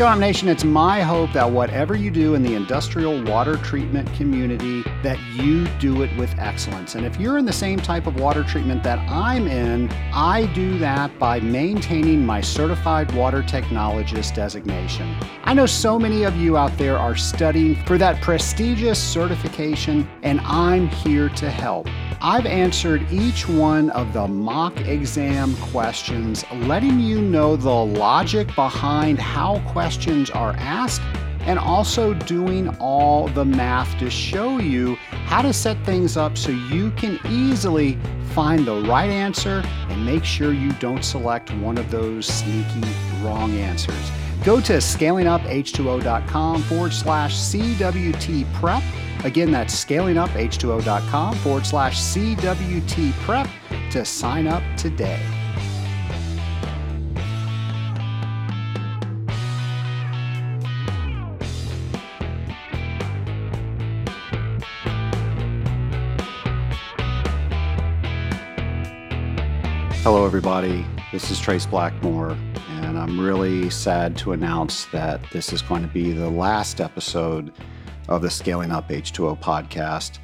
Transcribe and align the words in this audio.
Up 0.00 0.16
Nation, 0.16 0.48
it's 0.48 0.62
my 0.62 1.00
hope 1.00 1.32
that 1.32 1.50
whatever 1.50 1.96
you 1.96 2.08
do 2.12 2.34
in 2.34 2.42
the 2.44 2.54
industrial 2.54 3.20
water 3.24 3.56
treatment 3.56 4.08
community, 4.14 4.84
that 5.02 5.18
you 5.34 5.66
do 5.80 6.02
it 6.02 6.16
with 6.16 6.32
excellence. 6.38 6.94
And 6.94 7.04
if 7.04 7.18
you're 7.18 7.36
in 7.36 7.44
the 7.44 7.52
same 7.52 7.80
type 7.80 8.06
of 8.06 8.20
water 8.20 8.44
treatment 8.44 8.84
that 8.84 9.00
I'm 9.10 9.48
in, 9.48 9.90
I 10.12 10.46
do 10.54 10.78
that 10.78 11.18
by 11.18 11.40
maintaining 11.40 12.24
my 12.24 12.40
certified 12.40 13.12
water 13.12 13.42
technologist 13.42 14.36
designation. 14.36 15.16
I 15.42 15.52
know 15.52 15.66
so 15.66 15.98
many 15.98 16.22
of 16.22 16.36
you 16.36 16.56
out 16.56 16.78
there 16.78 16.96
are 16.96 17.16
studying 17.16 17.74
for 17.84 17.98
that 17.98 18.22
prestigious 18.22 19.02
certification, 19.02 20.08
and 20.22 20.40
I'm 20.42 20.86
here 20.86 21.28
to 21.30 21.50
help. 21.50 21.88
I've 22.20 22.46
answered 22.46 23.06
each 23.12 23.48
one 23.48 23.90
of 23.90 24.12
the 24.12 24.26
mock 24.26 24.80
exam 24.80 25.54
questions, 25.56 26.44
letting 26.52 26.98
you 26.98 27.20
know 27.20 27.54
the 27.54 27.70
logic 27.70 28.52
behind 28.56 29.20
how 29.20 29.60
questions 29.68 30.28
are 30.28 30.52
asked 30.58 31.00
and 31.42 31.60
also 31.60 32.14
doing 32.14 32.68
all 32.80 33.28
the 33.28 33.44
math 33.44 33.96
to 34.00 34.10
show 34.10 34.58
you 34.58 34.96
how 35.26 35.42
to 35.42 35.52
set 35.52 35.82
things 35.86 36.16
up 36.16 36.36
so 36.36 36.50
you 36.50 36.90
can 36.92 37.20
easily 37.28 37.96
find 38.34 38.66
the 38.66 38.82
right 38.82 39.10
answer 39.10 39.62
and 39.88 40.04
make 40.04 40.24
sure 40.24 40.52
you 40.52 40.72
don't 40.72 41.04
select 41.04 41.54
one 41.54 41.78
of 41.78 41.88
those 41.88 42.26
sneaky 42.26 42.82
wrong 43.22 43.52
answers. 43.52 44.10
Go 44.44 44.60
to 44.60 44.74
scalinguph2o.com 44.74 46.62
forward 46.62 46.92
slash 46.92 47.34
CWT 47.34 48.52
prep 48.54 48.82
Again, 49.24 49.50
that's 49.50 49.84
scalinguph2o.com 49.84 51.34
forward 51.36 51.66
slash 51.66 51.98
CWT 51.98 53.12
prep 53.24 53.48
to 53.90 54.04
sign 54.04 54.46
up 54.46 54.62
today. 54.76 55.20
Hello, 70.02 70.24
everybody. 70.24 70.86
This 71.12 71.30
is 71.30 71.40
Trace 71.40 71.66
Blackmore, 71.66 72.36
I'm 72.98 73.20
really 73.20 73.70
sad 73.70 74.16
to 74.18 74.32
announce 74.32 74.86
that 74.86 75.20
this 75.30 75.52
is 75.52 75.62
going 75.62 75.82
to 75.82 75.88
be 75.88 76.10
the 76.10 76.28
last 76.28 76.80
episode 76.80 77.52
of 78.08 78.22
the 78.22 78.28
Scaling 78.28 78.72
Up 78.72 78.88
H2O 78.88 79.40
podcast. 79.40 80.18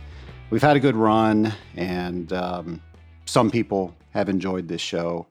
We've 0.50 0.60
had 0.60 0.76
a 0.76 0.80
good 0.80 0.96
run, 0.96 1.52
and 1.76 2.32
um, 2.32 2.82
some 3.26 3.48
people 3.48 3.94
have 4.10 4.28
enjoyed 4.28 4.66
this 4.66 4.80
show, 4.80 5.28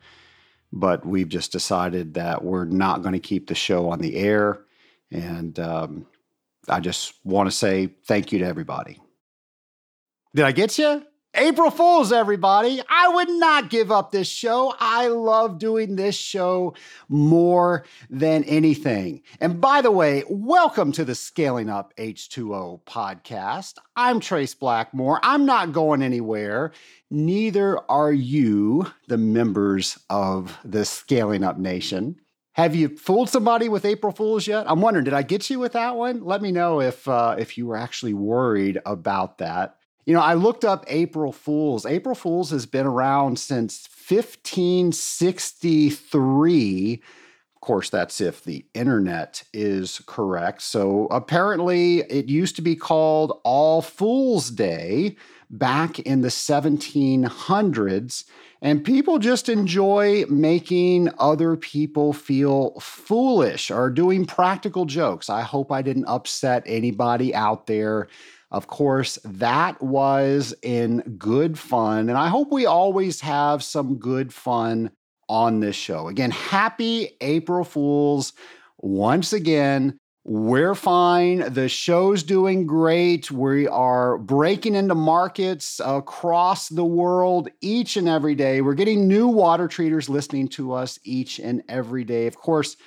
but 0.71 1.05
we've 1.05 1.27
just 1.27 1.51
decided 1.51 2.13
that 2.13 2.45
we're 2.45 2.63
not 2.63 3.01
going 3.01 3.13
to 3.13 3.19
keep 3.19 3.47
the 3.47 3.55
show 3.55 3.89
on 3.89 3.99
the 3.99 4.15
air. 4.15 4.61
And 5.11 5.59
um, 5.59 6.07
I 6.69 6.79
just 6.79 7.13
want 7.25 7.47
to 7.47 7.55
say 7.55 7.87
thank 8.05 8.31
you 8.31 8.39
to 8.39 8.45
everybody. 8.45 9.01
Did 10.33 10.45
I 10.45 10.53
get 10.53 10.77
you? 10.77 11.05
April 11.35 11.71
Fools, 11.71 12.11
everybody. 12.11 12.79
I 12.87 13.07
would 13.07 13.29
not 13.29 13.71
give 13.71 13.91
up 13.91 14.11
this 14.11 14.27
show. 14.27 14.75
I 14.79 15.07
love 15.07 15.57
doing 15.57 15.95
this 15.95 16.15
show 16.15 16.75
more 17.09 17.85
than 18.07 18.43
anything. 18.43 19.23
And 19.39 19.59
by 19.59 19.81
the 19.81 19.89
way, 19.89 20.23
welcome 20.29 20.91
to 20.91 21.03
the 21.03 21.15
Scaling 21.15 21.71
Up 21.71 21.91
H2O 21.97 22.83
podcast. 22.83 23.79
I'm 23.95 24.19
Trace 24.19 24.53
Blackmore. 24.53 25.19
I'm 25.23 25.47
not 25.47 25.71
going 25.73 26.03
anywhere. 26.03 26.71
Neither 27.09 27.79
are 27.89 28.13
you, 28.13 28.91
the 29.07 29.17
members 29.17 29.97
of 30.11 30.59
the 30.63 30.85
Scaling 30.85 31.43
Up 31.43 31.57
Nation. 31.57 32.17
Have 32.51 32.75
you 32.75 32.95
fooled 32.95 33.31
somebody 33.31 33.69
with 33.69 33.85
April 33.85 34.13
Fools 34.13 34.45
yet? 34.45 34.69
I'm 34.69 34.81
wondering, 34.81 35.05
did 35.05 35.15
I 35.15 35.23
get 35.23 35.49
you 35.49 35.57
with 35.57 35.73
that 35.73 35.95
one? 35.95 36.23
Let 36.23 36.43
me 36.43 36.51
know 36.51 36.79
if 36.79 37.07
uh, 37.07 37.35
if 37.39 37.57
you 37.57 37.65
were 37.65 37.77
actually 37.77 38.13
worried 38.13 38.79
about 38.85 39.39
that. 39.39 39.77
You 40.05 40.13
know, 40.13 40.21
I 40.21 40.33
looked 40.33 40.65
up 40.65 40.83
April 40.87 41.31
Fools. 41.31 41.85
April 41.85 42.15
Fools 42.15 42.51
has 42.51 42.65
been 42.65 42.85
around 42.85 43.39
since 43.39 43.87
1563. 44.07 47.01
Of 47.55 47.61
course, 47.61 47.89
that's 47.89 48.19
if 48.19 48.43
the 48.43 48.65
internet 48.73 49.43
is 49.53 50.01
correct. 50.05 50.61
So 50.61 51.07
apparently, 51.09 51.99
it 51.99 52.27
used 52.27 52.57
to 52.57 52.61
be 52.61 52.75
called 52.75 53.39
All 53.45 53.81
Fools 53.81 54.49
Day 54.49 55.15
back 55.49 55.99
in 55.99 56.19
the 56.19 56.27
1700s. 56.27 58.25
And 58.61 58.83
people 58.83 59.19
just 59.19 59.47
enjoy 59.47 60.25
making 60.27 61.09
other 61.17 61.55
people 61.55 62.11
feel 62.11 62.77
foolish 62.79 63.71
or 63.71 63.89
doing 63.89 64.25
practical 64.25 64.83
jokes. 64.85 65.29
I 65.29 65.41
hope 65.41 65.71
I 65.71 65.81
didn't 65.81 66.05
upset 66.05 66.63
anybody 66.65 67.33
out 67.33 67.67
there 67.67 68.09
of 68.53 68.67
course, 68.67 69.17
that 69.25 69.81
was 69.81 70.53
in 70.61 70.99
good 71.17 71.57
fun. 71.57 72.07
And 72.07 72.17
I 72.17 72.29
hope 72.29 72.51
we 72.51 72.67
always 72.67 73.19
have 73.21 73.63
some 73.63 73.97
good 73.97 74.31
fun 74.31 74.91
on 75.27 75.59
this 75.59 75.75
show. 75.75 76.07
Again, 76.07 76.29
happy 76.29 77.17
April 77.19 77.63
Fools 77.63 78.33
once 78.77 79.33
again. 79.33 79.97
We're 80.23 80.75
fine. 80.75 81.51
The 81.51 81.67
show's 81.67 82.21
doing 82.21 82.67
great. 82.67 83.31
We 83.31 83.67
are 83.67 84.19
breaking 84.19 84.75
into 84.75 84.95
markets 84.95 85.81
across 85.83 86.69
the 86.69 86.85
world 86.85 87.49
each 87.59 87.97
and 87.97 88.07
every 88.07 88.35
day. 88.35 88.61
We're 88.61 88.75
getting 88.75 89.07
new 89.07 89.27
water 89.27 89.67
treaters 89.67 90.09
listening 90.09 90.47
to 90.49 90.73
us 90.73 90.99
each 91.03 91.39
and 91.39 91.63
every 91.67 92.03
day. 92.03 92.27
Of 92.27 92.37
course, 92.37 92.77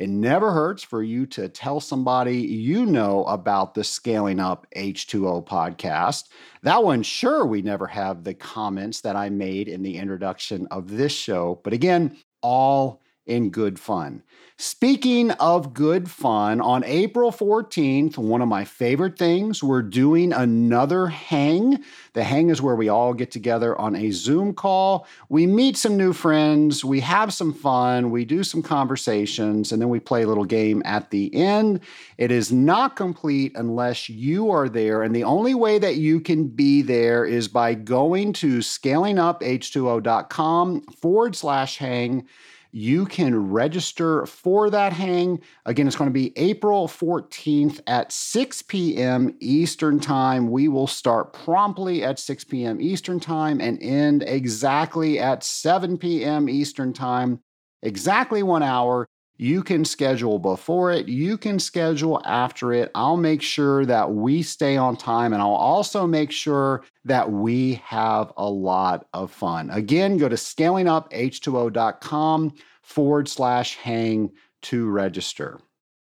it 0.00 0.08
never 0.08 0.50
hurts 0.50 0.82
for 0.82 1.02
you 1.02 1.26
to 1.26 1.46
tell 1.50 1.78
somebody 1.78 2.38
you 2.38 2.86
know 2.86 3.24
about 3.24 3.74
the 3.74 3.84
Scaling 3.84 4.40
Up 4.40 4.66
H2O 4.74 5.46
podcast. 5.46 6.30
That 6.62 6.82
one, 6.82 7.02
sure, 7.02 7.44
we 7.44 7.60
never 7.60 7.86
have 7.86 8.24
the 8.24 8.32
comments 8.32 9.02
that 9.02 9.14
I 9.14 9.28
made 9.28 9.68
in 9.68 9.82
the 9.82 9.98
introduction 9.98 10.66
of 10.70 10.88
this 10.88 11.12
show. 11.12 11.60
But 11.62 11.74
again, 11.74 12.16
all 12.40 13.02
in 13.30 13.50
good 13.50 13.78
fun. 13.78 14.22
Speaking 14.62 15.30
of 15.30 15.72
good 15.72 16.10
fun, 16.10 16.60
on 16.60 16.84
April 16.84 17.32
14th, 17.32 18.18
one 18.18 18.42
of 18.42 18.48
my 18.48 18.66
favorite 18.66 19.16
things, 19.16 19.62
we're 19.62 19.80
doing 19.80 20.34
another 20.34 21.06
hang. 21.06 21.82
The 22.12 22.24
hang 22.24 22.50
is 22.50 22.60
where 22.60 22.76
we 22.76 22.90
all 22.90 23.14
get 23.14 23.30
together 23.30 23.74
on 23.80 23.96
a 23.96 24.10
Zoom 24.10 24.52
call. 24.52 25.06
We 25.30 25.46
meet 25.46 25.78
some 25.78 25.96
new 25.96 26.12
friends, 26.12 26.84
we 26.84 27.00
have 27.00 27.32
some 27.32 27.54
fun, 27.54 28.10
we 28.10 28.26
do 28.26 28.44
some 28.44 28.62
conversations, 28.62 29.72
and 29.72 29.80
then 29.80 29.88
we 29.88 29.98
play 29.98 30.24
a 30.24 30.28
little 30.28 30.44
game 30.44 30.82
at 30.84 31.08
the 31.08 31.34
end. 31.34 31.80
It 32.18 32.30
is 32.30 32.52
not 32.52 32.96
complete 32.96 33.52
unless 33.54 34.10
you 34.10 34.50
are 34.50 34.68
there. 34.68 35.02
And 35.02 35.16
the 35.16 35.24
only 35.24 35.54
way 35.54 35.78
that 35.78 35.96
you 35.96 36.20
can 36.20 36.48
be 36.48 36.82
there 36.82 37.24
is 37.24 37.48
by 37.48 37.72
going 37.72 38.34
to 38.34 38.58
scalinguph2o.com 38.58 40.82
forward 40.82 41.34
slash 41.34 41.78
hang 41.78 42.28
you 42.72 43.06
can 43.06 43.50
register 43.50 44.26
for 44.26 44.70
that 44.70 44.92
hang. 44.92 45.40
Again, 45.66 45.86
it's 45.86 45.96
going 45.96 46.10
to 46.10 46.14
be 46.14 46.32
April 46.36 46.86
14th 46.86 47.80
at 47.86 48.12
6 48.12 48.62
p.m. 48.62 49.36
Eastern 49.40 50.00
Time. 50.00 50.50
We 50.50 50.68
will 50.68 50.86
start 50.86 51.32
promptly 51.32 52.04
at 52.04 52.18
6 52.18 52.44
p.m. 52.44 52.80
Eastern 52.80 53.20
Time 53.20 53.60
and 53.60 53.82
end 53.82 54.22
exactly 54.26 55.18
at 55.18 55.42
7 55.42 55.98
p.m. 55.98 56.48
Eastern 56.48 56.92
Time, 56.92 57.40
exactly 57.82 58.42
one 58.42 58.62
hour. 58.62 59.06
You 59.40 59.62
can 59.62 59.86
schedule 59.86 60.38
before 60.38 60.92
it, 60.92 61.08
you 61.08 61.38
can 61.38 61.58
schedule 61.58 62.20
after 62.26 62.74
it. 62.74 62.90
I'll 62.94 63.16
make 63.16 63.40
sure 63.40 63.86
that 63.86 64.12
we 64.12 64.42
stay 64.42 64.76
on 64.76 64.98
time 64.98 65.32
and 65.32 65.40
I'll 65.40 65.48
also 65.48 66.06
make 66.06 66.30
sure 66.30 66.84
that 67.06 67.32
we 67.32 67.80
have 67.86 68.34
a 68.36 68.50
lot 68.50 69.06
of 69.14 69.32
fun. 69.32 69.70
Again, 69.70 70.18
go 70.18 70.28
to 70.28 70.36
scalinguph2o.com 70.36 72.52
forward 72.82 73.30
slash 73.30 73.76
hang 73.76 74.30
to 74.60 74.90
register. 74.90 75.58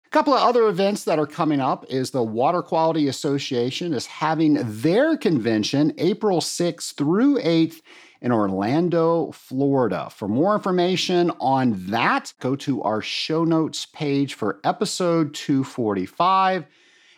A 0.05 0.09
couple 0.09 0.33
of 0.33 0.39
other 0.39 0.69
events 0.69 1.03
that 1.03 1.19
are 1.19 1.27
coming 1.27 1.59
up 1.59 1.83
is 1.89 2.11
the 2.11 2.23
Water 2.23 2.61
Quality 2.61 3.09
Association 3.09 3.93
is 3.93 4.05
having 4.05 4.53
their 4.81 5.17
convention 5.17 5.91
April 5.97 6.39
6th 6.39 6.95
through 6.95 7.39
8th 7.39 7.81
in 8.21 8.31
Orlando, 8.31 9.31
Florida. 9.31 10.09
For 10.09 10.27
more 10.27 10.55
information 10.55 11.31
on 11.39 11.73
that, 11.87 12.33
go 12.39 12.55
to 12.57 12.81
our 12.81 13.01
show 13.01 13.43
notes 13.43 13.85
page 13.85 14.33
for 14.33 14.59
episode 14.63 15.33
245. 15.33 16.65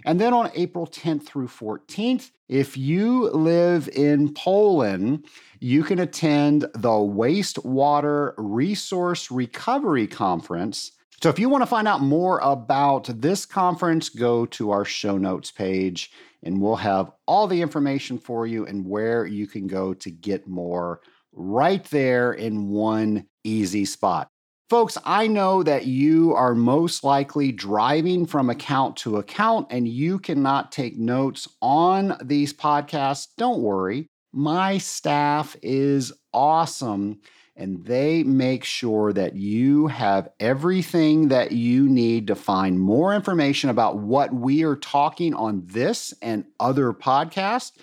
And 0.06 0.20
then 0.20 0.34
on 0.34 0.52
April 0.56 0.88
10th 0.88 1.24
through 1.24 1.48
14th, 1.48 2.32
if 2.48 2.78
you 2.78 3.30
live 3.30 3.90
in 3.90 4.34
Poland, 4.34 5.26
you 5.60 5.84
can 5.84 6.00
attend 6.00 6.62
the 6.74 6.90
Wastewater 6.90 8.34
Resource 8.38 9.30
Recovery 9.30 10.08
Conference. 10.08 10.94
So 11.22 11.30
if 11.30 11.38
you 11.38 11.50
want 11.50 11.64
to 11.64 11.68
find 11.68 11.88
out 11.88 12.02
more 12.02 12.40
about 12.40 13.10
this 13.22 13.46
conference, 13.46 14.08
go 14.08 14.46
to 14.48 14.72
our 14.72 14.86
show 14.86 15.18
notes 15.18 15.52
page 15.52 16.12
and 16.44 16.62
we'll 16.62 16.76
have 16.76 17.12
all 17.28 17.48
the 17.48 17.62
information 17.62 18.18
for 18.18 18.48
you 18.48 18.66
and 18.66 18.86
where 18.86 19.26
you 19.26 19.48
can 19.48 19.68
go 19.68 19.94
to 19.94 20.10
get 20.12 20.48
more 20.48 21.02
right 21.34 21.84
there 21.86 22.34
in 22.34 22.70
one 22.70 23.26
easy 23.44 23.86
spot. 23.86 24.30
Folks, 24.70 24.98
I 25.04 25.26
know 25.26 25.64
that 25.64 25.88
you 25.88 26.36
are 26.36 26.54
most 26.54 27.04
likely 27.04 27.52
driving 27.52 28.28
from 28.28 28.52
account 28.52 28.98
to 28.98 29.18
account 29.18 29.68
and 29.72 29.88
you 29.88 30.20
cannot 30.20 30.72
take 30.72 30.96
notes 30.96 31.48
on 31.62 32.16
these 32.24 32.54
podcasts. 32.54 33.30
Don't 33.36 33.62
worry. 33.62 34.08
My 34.32 34.78
staff 34.78 35.56
is 35.64 36.14
awesome 36.34 37.20
and 37.60 37.86
they 37.86 38.24
make 38.24 38.64
sure 38.64 39.12
that 39.12 39.36
you 39.36 39.88
have 39.88 40.30
everything 40.40 41.28
that 41.28 41.52
you 41.52 41.90
need 41.90 42.26
to 42.28 42.36
find 42.36 42.80
more 42.80 43.14
information 43.14 43.70
about 43.70 43.98
what 43.98 44.34
we 44.34 44.64
are 44.64 44.78
talking 44.78 45.34
on 45.34 45.62
this 45.66 46.14
and 46.22 46.46
other 46.60 46.94
podcasts. 46.94 47.74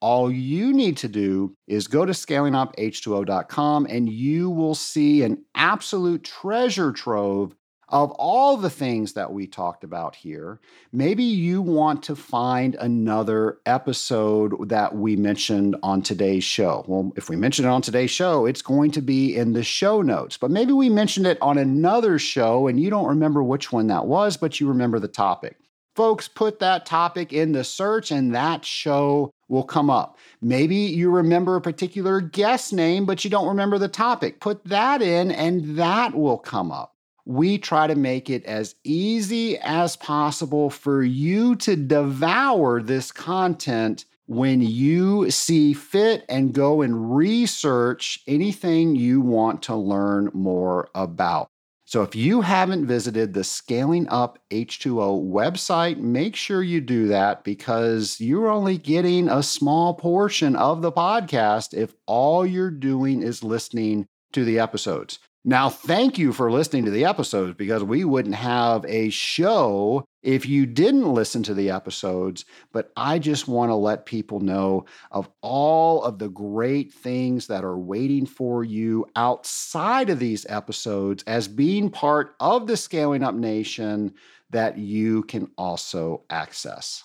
All 0.00 0.30
you 0.30 0.72
need 0.72 0.96
to 0.98 1.08
do 1.08 1.56
is 1.66 1.88
go 1.88 2.06
to 2.06 2.12
scalinguph2o.com 2.12 3.86
and 3.90 4.08
you 4.08 4.50
will 4.50 4.76
see 4.76 5.24
an 5.24 5.44
absolute 5.56 6.22
treasure 6.22 6.92
trove 6.92 7.56
of 7.94 8.10
all 8.18 8.56
the 8.56 8.68
things 8.68 9.12
that 9.12 9.32
we 9.32 9.46
talked 9.46 9.84
about 9.84 10.16
here, 10.16 10.58
maybe 10.92 11.22
you 11.22 11.62
want 11.62 12.02
to 12.02 12.16
find 12.16 12.74
another 12.74 13.58
episode 13.66 14.68
that 14.68 14.96
we 14.96 15.14
mentioned 15.14 15.76
on 15.80 16.02
today's 16.02 16.42
show. 16.42 16.84
Well, 16.88 17.12
if 17.14 17.28
we 17.28 17.36
mentioned 17.36 17.66
it 17.66 17.70
on 17.70 17.82
today's 17.82 18.10
show, 18.10 18.46
it's 18.46 18.62
going 18.62 18.90
to 18.90 19.00
be 19.00 19.36
in 19.36 19.52
the 19.52 19.62
show 19.62 20.02
notes. 20.02 20.36
But 20.36 20.50
maybe 20.50 20.72
we 20.72 20.88
mentioned 20.88 21.28
it 21.28 21.38
on 21.40 21.56
another 21.56 22.18
show 22.18 22.66
and 22.66 22.80
you 22.80 22.90
don't 22.90 23.06
remember 23.06 23.44
which 23.44 23.70
one 23.70 23.86
that 23.86 24.06
was, 24.06 24.36
but 24.36 24.58
you 24.58 24.66
remember 24.66 24.98
the 24.98 25.06
topic. 25.06 25.56
Folks, 25.94 26.26
put 26.26 26.58
that 26.58 26.86
topic 26.86 27.32
in 27.32 27.52
the 27.52 27.62
search 27.62 28.10
and 28.10 28.34
that 28.34 28.64
show 28.64 29.30
will 29.46 29.62
come 29.62 29.88
up. 29.88 30.18
Maybe 30.42 30.74
you 30.74 31.10
remember 31.10 31.54
a 31.54 31.60
particular 31.60 32.20
guest 32.20 32.72
name, 32.72 33.06
but 33.06 33.22
you 33.22 33.30
don't 33.30 33.46
remember 33.46 33.78
the 33.78 33.86
topic. 33.86 34.40
Put 34.40 34.64
that 34.64 35.00
in 35.00 35.30
and 35.30 35.78
that 35.78 36.16
will 36.16 36.38
come 36.38 36.72
up 36.72 36.93
we 37.24 37.58
try 37.58 37.86
to 37.86 37.94
make 37.94 38.28
it 38.28 38.44
as 38.44 38.74
easy 38.84 39.58
as 39.58 39.96
possible 39.96 40.70
for 40.70 41.02
you 41.02 41.56
to 41.56 41.76
devour 41.76 42.82
this 42.82 43.10
content 43.10 44.04
when 44.26 44.60
you 44.60 45.30
see 45.30 45.72
fit 45.74 46.24
and 46.28 46.54
go 46.54 46.82
and 46.82 47.14
research 47.14 48.20
anything 48.26 48.96
you 48.96 49.20
want 49.20 49.62
to 49.62 49.74
learn 49.74 50.30
more 50.32 50.88
about. 50.94 51.48
So, 51.86 52.02
if 52.02 52.14
you 52.14 52.40
haven't 52.40 52.86
visited 52.86 53.34
the 53.34 53.44
Scaling 53.44 54.08
Up 54.08 54.38
H2O 54.50 55.30
website, 55.30 55.98
make 55.98 56.34
sure 56.34 56.62
you 56.62 56.80
do 56.80 57.08
that 57.08 57.44
because 57.44 58.18
you're 58.20 58.48
only 58.48 58.78
getting 58.78 59.28
a 59.28 59.42
small 59.42 59.92
portion 59.92 60.56
of 60.56 60.80
the 60.80 60.90
podcast 60.90 61.74
if 61.74 61.94
all 62.06 62.46
you're 62.46 62.70
doing 62.70 63.22
is 63.22 63.44
listening 63.44 64.08
to 64.32 64.44
the 64.46 64.58
episodes. 64.58 65.18
Now, 65.46 65.68
thank 65.68 66.16
you 66.16 66.32
for 66.32 66.50
listening 66.50 66.86
to 66.86 66.90
the 66.90 67.04
episodes 67.04 67.54
because 67.54 67.84
we 67.84 68.02
wouldn't 68.02 68.34
have 68.34 68.86
a 68.86 69.10
show 69.10 70.06
if 70.22 70.46
you 70.46 70.64
didn't 70.64 71.12
listen 71.12 71.42
to 71.42 71.52
the 71.52 71.68
episodes. 71.68 72.46
But 72.72 72.90
I 72.96 73.18
just 73.18 73.46
want 73.46 73.68
to 73.68 73.74
let 73.74 74.06
people 74.06 74.40
know 74.40 74.86
of 75.10 75.28
all 75.42 76.02
of 76.02 76.18
the 76.18 76.30
great 76.30 76.94
things 76.94 77.46
that 77.48 77.62
are 77.62 77.78
waiting 77.78 78.24
for 78.24 78.64
you 78.64 79.04
outside 79.16 80.08
of 80.08 80.18
these 80.18 80.46
episodes 80.48 81.22
as 81.26 81.46
being 81.46 81.90
part 81.90 82.36
of 82.40 82.66
the 82.66 82.78
Scaling 82.78 83.22
Up 83.22 83.34
Nation 83.34 84.14
that 84.48 84.78
you 84.78 85.24
can 85.24 85.50
also 85.58 86.22
access. 86.30 87.04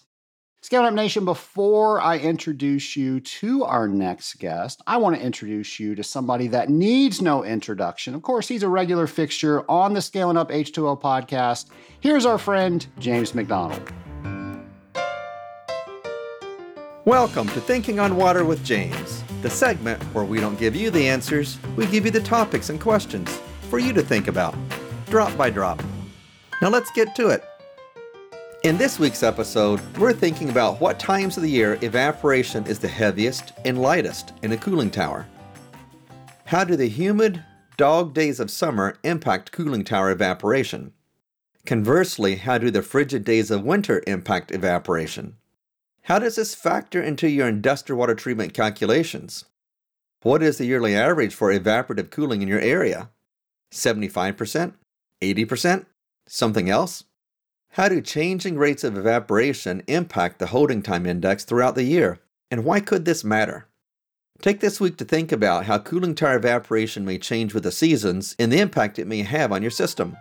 Scaling 0.61 0.87
Up 0.87 0.93
Nation, 0.93 1.23
before 1.23 2.01
I 2.01 2.17
introduce 2.17 2.97
you 2.97 3.21
to 3.21 3.63
our 3.63 3.87
next 3.87 4.39
guest, 4.39 4.81
I 4.85 4.97
want 4.97 5.15
to 5.15 5.21
introduce 5.21 5.79
you 5.79 5.95
to 5.95 6.03
somebody 6.03 6.47
that 6.47 6.67
needs 6.67 7.21
no 7.21 7.45
introduction. 7.45 8.13
Of 8.13 8.23
course, 8.23 8.49
he's 8.49 8.61
a 8.61 8.67
regular 8.67 9.07
fixture 9.07 9.63
on 9.71 9.93
the 9.93 10.01
Scaling 10.01 10.35
Up 10.35 10.49
H2O 10.49 10.99
podcast. 10.99 11.67
Here's 12.01 12.25
our 12.25 12.37
friend, 12.37 12.85
James 12.99 13.33
McDonald. 13.33 13.89
Welcome 17.05 17.47
to 17.47 17.61
Thinking 17.61 18.01
on 18.01 18.17
Water 18.17 18.43
with 18.43 18.61
James, 18.65 19.23
the 19.41 19.49
segment 19.49 20.03
where 20.13 20.25
we 20.25 20.41
don't 20.41 20.59
give 20.59 20.75
you 20.75 20.91
the 20.91 21.07
answers, 21.07 21.57
we 21.77 21.85
give 21.85 22.03
you 22.03 22.11
the 22.11 22.19
topics 22.19 22.69
and 22.69 22.81
questions 22.81 23.39
for 23.69 23.79
you 23.79 23.93
to 23.93 24.01
think 24.01 24.27
about, 24.27 24.53
drop 25.05 25.35
by 25.37 25.49
drop. 25.49 25.81
Now 26.61 26.67
let's 26.67 26.91
get 26.91 27.15
to 27.15 27.29
it. 27.29 27.48
In 28.63 28.77
this 28.77 28.99
week's 28.99 29.23
episode, 29.23 29.79
we're 29.97 30.11
thinking 30.11 30.49
about 30.49 30.81
what 30.81 30.99
times 30.99 31.37
of 31.37 31.43
the 31.43 31.49
year 31.49 31.79
evaporation 31.81 32.65
is 32.65 32.77
the 32.77 32.89
heaviest 32.89 33.53
and 33.63 33.81
lightest 33.81 34.33
in 34.43 34.51
a 34.51 34.57
cooling 34.57 34.91
tower. 34.91 35.25
How 36.43 36.65
do 36.65 36.75
the 36.75 36.89
humid, 36.89 37.41
dog 37.77 38.13
days 38.13 38.37
of 38.37 38.51
summer 38.51 38.97
impact 39.05 39.53
cooling 39.53 39.85
tower 39.85 40.11
evaporation? 40.11 40.91
Conversely, 41.65 42.35
how 42.35 42.57
do 42.57 42.69
the 42.69 42.81
frigid 42.81 43.23
days 43.23 43.49
of 43.49 43.63
winter 43.63 44.03
impact 44.05 44.51
evaporation? 44.51 45.37
How 46.01 46.19
does 46.19 46.35
this 46.35 46.53
factor 46.53 47.01
into 47.01 47.29
your 47.29 47.47
industrial 47.47 47.97
water 47.97 48.15
treatment 48.15 48.53
calculations? 48.53 49.45
What 50.21 50.43
is 50.43 50.57
the 50.57 50.65
yearly 50.65 50.97
average 50.97 51.33
for 51.33 51.53
evaporative 51.53 52.09
cooling 52.09 52.41
in 52.41 52.49
your 52.49 52.59
area? 52.59 53.09
75%? 53.71 54.73
80%? 55.21 55.85
Something 56.27 56.69
else? 56.69 57.05
How 57.73 57.87
do 57.87 58.01
changing 58.01 58.57
rates 58.57 58.83
of 58.83 58.97
evaporation 58.97 59.83
impact 59.85 60.39
the 60.39 60.47
holding 60.47 60.81
time 60.81 61.05
index 61.05 61.43
throughout 61.43 61.75
the 61.75 61.83
year, 61.83 62.19
and 62.49 62.65
why 62.65 62.79
could 62.79 63.05
this 63.05 63.23
matter? 63.23 63.67
Take 64.41 64.59
this 64.59 64.81
week 64.81 64.97
to 64.97 65.05
think 65.05 65.31
about 65.31 65.65
how 65.65 65.77
cooling 65.77 66.15
tower 66.15 66.37
evaporation 66.37 67.05
may 67.05 67.19
change 67.19 67.53
with 67.53 67.61
the 67.61 67.71
seasons 67.71 68.35
and 68.39 68.51
the 68.51 68.59
impact 68.59 68.97
it 68.97 69.05
may 69.05 69.21
have 69.21 69.51
on 69.51 69.61
your 69.61 69.69
system. 69.69 70.17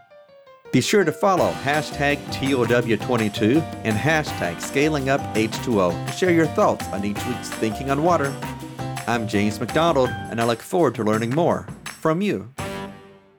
Be 0.72 0.82
sure 0.82 1.04
to 1.04 1.12
follow 1.12 1.50
hashtag 1.62 2.18
TOW22 2.26 3.62
and 3.84 3.96
hashtag 3.96 4.56
ScalingUpH2O 4.56 6.06
to 6.06 6.12
share 6.12 6.32
your 6.32 6.48
thoughts 6.48 6.86
on 6.88 7.02
each 7.02 7.24
week's 7.26 7.48
Thinking 7.48 7.90
on 7.90 8.02
Water. 8.02 8.36
I'm 9.06 9.26
James 9.26 9.58
McDonald, 9.58 10.10
and 10.10 10.38
I 10.38 10.44
look 10.44 10.60
forward 10.60 10.94
to 10.96 11.02
learning 11.02 11.30
more 11.30 11.66
from 11.84 12.20
you. 12.20 12.52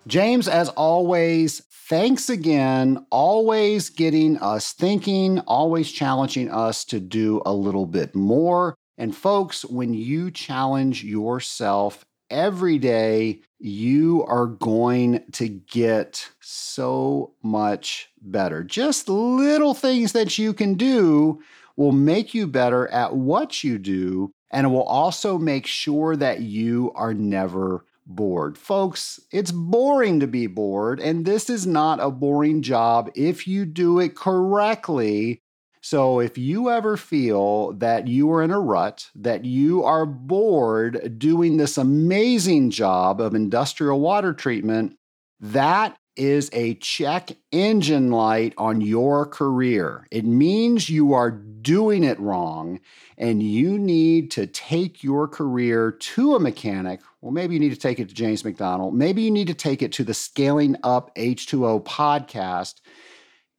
James, 0.08 0.48
as 0.48 0.70
always, 0.70 1.62
thanks 1.90 2.30
again. 2.30 3.06
Always 3.10 3.90
getting 3.90 4.38
us 4.38 4.72
thinking, 4.72 5.40
always 5.40 5.92
challenging 5.92 6.50
us 6.50 6.86
to 6.86 7.00
do 7.00 7.42
a 7.46 7.54
little 7.54 7.88
bit 7.88 8.16
more. 8.16 8.76
And 8.98 9.16
folks, 9.16 9.66
when 9.66 9.94
you 9.94 10.30
challenge 10.30 11.04
yourself 11.04 12.06
every 12.30 12.78
day, 12.78 13.42
you 13.58 14.24
are 14.28 14.46
going 14.46 15.24
to 15.34 15.48
get 15.50 16.30
so 16.40 17.34
much 17.42 18.10
better. 18.22 18.64
Just 18.64 19.10
little 19.10 19.74
things 19.74 20.12
that 20.12 20.38
you 20.38 20.54
can 20.54 20.76
do 20.76 21.42
will 21.76 21.92
make 21.92 22.34
you 22.34 22.46
better 22.46 22.88
at 22.90 23.16
what 23.16 23.64
you 23.64 23.80
do, 23.80 24.32
and 24.52 24.68
it 24.68 24.70
will 24.70 24.84
also 24.84 25.38
make 25.38 25.66
sure 25.66 26.16
that 26.16 26.42
you 26.42 26.92
are 26.94 27.14
never 27.14 27.86
bored. 28.10 28.58
Folks, 28.58 29.20
it's 29.32 29.52
boring 29.52 30.20
to 30.20 30.28
be 30.28 30.48
bored, 30.48 31.00
and 31.00 31.26
this 31.26 31.50
is 31.50 31.66
not 31.66 32.00
a 32.02 32.12
boring 32.12 32.62
job 32.62 33.10
if 33.16 33.48
you 33.48 33.66
do 33.66 34.00
it 34.00 34.16
correctly. 34.16 35.42
So, 35.82 36.20
if 36.20 36.38
you 36.38 36.70
ever 36.70 36.98
feel 36.98 37.72
that 37.74 38.08
you 38.08 38.30
are 38.32 38.44
in 38.44 38.52
a 38.52 38.60
rut, 38.60 39.10
that 39.16 39.46
you 39.46 39.84
are 39.86 40.06
bored 40.06 41.18
doing 41.18 41.56
this 41.56 41.78
amazing 41.78 42.72
job 42.72 43.22
of 43.22 43.34
industrial 43.34 44.02
water 44.02 44.34
treatment, 44.34 44.98
that 45.40 45.98
is 46.20 46.50
a 46.52 46.76
check 46.76 47.32
engine 47.54 48.12
light 48.12 48.54
on 48.58 48.82
your 48.82 49.26
career. 49.26 50.06
It 50.12 50.26
means 50.26 50.90
you 50.90 51.14
are 51.14 51.32
doing 51.32 52.04
it 52.04 52.20
wrong 52.20 52.82
and 53.18 53.42
you 53.42 53.80
need 53.80 54.30
to 54.32 54.46
take 54.46 55.02
your 55.02 55.30
career 55.30 55.92
to 55.92 56.36
a 56.36 56.40
mechanic. 56.40 57.00
Well, 57.22 57.32
maybe 57.32 57.54
you 57.54 57.60
need 57.62 57.74
to 57.74 57.80
take 57.80 58.00
it 58.00 58.10
to 58.10 58.14
James 58.14 58.44
McDonald. 58.44 58.94
Maybe 58.94 59.22
you 59.22 59.32
need 59.32 59.48
to 59.48 59.54
take 59.54 59.82
it 59.82 59.94
to 59.94 60.04
the 60.04 60.14
Scaling 60.14 60.76
Up 60.84 61.16
H2O 61.16 61.86
podcast. 61.86 62.82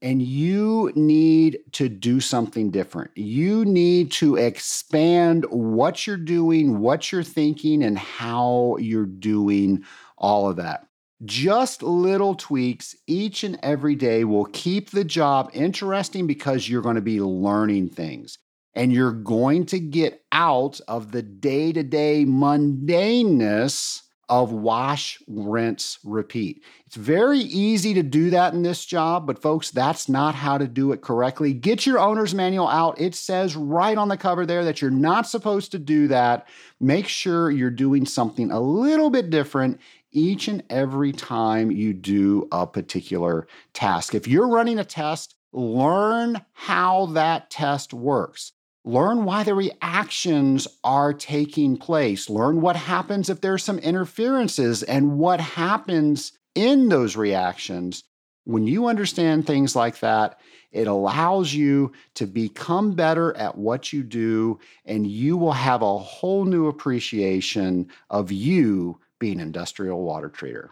And 0.02 0.20
you 0.22 0.92
need 0.94 1.60
to 1.72 1.88
do 1.88 2.20
something 2.20 2.70
different. 2.70 3.10
You 3.16 3.64
need 3.64 4.12
to 4.12 4.36
expand 4.36 5.44
what 5.50 6.06
you're 6.06 6.16
doing, 6.16 6.80
what 6.80 7.10
you're 7.12 7.22
thinking, 7.22 7.82
and 7.82 7.98
how 7.98 8.76
you're 8.78 9.04
doing 9.04 9.84
all 10.16 10.48
of 10.48 10.56
that. 10.56 10.89
Just 11.24 11.82
little 11.82 12.34
tweaks 12.34 12.96
each 13.06 13.44
and 13.44 13.58
every 13.62 13.94
day 13.94 14.24
will 14.24 14.46
keep 14.46 14.90
the 14.90 15.04
job 15.04 15.50
interesting 15.52 16.26
because 16.26 16.68
you're 16.68 16.80
going 16.80 16.94
to 16.94 17.02
be 17.02 17.20
learning 17.20 17.90
things 17.90 18.38
and 18.74 18.92
you're 18.92 19.12
going 19.12 19.66
to 19.66 19.78
get 19.78 20.24
out 20.32 20.80
of 20.88 21.12
the 21.12 21.22
day 21.22 21.72
to 21.72 21.82
day 21.82 22.24
mundaneness 22.24 24.02
of 24.30 24.52
wash, 24.52 25.20
rinse, 25.26 25.98
repeat. 26.04 26.62
It's 26.86 26.94
very 26.94 27.40
easy 27.40 27.94
to 27.94 28.02
do 28.04 28.30
that 28.30 28.54
in 28.54 28.62
this 28.62 28.86
job, 28.86 29.26
but 29.26 29.42
folks, 29.42 29.72
that's 29.72 30.08
not 30.08 30.36
how 30.36 30.56
to 30.56 30.68
do 30.68 30.92
it 30.92 31.02
correctly. 31.02 31.52
Get 31.52 31.84
your 31.84 31.98
owner's 31.98 32.32
manual 32.32 32.68
out. 32.68 33.00
It 33.00 33.16
says 33.16 33.56
right 33.56 33.98
on 33.98 34.08
the 34.08 34.16
cover 34.16 34.46
there 34.46 34.64
that 34.64 34.80
you're 34.80 34.90
not 34.92 35.28
supposed 35.28 35.72
to 35.72 35.80
do 35.80 36.06
that. 36.08 36.46
Make 36.78 37.08
sure 37.08 37.50
you're 37.50 37.70
doing 37.70 38.06
something 38.06 38.52
a 38.52 38.60
little 38.60 39.10
bit 39.10 39.30
different 39.30 39.80
each 40.12 40.48
and 40.48 40.62
every 40.70 41.12
time 41.12 41.70
you 41.70 41.92
do 41.92 42.48
a 42.52 42.66
particular 42.66 43.46
task. 43.72 44.14
If 44.14 44.26
you're 44.26 44.48
running 44.48 44.78
a 44.78 44.84
test, 44.84 45.34
learn 45.52 46.44
how 46.52 47.06
that 47.06 47.50
test 47.50 47.92
works. 47.92 48.52
Learn 48.84 49.24
why 49.24 49.42
the 49.42 49.54
reactions 49.54 50.66
are 50.82 51.12
taking 51.12 51.76
place. 51.76 52.30
Learn 52.30 52.60
what 52.60 52.76
happens 52.76 53.28
if 53.28 53.40
there's 53.40 53.62
some 53.62 53.78
interferences 53.78 54.82
and 54.82 55.18
what 55.18 55.40
happens 55.40 56.32
in 56.54 56.88
those 56.88 57.14
reactions. 57.14 58.04
When 58.44 58.66
you 58.66 58.86
understand 58.86 59.46
things 59.46 59.76
like 59.76 60.00
that, 60.00 60.40
it 60.72 60.86
allows 60.86 61.52
you 61.52 61.92
to 62.14 62.26
become 62.26 62.92
better 62.92 63.36
at 63.36 63.58
what 63.58 63.92
you 63.92 64.02
do, 64.02 64.58
and 64.86 65.06
you 65.06 65.36
will 65.36 65.52
have 65.52 65.82
a 65.82 65.98
whole 65.98 66.44
new 66.44 66.68
appreciation 66.68 67.88
of 68.08 68.32
you 68.32 68.98
being 69.20 69.34
an 69.34 69.46
industrial 69.46 70.02
water 70.02 70.28
treater. 70.28 70.70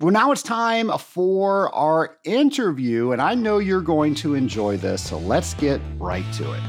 Well, 0.00 0.12
now 0.12 0.32
it's 0.32 0.42
time 0.42 0.90
for 0.98 1.72
our 1.74 2.16
interview, 2.24 3.12
and 3.12 3.20
I 3.20 3.34
know 3.34 3.58
you're 3.58 3.82
going 3.82 4.14
to 4.16 4.34
enjoy 4.34 4.76
this, 4.78 5.06
so 5.06 5.18
let's 5.18 5.54
get 5.54 5.80
right 5.98 6.24
to 6.34 6.52
it. 6.52 6.60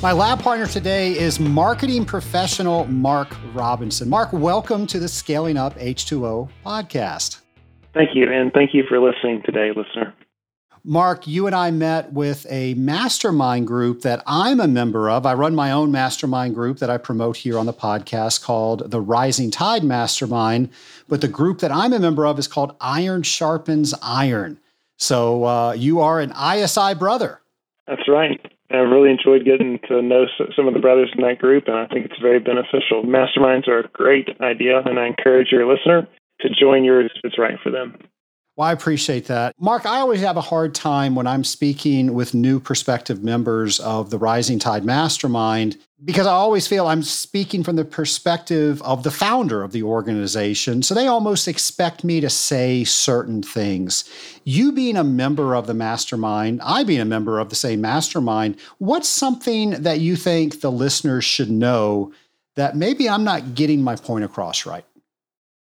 My 0.00 0.12
lab 0.12 0.40
partner 0.40 0.66
today 0.66 1.18
is 1.18 1.40
marketing 1.40 2.04
professional 2.04 2.86
Mark 2.86 3.34
Robinson. 3.54 4.08
Mark, 4.08 4.32
welcome 4.32 4.86
to 4.86 4.98
the 4.98 5.08
Scaling 5.08 5.56
Up 5.56 5.74
H2O 5.78 6.48
podcast. 6.64 7.40
Thank 7.94 8.10
you, 8.14 8.30
and 8.30 8.52
thank 8.52 8.74
you 8.74 8.84
for 8.88 8.98
listening 8.98 9.42
today, 9.44 9.72
listener. 9.74 10.14
Mark, 10.86 11.26
you 11.26 11.46
and 11.46 11.54
I 11.56 11.70
met 11.70 12.12
with 12.12 12.46
a 12.50 12.74
mastermind 12.74 13.66
group 13.66 14.02
that 14.02 14.22
I'm 14.26 14.60
a 14.60 14.68
member 14.68 15.08
of. 15.08 15.24
I 15.24 15.32
run 15.32 15.54
my 15.54 15.70
own 15.70 15.90
mastermind 15.90 16.54
group 16.54 16.78
that 16.80 16.90
I 16.90 16.98
promote 16.98 17.38
here 17.38 17.58
on 17.58 17.64
the 17.64 17.72
podcast 17.72 18.44
called 18.44 18.90
the 18.90 19.00
Rising 19.00 19.50
Tide 19.50 19.82
Mastermind. 19.82 20.68
But 21.08 21.22
the 21.22 21.28
group 21.28 21.60
that 21.60 21.72
I'm 21.72 21.94
a 21.94 21.98
member 21.98 22.26
of 22.26 22.38
is 22.38 22.46
called 22.46 22.76
Iron 22.82 23.22
Sharpens 23.22 23.94
Iron. 24.02 24.60
So 24.98 25.44
uh, 25.44 25.72
you 25.72 26.00
are 26.00 26.20
an 26.20 26.32
ISI 26.32 26.92
brother. 26.96 27.40
That's 27.86 28.06
right. 28.06 28.38
I 28.70 28.76
really 28.76 29.10
enjoyed 29.10 29.46
getting 29.46 29.78
to 29.88 30.02
know 30.02 30.26
some 30.54 30.68
of 30.68 30.74
the 30.74 30.80
brothers 30.80 31.10
in 31.16 31.22
that 31.22 31.38
group, 31.38 31.64
and 31.66 31.76
I 31.76 31.86
think 31.86 32.04
it's 32.04 32.20
very 32.20 32.40
beneficial. 32.40 33.04
Masterminds 33.04 33.68
are 33.68 33.78
a 33.78 33.88
great 33.88 34.28
idea, 34.42 34.82
and 34.84 34.98
I 34.98 35.06
encourage 35.06 35.48
your 35.50 35.66
listener 35.66 36.06
to 36.40 36.48
join 36.50 36.84
yours 36.84 37.10
if 37.14 37.24
it's 37.24 37.38
right 37.38 37.58
for 37.62 37.70
them. 37.70 37.96
Well, 38.56 38.68
I 38.68 38.72
appreciate 38.72 39.26
that. 39.26 39.52
Mark, 39.58 39.84
I 39.84 39.98
always 39.98 40.20
have 40.20 40.36
a 40.36 40.40
hard 40.40 40.76
time 40.76 41.16
when 41.16 41.26
I'm 41.26 41.42
speaking 41.42 42.14
with 42.14 42.34
new 42.34 42.60
prospective 42.60 43.24
members 43.24 43.80
of 43.80 44.10
the 44.10 44.18
Rising 44.18 44.60
Tide 44.60 44.84
Mastermind 44.84 45.76
because 46.04 46.26
I 46.26 46.32
always 46.32 46.68
feel 46.68 46.86
I'm 46.86 47.02
speaking 47.02 47.64
from 47.64 47.74
the 47.74 47.84
perspective 47.84 48.80
of 48.82 49.02
the 49.02 49.10
founder 49.10 49.62
of 49.62 49.72
the 49.72 49.82
organization. 49.82 50.82
So 50.82 50.94
they 50.94 51.08
almost 51.08 51.48
expect 51.48 52.04
me 52.04 52.20
to 52.20 52.30
say 52.30 52.84
certain 52.84 53.42
things. 53.42 54.04
You 54.44 54.70
being 54.70 54.96
a 54.96 55.04
member 55.04 55.56
of 55.56 55.66
the 55.66 55.74
mastermind, 55.74 56.60
I 56.62 56.84
being 56.84 57.00
a 57.00 57.06
member 57.06 57.40
of 57.40 57.48
the 57.48 57.56
same 57.56 57.80
mastermind, 57.80 58.60
what's 58.78 59.08
something 59.08 59.70
that 59.70 59.98
you 59.98 60.14
think 60.14 60.60
the 60.60 60.70
listeners 60.70 61.24
should 61.24 61.50
know 61.50 62.12
that 62.54 62.76
maybe 62.76 63.08
I'm 63.08 63.24
not 63.24 63.56
getting 63.56 63.82
my 63.82 63.96
point 63.96 64.24
across 64.24 64.64
right? 64.64 64.84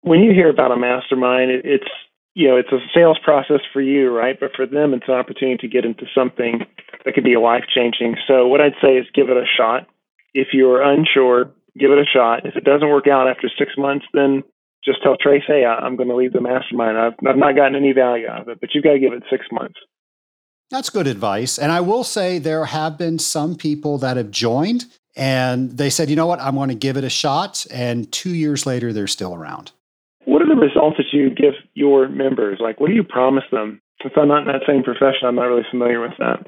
When 0.02 0.20
you 0.20 0.32
hear 0.32 0.50
about 0.50 0.72
a 0.72 0.76
mastermind, 0.76 1.52
it's 1.64 1.88
you 2.34 2.48
know, 2.48 2.56
it's 2.56 2.72
a 2.72 2.78
sales 2.94 3.18
process 3.22 3.60
for 3.72 3.80
you, 3.80 4.10
right? 4.10 4.38
But 4.38 4.50
for 4.56 4.66
them, 4.66 4.94
it's 4.94 5.08
an 5.08 5.14
opportunity 5.14 5.58
to 5.58 5.68
get 5.68 5.84
into 5.84 6.06
something 6.14 6.64
that 7.04 7.14
could 7.14 7.24
be 7.24 7.36
life 7.36 7.64
changing. 7.74 8.16
So, 8.26 8.46
what 8.46 8.60
I'd 8.60 8.74
say 8.80 8.96
is 8.96 9.06
give 9.14 9.28
it 9.28 9.36
a 9.36 9.44
shot. 9.44 9.86
If 10.34 10.48
you're 10.52 10.82
unsure, 10.82 11.50
give 11.78 11.90
it 11.90 11.98
a 11.98 12.04
shot. 12.04 12.46
If 12.46 12.56
it 12.56 12.64
doesn't 12.64 12.88
work 12.88 13.06
out 13.06 13.28
after 13.28 13.50
six 13.58 13.72
months, 13.76 14.06
then 14.14 14.42
just 14.84 15.02
tell 15.02 15.16
Trace, 15.16 15.44
hey, 15.46 15.64
I'm 15.64 15.96
going 15.96 16.08
to 16.08 16.16
leave 16.16 16.32
the 16.32 16.40
mastermind. 16.40 16.98
I've, 16.98 17.14
I've 17.26 17.36
not 17.36 17.54
gotten 17.54 17.76
any 17.76 17.92
value 17.92 18.28
out 18.28 18.42
of 18.42 18.48
it, 18.48 18.60
but 18.60 18.70
you've 18.74 18.82
got 18.82 18.94
to 18.94 18.98
give 18.98 19.12
it 19.12 19.22
six 19.30 19.46
months. 19.52 19.78
That's 20.70 20.90
good 20.90 21.06
advice. 21.06 21.58
And 21.58 21.70
I 21.70 21.80
will 21.80 22.02
say 22.02 22.38
there 22.38 22.64
have 22.64 22.96
been 22.96 23.18
some 23.18 23.54
people 23.56 23.98
that 23.98 24.16
have 24.16 24.30
joined 24.30 24.86
and 25.14 25.70
they 25.70 25.90
said, 25.90 26.08
you 26.08 26.16
know 26.16 26.26
what, 26.26 26.40
I'm 26.40 26.54
going 26.54 26.70
to 26.70 26.74
give 26.74 26.96
it 26.96 27.04
a 27.04 27.10
shot. 27.10 27.66
And 27.70 28.10
two 28.10 28.34
years 28.34 28.64
later, 28.64 28.92
they're 28.92 29.06
still 29.06 29.34
around. 29.34 29.72
The 30.62 30.94
that 30.96 31.12
you 31.12 31.30
give 31.30 31.54
your 31.74 32.08
members? 32.08 32.58
Like, 32.60 32.78
what 32.78 32.88
do 32.88 32.94
you 32.94 33.02
promise 33.02 33.42
them? 33.50 33.80
Since 34.00 34.14
I'm 34.16 34.28
not 34.28 34.42
in 34.42 34.46
that 34.46 34.62
same 34.64 34.84
profession, 34.84 35.26
I'm 35.26 35.34
not 35.34 35.46
really 35.46 35.66
familiar 35.68 36.00
with 36.00 36.16
that. 36.18 36.46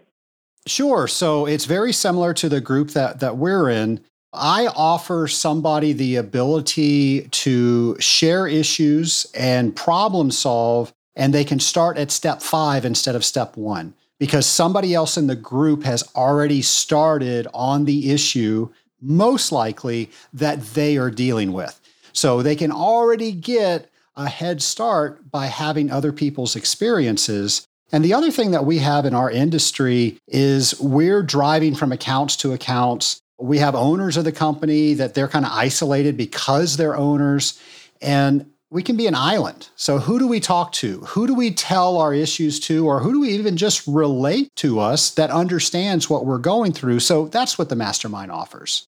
Sure. 0.66 1.08
So 1.08 1.46
it's 1.46 1.64
very 1.64 1.92
similar 1.92 2.32
to 2.34 2.48
the 2.48 2.60
group 2.60 2.90
that 2.90 3.18
that 3.20 3.36
we're 3.36 3.68
in. 3.68 4.00
I 4.32 4.68
offer 4.68 5.26
somebody 5.26 5.92
the 5.92 6.16
ability 6.16 7.22
to 7.22 7.96
share 7.98 8.46
issues 8.46 9.26
and 9.34 9.74
problem 9.74 10.30
solve, 10.30 10.92
and 11.16 11.34
they 11.34 11.44
can 11.44 11.58
start 11.58 11.98
at 11.98 12.12
step 12.12 12.40
five 12.40 12.84
instead 12.84 13.16
of 13.16 13.24
step 13.24 13.56
one 13.56 13.94
because 14.20 14.46
somebody 14.46 14.94
else 14.94 15.16
in 15.16 15.26
the 15.26 15.36
group 15.36 15.82
has 15.82 16.04
already 16.14 16.62
started 16.62 17.48
on 17.52 17.84
the 17.84 18.12
issue, 18.12 18.70
most 19.00 19.50
likely 19.50 20.08
that 20.32 20.62
they 20.74 20.96
are 20.96 21.10
dealing 21.10 21.52
with. 21.52 21.80
So 22.12 22.42
they 22.42 22.54
can 22.54 22.70
already 22.70 23.32
get 23.32 23.90
a 24.16 24.28
head 24.28 24.62
start 24.62 25.30
by 25.30 25.46
having 25.46 25.90
other 25.90 26.12
people's 26.12 26.56
experiences. 26.56 27.66
And 27.92 28.04
the 28.04 28.14
other 28.14 28.30
thing 28.30 28.52
that 28.52 28.64
we 28.64 28.78
have 28.78 29.04
in 29.04 29.14
our 29.14 29.30
industry 29.30 30.18
is 30.28 30.78
we're 30.80 31.22
driving 31.22 31.74
from 31.74 31.92
accounts 31.92 32.36
to 32.38 32.52
accounts. 32.52 33.20
We 33.38 33.58
have 33.58 33.74
owners 33.74 34.16
of 34.16 34.24
the 34.24 34.32
company 34.32 34.94
that 34.94 35.14
they're 35.14 35.28
kind 35.28 35.44
of 35.44 35.52
isolated 35.52 36.16
because 36.16 36.76
they're 36.76 36.96
owners. 36.96 37.60
And 38.00 38.50
we 38.70 38.82
can 38.82 38.96
be 38.96 39.06
an 39.06 39.14
island. 39.14 39.68
So, 39.76 39.98
who 39.98 40.18
do 40.18 40.26
we 40.26 40.40
talk 40.40 40.72
to? 40.72 40.98
Who 41.00 41.28
do 41.28 41.34
we 41.34 41.52
tell 41.52 41.96
our 41.96 42.12
issues 42.12 42.58
to? 42.60 42.86
Or 42.86 42.98
who 42.98 43.12
do 43.12 43.20
we 43.20 43.28
even 43.30 43.56
just 43.56 43.86
relate 43.86 44.50
to 44.56 44.80
us 44.80 45.10
that 45.12 45.30
understands 45.30 46.10
what 46.10 46.26
we're 46.26 46.38
going 46.38 46.72
through? 46.72 47.00
So, 47.00 47.28
that's 47.28 47.56
what 47.56 47.68
the 47.68 47.76
mastermind 47.76 48.32
offers. 48.32 48.86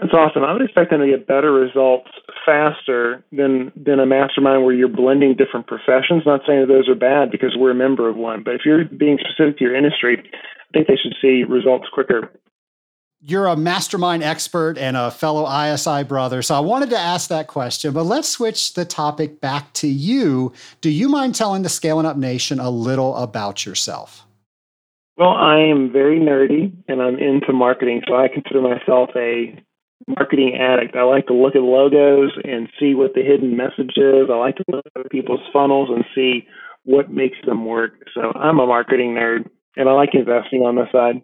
That's 0.00 0.12
awesome. 0.12 0.44
I 0.44 0.52
would 0.52 0.62
expect 0.62 0.90
them 0.90 1.00
to 1.00 1.08
get 1.08 1.26
better 1.26 1.52
results 1.52 2.10
faster 2.46 3.24
than 3.32 3.72
than 3.76 4.00
a 4.00 4.06
mastermind 4.06 4.64
where 4.64 4.74
you're 4.74 4.88
blending 4.88 5.34
different 5.34 5.66
professions. 5.66 6.22
Not 6.24 6.42
saying 6.46 6.60
that 6.60 6.68
those 6.68 6.88
are 6.88 6.94
bad 6.94 7.30
because 7.30 7.54
we're 7.56 7.72
a 7.72 7.74
member 7.74 8.08
of 8.08 8.16
one, 8.16 8.42
but 8.44 8.54
if 8.54 8.62
you're 8.64 8.84
being 8.84 9.18
specific 9.18 9.58
to 9.58 9.64
your 9.64 9.76
industry, 9.76 10.16
I 10.18 10.72
think 10.72 10.86
they 10.86 10.96
should 10.96 11.16
see 11.20 11.44
results 11.44 11.88
quicker. 11.92 12.30
You're 13.20 13.46
a 13.46 13.56
mastermind 13.56 14.22
expert 14.22 14.78
and 14.78 14.96
a 14.96 15.10
fellow 15.10 15.46
ISI 15.50 16.04
brother, 16.04 16.42
so 16.42 16.54
I 16.54 16.60
wanted 16.60 16.90
to 16.90 16.98
ask 16.98 17.28
that 17.30 17.48
question. 17.48 17.92
But 17.92 18.04
let's 18.04 18.28
switch 18.28 18.74
the 18.74 18.84
topic 18.84 19.40
back 19.40 19.72
to 19.74 19.88
you. 19.88 20.52
Do 20.80 20.90
you 20.90 21.08
mind 21.08 21.34
telling 21.34 21.62
the 21.62 21.68
Scaling 21.68 22.06
Up 22.06 22.16
Nation 22.16 22.60
a 22.60 22.70
little 22.70 23.16
about 23.16 23.66
yourself? 23.66 24.26
Well, 25.16 25.30
I 25.30 25.60
am 25.60 25.90
very 25.90 26.20
nerdy 26.20 26.72
and 26.88 27.00
I'm 27.00 27.18
into 27.18 27.52
marketing, 27.52 28.02
so 28.06 28.14
I 28.14 28.28
consider 28.28 28.60
myself 28.60 29.10
a 29.16 29.58
marketing 30.06 30.56
addict. 30.58 30.96
I 30.96 31.02
like 31.02 31.26
to 31.26 31.34
look 31.34 31.56
at 31.56 31.62
logos 31.62 32.32
and 32.44 32.68
see 32.78 32.94
what 32.94 33.14
the 33.14 33.22
hidden 33.22 33.56
message 33.56 33.96
is. 33.96 34.28
I 34.30 34.36
like 34.36 34.56
to 34.56 34.64
look 34.68 34.86
at 34.96 35.10
people's 35.10 35.40
funnels 35.52 35.88
and 35.90 36.04
see 36.14 36.46
what 36.84 37.10
makes 37.10 37.38
them 37.44 37.64
work. 37.66 37.94
So 38.14 38.32
I'm 38.34 38.60
a 38.60 38.66
marketing 38.66 39.14
nerd 39.14 39.48
and 39.76 39.88
I 39.88 39.92
like 39.92 40.14
investing 40.14 40.62
on 40.62 40.76
the 40.76 40.86
side. 40.92 41.22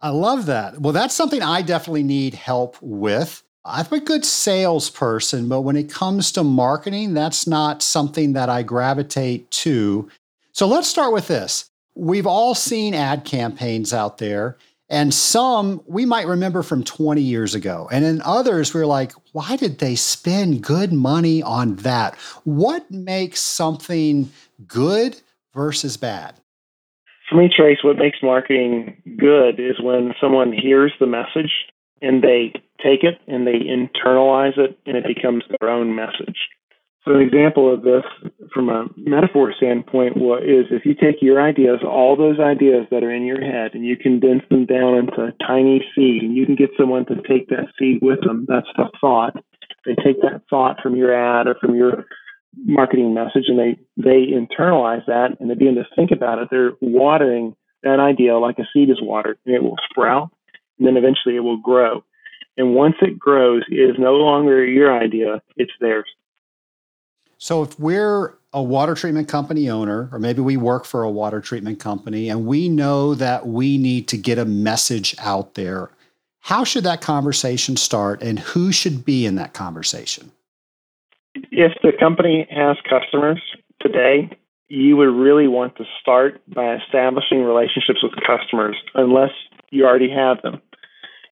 I 0.00 0.10
love 0.10 0.46
that. 0.46 0.80
Well, 0.80 0.92
that's 0.92 1.14
something 1.14 1.42
I 1.42 1.62
definitely 1.62 2.04
need 2.04 2.34
help 2.34 2.76
with. 2.80 3.42
I'm 3.64 3.92
a 3.92 4.00
good 4.00 4.24
salesperson, 4.24 5.48
but 5.48 5.62
when 5.62 5.76
it 5.76 5.90
comes 5.90 6.30
to 6.32 6.44
marketing, 6.44 7.14
that's 7.14 7.46
not 7.46 7.82
something 7.82 8.32
that 8.34 8.48
I 8.48 8.62
gravitate 8.62 9.50
to. 9.50 10.08
So 10.52 10.66
let's 10.66 10.88
start 10.88 11.12
with 11.12 11.28
this. 11.28 11.70
We've 11.94 12.26
all 12.26 12.54
seen 12.54 12.94
ad 12.94 13.24
campaigns 13.24 13.92
out 13.92 14.18
there, 14.18 14.56
and 14.88 15.12
some 15.12 15.82
we 15.86 16.06
might 16.06 16.26
remember 16.26 16.62
from 16.62 16.82
20 16.82 17.20
years 17.20 17.54
ago. 17.54 17.88
And 17.92 18.04
in 18.04 18.22
others, 18.22 18.72
we're 18.72 18.86
like, 18.86 19.12
why 19.32 19.56
did 19.56 19.78
they 19.78 19.94
spend 19.94 20.62
good 20.62 20.92
money 20.92 21.42
on 21.42 21.76
that? 21.76 22.14
What 22.44 22.90
makes 22.90 23.40
something 23.40 24.30
good 24.66 25.20
versus 25.54 25.96
bad? 25.96 26.40
For 27.28 27.36
me, 27.36 27.50
Trace, 27.54 27.78
what 27.84 27.98
makes 27.98 28.18
marketing 28.22 29.02
good 29.18 29.60
is 29.60 29.78
when 29.80 30.14
someone 30.20 30.52
hears 30.52 30.92
the 30.98 31.06
message 31.06 31.52
and 32.00 32.22
they 32.22 32.52
take 32.82 33.02
it 33.02 33.20
and 33.26 33.46
they 33.46 33.52
internalize 33.52 34.56
it 34.56 34.78
and 34.86 34.96
it 34.96 35.04
becomes 35.06 35.44
their 35.60 35.68
own 35.68 35.94
message. 35.94 36.48
So 37.04 37.14
an 37.14 37.20
example 37.20 37.72
of 37.72 37.82
this 37.82 38.02
from 38.52 38.68
a 38.68 38.86
metaphor 38.96 39.54
standpoint 39.56 40.16
is 40.16 40.66
if 40.70 40.84
you 40.84 40.94
take 40.94 41.22
your 41.22 41.40
ideas, 41.40 41.80
all 41.82 42.16
those 42.16 42.40
ideas 42.40 42.86
that 42.90 43.04
are 43.04 43.14
in 43.14 43.24
your 43.24 43.40
head, 43.40 43.74
and 43.74 43.84
you 43.84 43.96
condense 43.96 44.42
them 44.50 44.66
down 44.66 44.96
into 44.96 45.22
a 45.22 45.32
tiny 45.46 45.84
seed, 45.94 46.22
and 46.22 46.36
you 46.36 46.44
can 46.44 46.56
get 46.56 46.70
someone 46.78 47.06
to 47.06 47.14
take 47.22 47.48
that 47.48 47.68
seed 47.78 48.00
with 48.02 48.20
them. 48.22 48.46
That's 48.48 48.66
the 48.76 48.90
thought. 49.00 49.36
They 49.86 49.94
take 49.94 50.20
that 50.22 50.42
thought 50.50 50.80
from 50.82 50.96
your 50.96 51.14
ad 51.14 51.46
or 51.46 51.54
from 51.54 51.76
your 51.76 52.04
marketing 52.56 53.14
message, 53.14 53.44
and 53.46 53.58
they 53.58 53.78
they 53.96 54.26
internalize 54.32 55.06
that, 55.06 55.36
and 55.40 55.48
they 55.48 55.54
begin 55.54 55.76
to 55.76 55.86
think 55.94 56.10
about 56.10 56.38
it. 56.40 56.48
They're 56.50 56.72
watering 56.80 57.54
that 57.82 58.00
idea 58.00 58.36
like 58.38 58.58
a 58.58 58.68
seed 58.72 58.90
is 58.90 59.00
watered, 59.00 59.38
and 59.46 59.54
it 59.54 59.62
will 59.62 59.76
sprout, 59.88 60.30
and 60.78 60.86
then 60.86 60.96
eventually 60.96 61.36
it 61.36 61.40
will 61.40 61.58
grow. 61.58 62.04
And 62.56 62.74
once 62.74 62.96
it 63.00 63.18
grows, 63.18 63.62
it 63.70 63.76
is 63.76 63.96
no 63.98 64.14
longer 64.14 64.64
your 64.64 64.92
idea, 64.92 65.42
it's 65.56 65.72
theirs. 65.80 66.08
So 67.38 67.62
if 67.62 67.78
we're 67.78 68.34
a 68.52 68.62
water 68.62 68.94
treatment 68.94 69.28
company 69.28 69.70
owner, 69.70 70.08
or 70.12 70.18
maybe 70.18 70.40
we 70.40 70.56
work 70.56 70.84
for 70.84 71.02
a 71.04 71.10
water 71.10 71.40
treatment 71.40 71.78
company, 71.78 72.28
and 72.28 72.46
we 72.46 72.68
know 72.68 73.14
that 73.14 73.46
we 73.46 73.78
need 73.78 74.08
to 74.08 74.16
get 74.16 74.38
a 74.38 74.44
message 74.44 75.14
out 75.20 75.54
there, 75.54 75.90
how 76.40 76.64
should 76.64 76.84
that 76.84 77.00
conversation 77.00 77.76
start 77.76 78.22
and 78.22 78.38
who 78.40 78.72
should 78.72 79.04
be 79.04 79.24
in 79.24 79.36
that 79.36 79.54
conversation? 79.54 80.32
If 81.34 81.72
the 81.82 81.92
company 81.98 82.48
has 82.50 82.76
customers 82.88 83.40
today, 83.80 84.30
you 84.68 84.96
would 84.96 85.08
really 85.08 85.46
want 85.46 85.76
to 85.76 85.84
start 86.00 86.40
by 86.48 86.74
establishing 86.74 87.44
relationships 87.44 88.02
with 88.02 88.12
customers, 88.26 88.76
unless 88.94 89.30
you 89.70 89.86
already 89.86 90.10
have 90.10 90.42
them. 90.42 90.60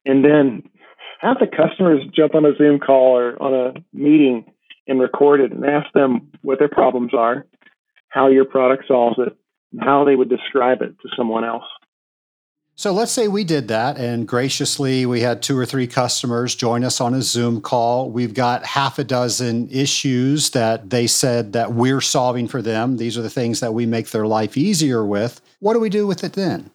And 0.05 0.25
then 0.25 0.63
have 1.21 1.39
the 1.41 1.47
customers 1.47 2.03
jump 2.15 2.35
on 2.35 2.45
a 2.45 2.55
Zoom 2.57 2.79
call 2.79 3.17
or 3.17 3.43
on 3.43 3.55
a 3.55 3.97
meeting 3.97 4.53
and 4.87 5.01
record 5.01 5.41
it 5.41 5.53
and 5.53 5.65
ask 5.65 5.93
them 5.93 6.31
what 6.43 6.59
their 6.59 6.69
problems 6.69 7.13
are, 7.15 7.47
how 8.09 8.29
your 8.29 8.45
product 8.45 8.85
solves 8.89 9.19
it, 9.19 9.37
and 9.73 9.81
how 9.83 10.05
they 10.05 10.17
would 10.17 10.29
describe 10.29 10.83
it 10.83 10.99
to 11.01 11.09
someone 11.17 11.45
else. 11.45 11.65
So 12.79 12.93
let's 12.93 13.11
say 13.11 13.27
we 13.27 13.43
did 13.43 13.69
that 13.69 13.97
and 13.97 14.29
graciously 14.29 15.07
we 15.07 15.23
had 15.23 15.43
two 15.43 15.57
or 15.57 15.65
three 15.65 15.87
customers 15.87 16.55
join 16.55 16.85
us 16.85 17.01
on 17.01 17.15
a 17.15 17.23
Zoom 17.23 17.63
call. 17.63 18.11
We've 18.11 18.35
got 18.35 18.67
half 18.67 18.99
a 18.99 19.05
dozen 19.05 19.71
issues 19.71 20.51
that 20.51 20.91
they 20.91 21.07
said 21.07 21.55
that 21.55 21.73
we're 21.73 22.03
solving 22.03 22.47
for 22.47 22.61
them. 22.61 22.99
These 22.99 23.17
are 23.17 23.23
the 23.23 23.31
things 23.31 23.61
that 23.61 23.73
we 23.73 23.87
make 23.87 24.11
their 24.11 24.27
life 24.27 24.59
easier 24.59 25.07
with. 25.07 25.41
What 25.61 25.73
do 25.73 25.81
we 25.81 25.89
do 25.89 26.07
with 26.07 26.23
it 26.23 26.35
then? 26.35 26.71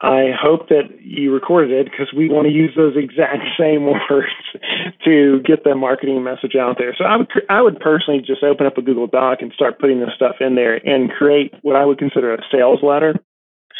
I 0.00 0.28
hope 0.38 0.68
that 0.68 1.00
you 1.00 1.32
recorded 1.32 1.72
it 1.72 1.90
because 1.90 2.12
we 2.14 2.28
want 2.28 2.46
to 2.46 2.52
use 2.52 2.72
those 2.76 2.96
exact 2.96 3.42
same 3.58 3.86
words 3.86 4.28
to 5.04 5.40
get 5.40 5.64
the 5.64 5.74
marketing 5.74 6.22
message 6.22 6.54
out 6.54 6.76
there. 6.78 6.94
So 6.96 7.04
I 7.04 7.16
would 7.16 7.28
I 7.48 7.62
would 7.62 7.80
personally 7.80 8.20
just 8.20 8.42
open 8.42 8.66
up 8.66 8.76
a 8.76 8.82
Google 8.82 9.06
Doc 9.06 9.38
and 9.40 9.52
start 9.52 9.78
putting 9.78 10.00
this 10.00 10.14
stuff 10.14 10.36
in 10.40 10.54
there 10.54 10.74
and 10.74 11.10
create 11.10 11.54
what 11.62 11.76
I 11.76 11.84
would 11.84 11.98
consider 11.98 12.34
a 12.34 12.42
sales 12.52 12.80
letter. 12.82 13.14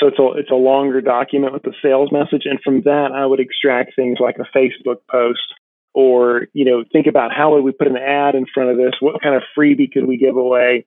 So 0.00 0.08
it's 0.08 0.18
a 0.18 0.32
it's 0.38 0.50
a 0.50 0.54
longer 0.54 1.00
document 1.00 1.52
with 1.52 1.62
the 1.62 1.74
sales 1.82 2.10
message, 2.10 2.42
and 2.44 2.60
from 2.64 2.82
that 2.82 3.12
I 3.14 3.26
would 3.26 3.40
extract 3.40 3.94
things 3.94 4.18
like 4.20 4.36
a 4.38 4.58
Facebook 4.58 5.00
post 5.10 5.52
or 5.92 6.48
you 6.54 6.64
know 6.64 6.84
think 6.92 7.06
about 7.06 7.32
how 7.32 7.52
would 7.52 7.64
we 7.64 7.72
put 7.72 7.88
an 7.88 7.96
ad 7.96 8.34
in 8.34 8.46
front 8.52 8.70
of 8.70 8.76
this? 8.78 8.94
What 9.00 9.22
kind 9.22 9.34
of 9.34 9.42
freebie 9.56 9.92
could 9.92 10.06
we 10.06 10.16
give 10.16 10.36
away? 10.36 10.86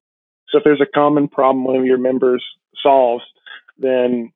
So 0.50 0.58
if 0.58 0.64
there's 0.64 0.82
a 0.82 0.92
common 0.92 1.28
problem 1.28 1.66
one 1.66 1.76
of 1.76 1.86
your 1.86 2.00
members 2.00 2.44
solves, 2.82 3.24
then 3.78 4.32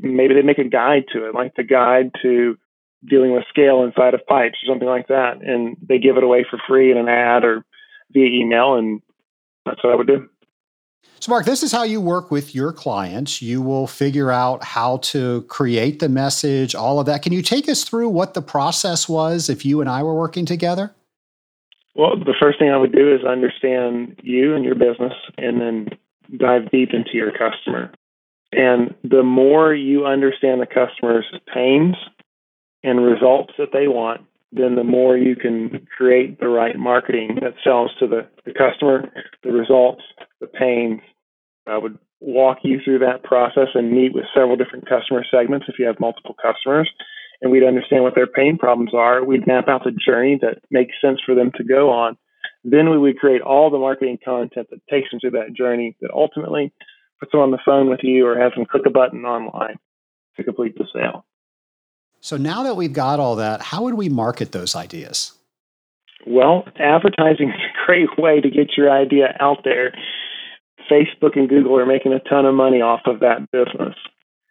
maybe 0.00 0.34
they 0.34 0.42
make 0.42 0.58
a 0.58 0.64
guide 0.64 1.04
to 1.12 1.26
it, 1.26 1.34
like 1.34 1.54
the 1.56 1.64
guide 1.64 2.10
to 2.22 2.56
dealing 3.08 3.32
with 3.32 3.44
scale 3.48 3.82
inside 3.84 4.14
of 4.14 4.26
pipes 4.26 4.58
or 4.62 4.72
something 4.72 4.88
like 4.88 5.08
that, 5.08 5.42
and 5.42 5.76
they 5.86 5.98
give 5.98 6.16
it 6.16 6.24
away 6.24 6.44
for 6.48 6.58
free 6.66 6.90
in 6.90 6.98
an 6.98 7.08
ad 7.08 7.44
or 7.44 7.64
via 8.12 8.26
email, 8.26 8.74
and 8.74 9.00
that's 9.64 9.82
what 9.82 9.92
I 9.92 9.96
would 9.96 10.06
do. 10.06 10.28
So, 11.20 11.30
Mark, 11.30 11.46
this 11.46 11.62
is 11.62 11.72
how 11.72 11.82
you 11.82 12.00
work 12.00 12.30
with 12.30 12.54
your 12.54 12.72
clients. 12.72 13.40
You 13.40 13.62
will 13.62 13.86
figure 13.86 14.30
out 14.30 14.62
how 14.62 14.98
to 14.98 15.42
create 15.42 15.98
the 15.98 16.08
message, 16.08 16.74
all 16.74 17.00
of 17.00 17.06
that. 17.06 17.22
Can 17.22 17.32
you 17.32 17.42
take 17.42 17.68
us 17.68 17.84
through 17.84 18.10
what 18.10 18.34
the 18.34 18.42
process 18.42 19.08
was 19.08 19.48
if 19.48 19.64
you 19.64 19.80
and 19.80 19.88
I 19.88 20.02
were 20.02 20.14
working 20.14 20.44
together? 20.44 20.94
Well, 21.94 22.16
the 22.18 22.34
first 22.38 22.58
thing 22.58 22.70
I 22.70 22.76
would 22.76 22.92
do 22.92 23.14
is 23.14 23.24
understand 23.24 24.20
you 24.22 24.54
and 24.54 24.64
your 24.64 24.74
business 24.74 25.14
and 25.38 25.60
then 25.60 25.88
dive 26.36 26.70
deep 26.70 26.90
into 26.92 27.14
your 27.14 27.32
customer. 27.32 27.90
And 28.56 28.94
the 29.04 29.22
more 29.22 29.74
you 29.74 30.06
understand 30.06 30.62
the 30.62 30.66
customer's 30.66 31.26
pains 31.52 31.94
and 32.82 33.04
results 33.04 33.52
that 33.58 33.68
they 33.72 33.86
want, 33.86 34.22
then 34.50 34.76
the 34.76 34.84
more 34.84 35.14
you 35.14 35.36
can 35.36 35.86
create 35.94 36.40
the 36.40 36.48
right 36.48 36.74
marketing 36.74 37.38
that 37.42 37.52
sells 37.62 37.90
to 38.00 38.06
the, 38.06 38.26
the 38.46 38.54
customer, 38.54 39.12
the 39.44 39.52
results, 39.52 40.02
the 40.40 40.46
pains. 40.46 41.00
I 41.66 41.76
would 41.76 41.98
walk 42.20 42.58
you 42.62 42.80
through 42.82 43.00
that 43.00 43.24
process 43.24 43.68
and 43.74 43.92
meet 43.92 44.14
with 44.14 44.24
several 44.34 44.56
different 44.56 44.88
customer 44.88 45.22
segments 45.30 45.66
if 45.68 45.78
you 45.78 45.86
have 45.86 46.00
multiple 46.00 46.34
customers. 46.40 46.90
And 47.42 47.52
we'd 47.52 47.62
understand 47.62 48.04
what 48.04 48.14
their 48.14 48.26
pain 48.26 48.56
problems 48.56 48.94
are. 48.94 49.22
We'd 49.22 49.46
map 49.46 49.68
out 49.68 49.84
the 49.84 49.90
journey 49.90 50.38
that 50.40 50.62
makes 50.70 50.94
sense 51.04 51.20
for 51.26 51.34
them 51.34 51.52
to 51.56 51.64
go 51.64 51.90
on. 51.90 52.16
Then 52.64 52.88
we 52.88 52.96
would 52.96 53.18
create 53.18 53.42
all 53.42 53.68
the 53.68 53.78
marketing 53.78 54.18
content 54.24 54.68
that 54.70 54.80
takes 54.88 55.10
them 55.10 55.20
through 55.20 55.32
that 55.32 55.52
journey 55.54 55.94
that 56.00 56.10
ultimately 56.14 56.72
puts 57.20 57.32
them 57.32 57.40
on 57.40 57.50
the 57.50 57.58
phone 57.64 57.88
with 57.88 58.00
you 58.02 58.26
or 58.26 58.38
has 58.38 58.52
them 58.54 58.66
click 58.66 58.84
a 58.86 58.90
button 58.90 59.24
online 59.24 59.76
to 60.36 60.44
complete 60.44 60.76
the 60.76 60.86
sale. 60.92 61.24
So 62.20 62.36
now 62.36 62.62
that 62.64 62.76
we've 62.76 62.92
got 62.92 63.20
all 63.20 63.36
that, 63.36 63.60
how 63.60 63.82
would 63.84 63.94
we 63.94 64.08
market 64.08 64.52
those 64.52 64.74
ideas? 64.74 65.32
Well, 66.26 66.64
advertising 66.78 67.50
is 67.50 67.54
a 67.54 67.86
great 67.86 68.18
way 68.18 68.40
to 68.40 68.50
get 68.50 68.76
your 68.76 68.90
idea 68.90 69.36
out 69.38 69.58
there. 69.64 69.94
Facebook 70.90 71.36
and 71.36 71.48
Google 71.48 71.78
are 71.78 71.86
making 71.86 72.12
a 72.12 72.20
ton 72.20 72.46
of 72.46 72.54
money 72.54 72.80
off 72.80 73.02
of 73.06 73.20
that 73.20 73.50
business. 73.52 73.94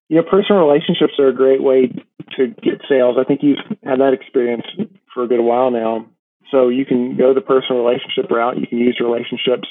You 0.08 0.18
know, 0.18 0.24
personal 0.24 0.62
relationships 0.62 1.14
are 1.20 1.28
a 1.28 1.36
great 1.36 1.64
way 1.64 1.88
to 2.38 2.48
get 2.48 2.82
sales. 2.88 3.18
I 3.20 3.24
think 3.24 3.42
you've 3.44 3.60
had 3.84 4.00
that 4.00 4.14
experience 4.14 4.66
for 5.14 5.24
a 5.24 5.28
good 5.28 5.42
while 5.42 5.72
now. 5.72 6.06
So 6.52 6.70
you 6.70 6.86
can 6.86 7.18
go 7.18 7.34
the 7.34 7.42
personal 7.42 7.84
relationship 7.84 8.30
route. 8.30 8.58
You 8.60 8.68
can 8.68 8.78
use 8.78 9.00
relationships 9.02 9.68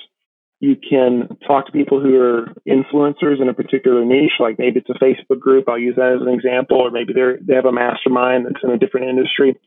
you 0.61 0.77
can 0.77 1.29
talk 1.47 1.67
to 1.67 1.73
people 1.73 2.01
who 2.01 2.21
are 2.21 2.53
influencers 2.67 3.41
in 3.41 3.49
a 3.49 3.55
particular 3.55 4.05
niche, 4.05 4.39
like 4.39 4.59
maybe 4.59 4.81
it's 4.81 4.91
a 4.91 5.05
Facebook 5.05 5.41
group. 5.41 5.69
I'll 5.69 5.79
use 5.79 5.97
that 5.97 6.17
as 6.17 6.27
an 6.27 6.33
example, 6.33 6.79
or 6.79 6.91
maybe 6.91 7.13
they're 7.13 7.39
they 7.41 7.55
have 7.55 7.67
a 7.67 7.73
mastermind 7.73 8.47
that's 8.47 8.63
in 8.63 8.71
a 8.71 8.79
different 8.79 9.09
industry, 9.09 9.59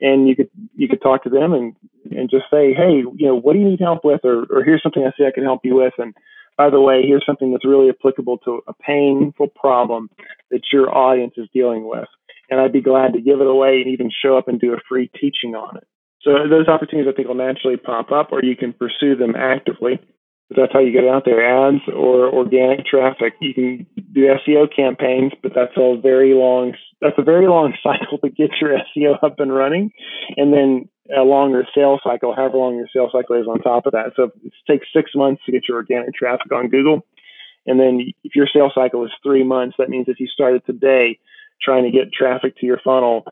and 0.00 0.28
you 0.28 0.36
could 0.36 0.50
you 0.74 0.88
could 0.88 1.02
talk 1.02 1.24
to 1.24 1.30
them 1.30 1.52
and 1.52 1.74
and 2.16 2.30
just 2.30 2.44
say, 2.50 2.72
hey, 2.72 3.02
you 3.16 3.26
know, 3.26 3.34
what 3.34 3.54
do 3.54 3.58
you 3.58 3.70
need 3.70 3.80
help 3.80 4.04
with, 4.04 4.20
or 4.24 4.44
or 4.50 4.62
here's 4.62 4.82
something 4.82 5.04
I 5.04 5.16
see 5.16 5.26
I 5.26 5.34
can 5.34 5.44
help 5.44 5.60
you 5.64 5.74
with, 5.74 5.94
and 5.98 6.14
by 6.56 6.70
the 6.70 6.80
way, 6.80 7.02
here's 7.06 7.26
something 7.26 7.52
that's 7.52 7.66
really 7.66 7.90
applicable 7.90 8.38
to 8.38 8.60
a 8.66 8.72
painful 8.74 9.48
problem 9.48 10.08
that 10.50 10.62
your 10.72 10.94
audience 10.94 11.34
is 11.36 11.48
dealing 11.52 11.88
with, 11.88 12.08
and 12.50 12.60
I'd 12.60 12.72
be 12.72 12.80
glad 12.80 13.14
to 13.14 13.20
give 13.20 13.40
it 13.40 13.46
away 13.46 13.82
and 13.82 13.92
even 13.92 14.10
show 14.10 14.38
up 14.38 14.48
and 14.48 14.60
do 14.60 14.74
a 14.74 14.78
free 14.88 15.10
teaching 15.20 15.54
on 15.54 15.78
it. 15.78 15.84
So 16.22 16.48
those 16.48 16.68
opportunities 16.68 17.10
I 17.12 17.16
think 17.16 17.28
will 17.28 17.34
naturally 17.34 17.76
pop 17.76 18.10
up, 18.12 18.32
or 18.32 18.44
you 18.44 18.56
can 18.56 18.72
pursue 18.72 19.16
them 19.16 19.34
actively 19.36 19.98
that's 20.50 20.72
how 20.72 20.80
you 20.80 20.92
get 20.92 21.08
out 21.08 21.24
there 21.24 21.42
ads 21.42 21.82
or 21.88 22.32
organic 22.32 22.86
traffic 22.86 23.34
you 23.40 23.52
can 23.52 23.86
do 24.12 24.28
seo 24.46 24.68
campaigns 24.74 25.32
but 25.42 25.52
that's 25.54 25.76
a 25.76 25.96
very 26.00 26.34
long 26.34 26.72
that's 27.00 27.18
a 27.18 27.22
very 27.22 27.46
long 27.46 27.74
cycle 27.82 28.18
to 28.18 28.30
get 28.30 28.50
your 28.60 28.78
seo 28.96 29.22
up 29.22 29.38
and 29.38 29.54
running. 29.54 29.92
And 30.36 30.52
then 30.52 30.88
a 31.16 31.22
longer 31.22 31.64
sales 31.74 32.00
cycle 32.02 32.34
however 32.34 32.58
long 32.58 32.76
your 32.76 32.88
sales 32.92 33.10
cycle 33.12 33.40
is 33.40 33.46
on 33.46 33.60
top 33.60 33.86
of 33.86 33.92
that. 33.92 34.12
So 34.16 34.30
it 34.42 34.52
takes 34.68 34.86
six 34.94 35.12
months 35.14 35.42
to 35.46 35.52
get 35.52 35.68
your 35.68 35.78
organic 35.78 36.14
traffic 36.14 36.50
on 36.52 36.68
google. 36.68 37.06
And 37.66 37.80
then 37.80 38.12
if 38.22 38.36
your 38.36 38.48
sales 38.52 38.72
cycle 38.74 39.04
is 39.04 39.12
three 39.22 39.44
months 39.44 39.76
that 39.78 39.88
means 39.88 40.06
if 40.08 40.20
you 40.20 40.26
started 40.28 40.64
today 40.66 41.18
trying 41.62 41.84
to 41.84 41.90
get 41.90 42.12
traffic 42.12 42.56
to 42.58 42.66
your 42.66 42.80
funnel 42.84 43.24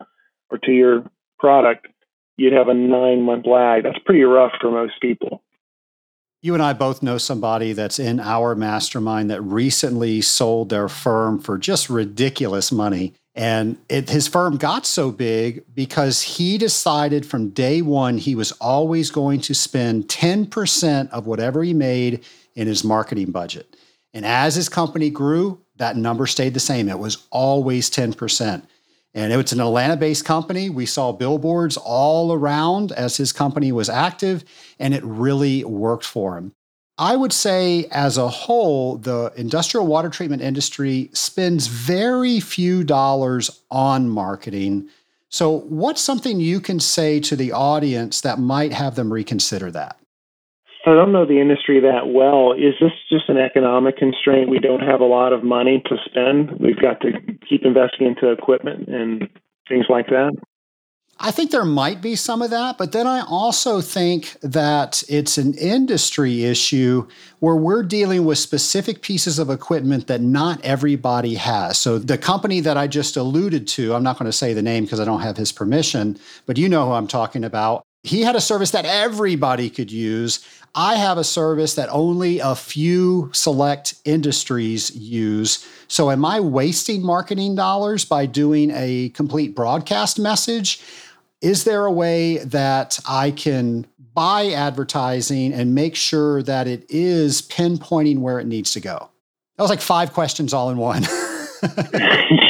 or 0.49 0.57
to 0.59 0.71
your 0.71 1.03
product 1.39 1.87
you'd 2.37 2.53
have 2.53 2.67
a 2.67 2.73
nine 2.73 3.21
month 3.21 3.45
lag. 3.45 3.83
That's 3.83 3.99
pretty 4.05 4.23
rough 4.23 4.53
for 4.59 4.71
most 4.71 4.93
people 5.01 5.41
you 6.45 6.53
and 6.53 6.61
I 6.61 6.73
both 6.73 7.01
know 7.01 7.17
somebody 7.17 7.73
that's 7.73 7.97
in 7.97 8.19
our 8.19 8.53
mastermind 8.53 9.31
that 9.31 9.41
recently 9.41 10.21
sold 10.21 10.69
their 10.69 10.87
firm 10.87 11.39
for 11.39 11.57
just 11.57 11.89
ridiculous 11.89 12.71
money. 12.71 13.15
And 13.33 13.79
it, 13.89 14.11
his 14.11 14.27
firm 14.27 14.57
got 14.57 14.85
so 14.85 15.09
big 15.09 15.63
because 15.73 16.21
he 16.21 16.59
decided 16.59 17.25
from 17.25 17.49
day 17.49 17.81
one 17.81 18.19
he 18.19 18.35
was 18.35 18.51
always 18.61 19.09
going 19.09 19.41
to 19.41 19.55
spend 19.55 20.07
10% 20.07 21.09
of 21.09 21.25
whatever 21.25 21.63
he 21.63 21.73
made 21.73 22.23
in 22.53 22.67
his 22.67 22.83
marketing 22.83 23.31
budget. 23.31 23.75
And 24.13 24.23
as 24.23 24.53
his 24.53 24.69
company 24.69 25.09
grew, 25.09 25.59
that 25.77 25.97
number 25.97 26.27
stayed 26.27 26.53
the 26.53 26.59
same. 26.59 26.89
It 26.89 26.99
was 26.99 27.25
always 27.31 27.89
10%. 27.89 28.61
And 29.15 29.31
it's 29.31 29.53
an 29.53 29.61
Atlanta 29.61 29.95
based 29.95 30.25
company. 30.25 30.69
We 30.69 30.85
saw 30.85 31.13
billboards 31.13 31.77
all 31.77 32.33
around 32.33 32.91
as 32.91 33.15
his 33.15 33.31
company 33.31 33.71
was 33.71 33.89
active, 33.89 34.43
and 34.77 34.93
it 34.93 35.03
really 35.03 35.63
worked 35.63 36.05
for 36.05 36.37
him. 36.37 36.53
I 36.97 37.15
would 37.15 37.33
say, 37.33 37.85
as 37.91 38.17
a 38.17 38.27
whole, 38.27 38.97
the 38.97 39.31
industrial 39.35 39.87
water 39.87 40.09
treatment 40.09 40.41
industry 40.41 41.09
spends 41.13 41.67
very 41.67 42.39
few 42.39 42.83
dollars 42.83 43.61
on 43.71 44.09
marketing. 44.09 44.89
So, 45.29 45.59
what's 45.61 46.01
something 46.01 46.39
you 46.39 46.59
can 46.59 46.79
say 46.79 47.19
to 47.21 47.35
the 47.35 47.53
audience 47.53 48.21
that 48.21 48.39
might 48.39 48.73
have 48.73 48.95
them 48.95 49.11
reconsider 49.11 49.71
that? 49.71 49.97
I 50.85 50.93
don't 50.93 51.11
know 51.11 51.25
the 51.25 51.41
industry 51.41 51.79
that 51.81 52.07
well. 52.07 52.53
Is 52.53 52.75
this 52.79 52.91
just 53.09 53.29
an 53.29 53.37
economic 53.37 53.97
constraint? 53.97 54.49
We 54.49 54.59
don't 54.59 54.81
have 54.81 55.01
a 55.01 55.05
lot 55.05 55.33
of 55.33 55.43
money 55.43 55.81
to 55.85 55.97
spend. 56.05 56.51
We've 56.59 56.79
got 56.79 57.01
to 57.01 57.11
keep 57.49 57.65
investing 57.65 58.07
into 58.07 58.31
equipment 58.31 58.87
and 58.87 59.27
things 59.67 59.85
like 59.89 60.07
that. 60.07 60.33
I 61.17 61.31
think 61.31 61.51
there 61.51 61.65
might 61.65 62.01
be 62.01 62.17
some 62.17 62.41
of 62.41 62.49
that, 62.49 62.77
but 62.77 62.91
then 62.91 63.07
I 63.07 63.21
also 63.21 63.79
think 63.79 64.35
that 64.41 65.01
it's 65.07 65.37
an 65.37 65.53
industry 65.53 66.43
issue 66.43 67.07
where 67.39 67.55
we're 67.55 67.83
dealing 67.83 68.25
with 68.25 68.37
specific 68.37 69.01
pieces 69.01 69.39
of 69.39 69.49
equipment 69.49 70.07
that 70.07 70.19
not 70.19 70.59
everybody 70.63 71.35
has. 71.35 71.77
So, 71.77 71.99
the 71.99 72.17
company 72.17 72.59
that 72.59 72.75
I 72.75 72.87
just 72.87 73.15
alluded 73.15 73.65
to, 73.69 73.95
I'm 73.95 74.03
not 74.03 74.19
going 74.19 74.29
to 74.29 74.37
say 74.37 74.53
the 74.53 74.61
name 74.61 74.83
because 74.83 74.99
I 74.99 75.05
don't 75.05 75.21
have 75.21 75.37
his 75.37 75.53
permission, 75.53 76.19
but 76.45 76.57
you 76.57 76.67
know 76.67 76.85
who 76.85 76.91
I'm 76.91 77.07
talking 77.07 77.45
about. 77.45 77.85
He 78.03 78.21
had 78.21 78.35
a 78.35 78.41
service 78.41 78.71
that 78.71 78.85
everybody 78.85 79.69
could 79.69 79.91
use. 79.91 80.45
I 80.75 80.95
have 80.95 81.17
a 81.17 81.23
service 81.23 81.75
that 81.75 81.87
only 81.89 82.39
a 82.39 82.53
few 82.53 83.29
select 83.33 83.95
industries 84.03 84.93
use. 84.93 85.65
So, 85.87 86.11
am 86.11 86.25
I 86.25 86.41
wasting 86.41 87.01
marketing 87.01 87.55
dollars 87.55 88.03
by 88.03 88.25
doing 88.25 88.71
a 88.73 89.09
complete 89.09 89.55
broadcast 89.55 90.19
message? 90.19 90.81
Is 91.41 91.63
there 91.63 91.85
a 91.85 91.91
way 91.91 92.39
that 92.39 92.99
I 93.07 93.31
can 93.31 93.87
buy 94.13 94.51
advertising 94.51 95.53
and 95.53 95.73
make 95.75 95.95
sure 95.95 96.43
that 96.43 96.67
it 96.67 96.85
is 96.89 97.41
pinpointing 97.43 98.19
where 98.19 98.39
it 98.39 98.47
needs 98.47 98.71
to 98.73 98.81
go? 98.81 99.09
That 99.55 99.63
was 99.63 99.69
like 99.69 99.81
five 99.81 100.11
questions 100.11 100.53
all 100.53 100.69
in 100.69 100.77
one. 100.77 101.03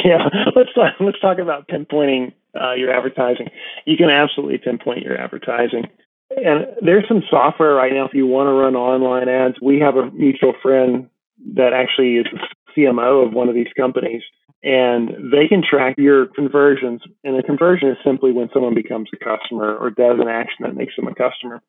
yeah, 0.04 0.28
let's 0.56 0.72
talk, 0.74 0.94
let's 0.98 1.20
talk 1.20 1.38
about 1.38 1.68
pinpointing 1.68 2.32
uh, 2.60 2.72
your 2.72 2.92
advertising. 2.92 3.50
You 3.84 3.96
can 3.96 4.10
absolutely 4.10 4.58
pinpoint 4.58 5.02
your 5.02 5.16
advertising. 5.16 5.88
And 6.36 6.66
there's 6.82 7.08
some 7.08 7.22
software 7.30 7.74
right 7.74 7.92
now 7.92 8.06
if 8.06 8.14
you 8.14 8.26
want 8.26 8.48
to 8.48 8.52
run 8.52 8.76
online 8.76 9.28
ads. 9.28 9.56
We 9.60 9.80
have 9.80 9.96
a 9.96 10.10
mutual 10.10 10.52
friend 10.62 11.08
that 11.54 11.72
actually 11.72 12.16
is 12.16 12.26
the 12.32 12.40
CMO 12.76 13.26
of 13.26 13.32
one 13.32 13.48
of 13.48 13.54
these 13.54 13.72
companies 13.76 14.22
and 14.62 15.32
they 15.32 15.48
can 15.48 15.62
track 15.62 15.94
your 15.96 16.26
conversions. 16.26 17.00
And 17.24 17.38
a 17.38 17.42
conversion 17.42 17.88
is 17.88 17.96
simply 18.04 18.32
when 18.32 18.50
someone 18.52 18.74
becomes 18.74 19.08
a 19.14 19.24
customer 19.24 19.76
or 19.76 19.90
does 19.90 20.18
an 20.20 20.28
action 20.28 20.58
that 20.60 20.76
makes 20.76 20.96
them 20.96 21.06
a 21.06 21.14
customer. 21.14 21.62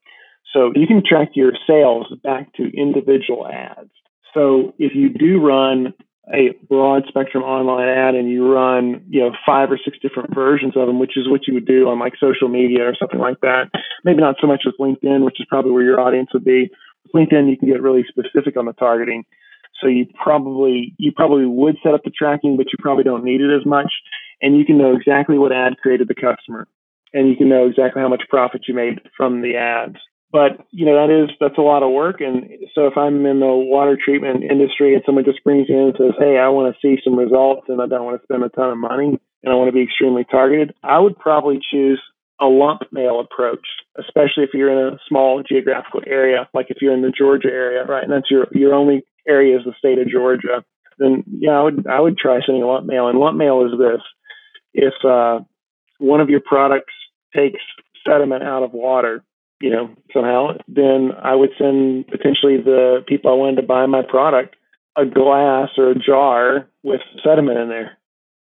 So 0.54 0.72
you 0.76 0.88
can 0.88 1.04
track 1.08 1.30
your 1.34 1.54
sales 1.68 2.08
back 2.24 2.54
to 2.54 2.72
individual 2.76 3.48
ads. 3.48 3.92
So 4.34 4.74
if 4.80 4.96
you 4.96 5.10
do 5.10 5.40
run 5.40 5.94
a 6.34 6.52
broad 6.68 7.04
spectrum 7.08 7.44
online 7.44 7.88
ad 7.88 8.16
and 8.16 8.30
you 8.30 8.52
run, 8.52 9.04
you 9.08 9.22
know, 9.22 9.32
five 9.46 9.72
or 9.72 9.80
six 9.84 9.98
different 10.02 10.34
versions 10.36 10.76
of 10.76 10.88
them, 10.88 11.00
which 11.00 11.16
is 11.16 11.30
what 11.30 11.48
you 11.48 11.54
would 11.54 11.66
do 11.66 11.88
on 11.88 12.00
like 12.00 12.14
social 12.20 12.50
media 12.50 12.84
or 12.84 12.96
something 13.00 13.20
like 13.20 13.40
that. 13.42 13.72
Maybe 14.04 14.20
not 14.20 14.36
so 14.42 14.48
much 14.48 14.64
with 14.66 14.76
LinkedIn, 14.80 15.24
which 15.24 15.40
is 15.40 15.48
probably 15.50 15.72
where 15.72 15.84
your 15.84 16.02
audience 16.02 16.30
would 16.34 16.44
be. 16.44 16.70
With 17.04 17.30
LinkedIn, 17.30 17.50
you 17.50 17.58
can 17.58 17.70
get 17.70 17.82
really 17.82 18.04
specific 18.10 18.58
on 18.58 18.66
the 18.66 18.74
targeting. 18.74 19.24
So 19.82 19.88
you 19.88 20.08
probably 20.22 20.96
you 20.98 21.12
probably 21.16 21.46
would 21.46 21.78
set 21.84 21.94
up 21.94 22.04
the 22.04 22.12
tracking, 22.12 22.58
but 22.58 22.68
you 22.72 22.78
probably 22.80 23.04
don't 23.04 23.24
need 23.24 23.42
it 23.42 23.56
as 23.56 23.66
much. 23.66 23.92
And 24.42 24.58
you 24.58 24.66
can 24.66 24.78
know 24.78 24.96
exactly 24.96 25.38
what 25.38 25.52
ad 25.52 25.78
created 25.82 26.08
the 26.08 26.16
customer, 26.16 26.68
and 27.14 27.30
you 27.30 27.36
can 27.36 27.50
know 27.50 27.68
exactly 27.68 28.02
how 28.02 28.10
much 28.10 28.24
profit 28.30 28.62
you 28.68 28.74
made 28.74 29.00
from 29.16 29.42
the 29.42 29.56
ads. 29.56 29.98
But 30.32 30.68
you 30.72 30.86
know 30.86 30.96
that 30.96 31.14
is 31.14 31.30
that's 31.40 31.58
a 31.58 31.62
lot 31.62 31.84
of 31.84 31.92
work. 31.92 32.20
And 32.20 32.50
so 32.76 32.88
if 32.88 32.98
I'm 32.98 33.26
in 33.26 33.40
the 33.40 33.48
water 33.48 33.98
treatment 33.98 34.44
industry 34.44 34.94
and 34.94 35.04
someone 35.06 35.24
just 35.24 35.44
brings 35.44 35.70
in 35.70 35.94
and 35.94 35.96
says, 35.98 36.14
"Hey, 36.20 36.38
I 36.38 36.50
want 36.50 36.74
to 36.74 36.80
see 36.82 37.02
some 37.04 37.18
results, 37.18 37.68
and 37.70 37.82
I 37.82 37.88
don't 37.88 38.04
want 38.04 38.20
to 38.20 38.26
spend 38.26 38.44
a 38.44 38.50
ton 38.50 38.72
of 38.72 38.78
money, 38.78 39.20
and 39.44 39.54
I 39.54 39.56
want 39.56 39.70
to 39.70 39.74
be 39.74 39.84
extremely 39.84 40.26
targeted," 40.26 40.74
I 40.84 41.00
would 41.00 41.18
probably 41.18 41.60
choose 41.72 42.02
a 42.40 42.46
lumpy 42.46 42.86
mail 42.92 43.20
approach, 43.20 43.66
especially 43.98 44.44
if 44.44 44.54
you're 44.54 44.72
in 44.72 44.94
a 44.94 45.00
small 45.08 45.42
geographical 45.44 46.02
area, 46.06 46.48
like 46.54 46.68
if 46.70 46.78
you're 46.82 46.94
in 46.94 47.02
the 47.02 47.12
Georgia 47.18 47.50
area, 47.50 47.86
right? 47.86 48.04
And 48.04 48.12
that's 48.12 48.30
your 48.30 48.48
your 48.52 48.74
only 48.76 49.04
area 49.28 49.58
is 49.58 49.66
the 49.66 49.74
state 49.80 49.98
of 49.98 50.10
Georgia, 50.10 50.64
then 51.00 51.24
yeah, 51.28 51.52
I 51.52 51.64
would 51.64 51.88
I 51.88 52.00
would 52.00 52.18
try 52.18 52.40
sending 52.46 52.64
a 52.64 52.68
lumpy 52.68 52.88
mail. 52.88 53.08
And 53.08 53.20
lumpy 53.20 53.40
mail 53.40 53.66
is 53.66 53.78
this: 53.78 54.02
if 54.74 54.94
uh, 55.06 55.40
one 56.00 56.22
of 56.22 56.30
your 56.30 56.42
products 56.42 56.94
takes 57.36 57.60
sediment 58.06 58.44
out 58.44 58.64
of 58.64 58.74
water, 58.74 59.24
you 59.62 59.70
know, 59.70 59.90
somehow, 60.14 60.58
then 60.68 61.12
I 61.22 61.36
would 61.36 61.52
send 61.58 62.08
potentially 62.08 62.58
the 62.58 63.04
people 63.08 63.32
I 63.32 63.36
wanted 63.36 63.62
to 63.62 63.68
buy 63.68 63.86
my 63.86 64.02
product 64.08 64.56
a 64.98 65.06
glass 65.06 65.70
or 65.78 65.92
a 65.92 66.00
jar 66.00 66.68
with 66.84 67.02
sediment 67.24 67.60
in 67.60 67.70
there. 67.70 67.98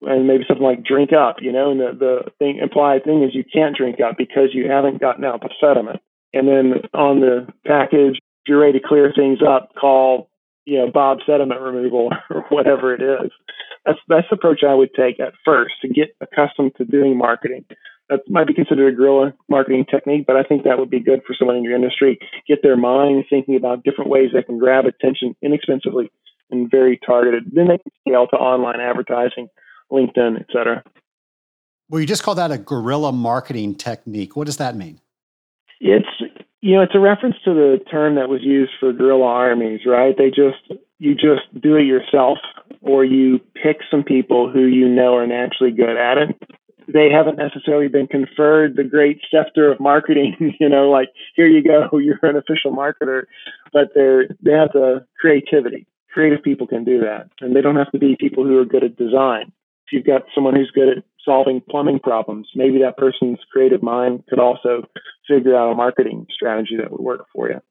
And 0.02 0.26
maybe 0.26 0.46
something 0.48 0.66
like 0.66 0.84
drink 0.84 1.12
up, 1.14 1.38
you 1.42 1.52
know, 1.52 1.70
and 1.70 1.80
the, 1.80 1.92
the 1.98 2.32
thing 2.40 2.58
implied 2.60 3.04
thing 3.04 3.22
is 3.22 3.36
you 3.36 3.44
can't 3.44 3.78
drink 3.78 4.00
up 4.00 4.18
because 4.18 4.50
you 4.52 4.68
haven't 4.68 5.00
gotten 5.00 5.24
out 5.24 5.42
the 5.42 5.50
sediment. 5.62 6.02
And 6.34 6.48
then 6.48 6.90
on 6.94 7.20
the 7.20 7.48
package, 7.68 8.16
if 8.18 8.48
you're 8.48 8.60
ready 8.60 8.80
to 8.80 8.88
clear 8.88 9.14
things 9.16 9.40
up, 9.48 9.74
call 9.80 10.32
you 10.66 10.78
know 10.78 10.92
Bob 10.92 11.20
sediment 11.26 11.62
removal 11.62 12.10
or 12.30 12.46
whatever 12.50 12.94
it 12.94 13.02
is. 13.02 13.32
That's 13.86 14.00
that's 14.08 14.28
the 14.30 14.36
approach 14.36 14.62
I 14.68 14.74
would 14.74 14.94
take 14.96 15.20
at 15.20 15.34
first 15.46 15.74
to 15.82 15.88
get 15.88 16.16
accustomed 16.22 16.74
to 16.78 16.86
doing 16.86 17.18
marketing. 17.18 17.66
That 18.12 18.30
might 18.30 18.45
be 18.45 18.54
considered 18.54 18.93
a 18.93 18.95
guerrilla 18.95 19.34
marketing 19.47 19.86
technique, 19.89 20.26
but 20.28 20.36
I 20.36 20.43
think 20.43 20.65
that 20.65 20.78
would 20.78 20.89
be 20.89 21.00
good 21.00 21.21
for 21.26 21.34
someone 21.34 21.56
in 21.56 21.63
your 21.63 21.76
industry. 21.76 22.19
Get 22.45 22.62
their 22.62 22.76
mind 22.76 23.24
thinking 23.30 23.56
about 23.56 23.86
different 23.86 24.10
ways 24.10 24.32
they 24.34 24.43
can 24.43 24.60
grab 24.60 24.84
attention 24.86 25.34
inexpensively 25.41 26.12
and 26.50 26.69
very 26.69 27.00
targeted. 27.06 27.45
Then 27.54 27.69
they 27.69 27.78
can 27.78 27.91
scale 28.02 28.28
to 28.28 28.36
online 28.36 28.82
advertising, 28.82 29.47
LinkedIn, 29.89 30.41
et 30.41 30.47
cetera. 30.52 30.84
Well, 31.89 32.02
you 32.02 32.06
just 32.06 32.21
call 32.21 32.36
that 32.36 32.52
a 32.52 32.58
guerrilla 32.58 33.13
marketing 33.13 33.76
technique. 33.76 34.36
What 34.36 34.45
does 34.45 34.58
that 34.58 34.76
mean? 34.76 35.00
It's 35.80 36.06
you 36.60 36.76
know, 36.76 36.82
it's 36.82 36.93
a 36.93 37.00
reference 37.00 37.36
to 37.45 37.54
the 37.54 37.80
term 37.89 38.15
that 38.15 38.30
was 38.30 38.41
used 38.43 38.74
for 38.80 38.93
guerrilla 38.93 39.26
armies, 39.26 39.82
right? 39.86 40.15
They 40.17 40.30
just 40.30 40.82
you 41.00 41.15
just 41.15 41.47
do 41.60 41.78
it 41.78 41.86
yourself 41.86 42.39
or 42.82 43.06
you 43.06 43.39
pick 43.56 43.78
some 43.89 44.04
people 44.04 44.52
who 44.52 44.65
you 44.65 44.88
know 44.88 45.15
are 45.15 45.26
naturally 45.26 45.71
good 45.71 45.97
at 45.97 46.17
it. 46.17 46.60
They 46.94 47.10
haven't 47.10 47.38
necessarily 47.38 47.88
been 47.88 48.08
conferred 48.08 48.76
the 48.76 48.84
great 48.84 49.22
scepter 49.30 49.72
of 49.72 49.80
marketing, 49.80 50.56
you 50.60 50.70
know, 50.70 50.90
like 50.90 51.10
here 51.36 51.48
you 51.48 51.64
go, 51.64 51.98
you're 52.00 52.20
an 52.24 52.38
official 52.38 52.72
marketer, 52.72 53.24
but 53.74 53.90
they're 53.96 54.28
they 54.42 54.54
have 54.54 54.72
the 54.74 55.06
creativity. 55.20 55.88
Creative 56.14 56.44
people 56.44 56.68
can 56.68 56.84
do 56.84 57.00
that. 57.00 57.30
And 57.40 57.56
they 57.56 57.62
don't 57.62 57.78
have 57.78 57.92
to 57.92 58.00
be 58.00 58.18
people 58.20 58.44
who 58.44 58.58
are 58.58 58.66
good 58.66 58.84
at 58.84 58.98
design. 58.98 59.54
If 59.86 59.94
you've 59.94 60.06
got 60.06 60.24
someone 60.36 60.56
who's 60.56 60.72
good 60.72 60.90
at 60.90 61.04
solving 61.24 61.62
plumbing 61.70 62.00
problems. 62.00 62.48
Maybe 62.56 62.80
that 62.80 62.98
person's 62.98 63.40
creative 63.52 63.84
mind 63.84 64.24
could 64.30 64.40
also 64.40 64.88
figure 65.28 65.56
out 65.56 65.72
a 65.72 65.76
marketing 65.76 66.28
strategy 66.34 66.78
that 66.78 66.92
would 66.92 67.02
work 67.02 67.26
for 67.34 67.50
you. 67.50 67.62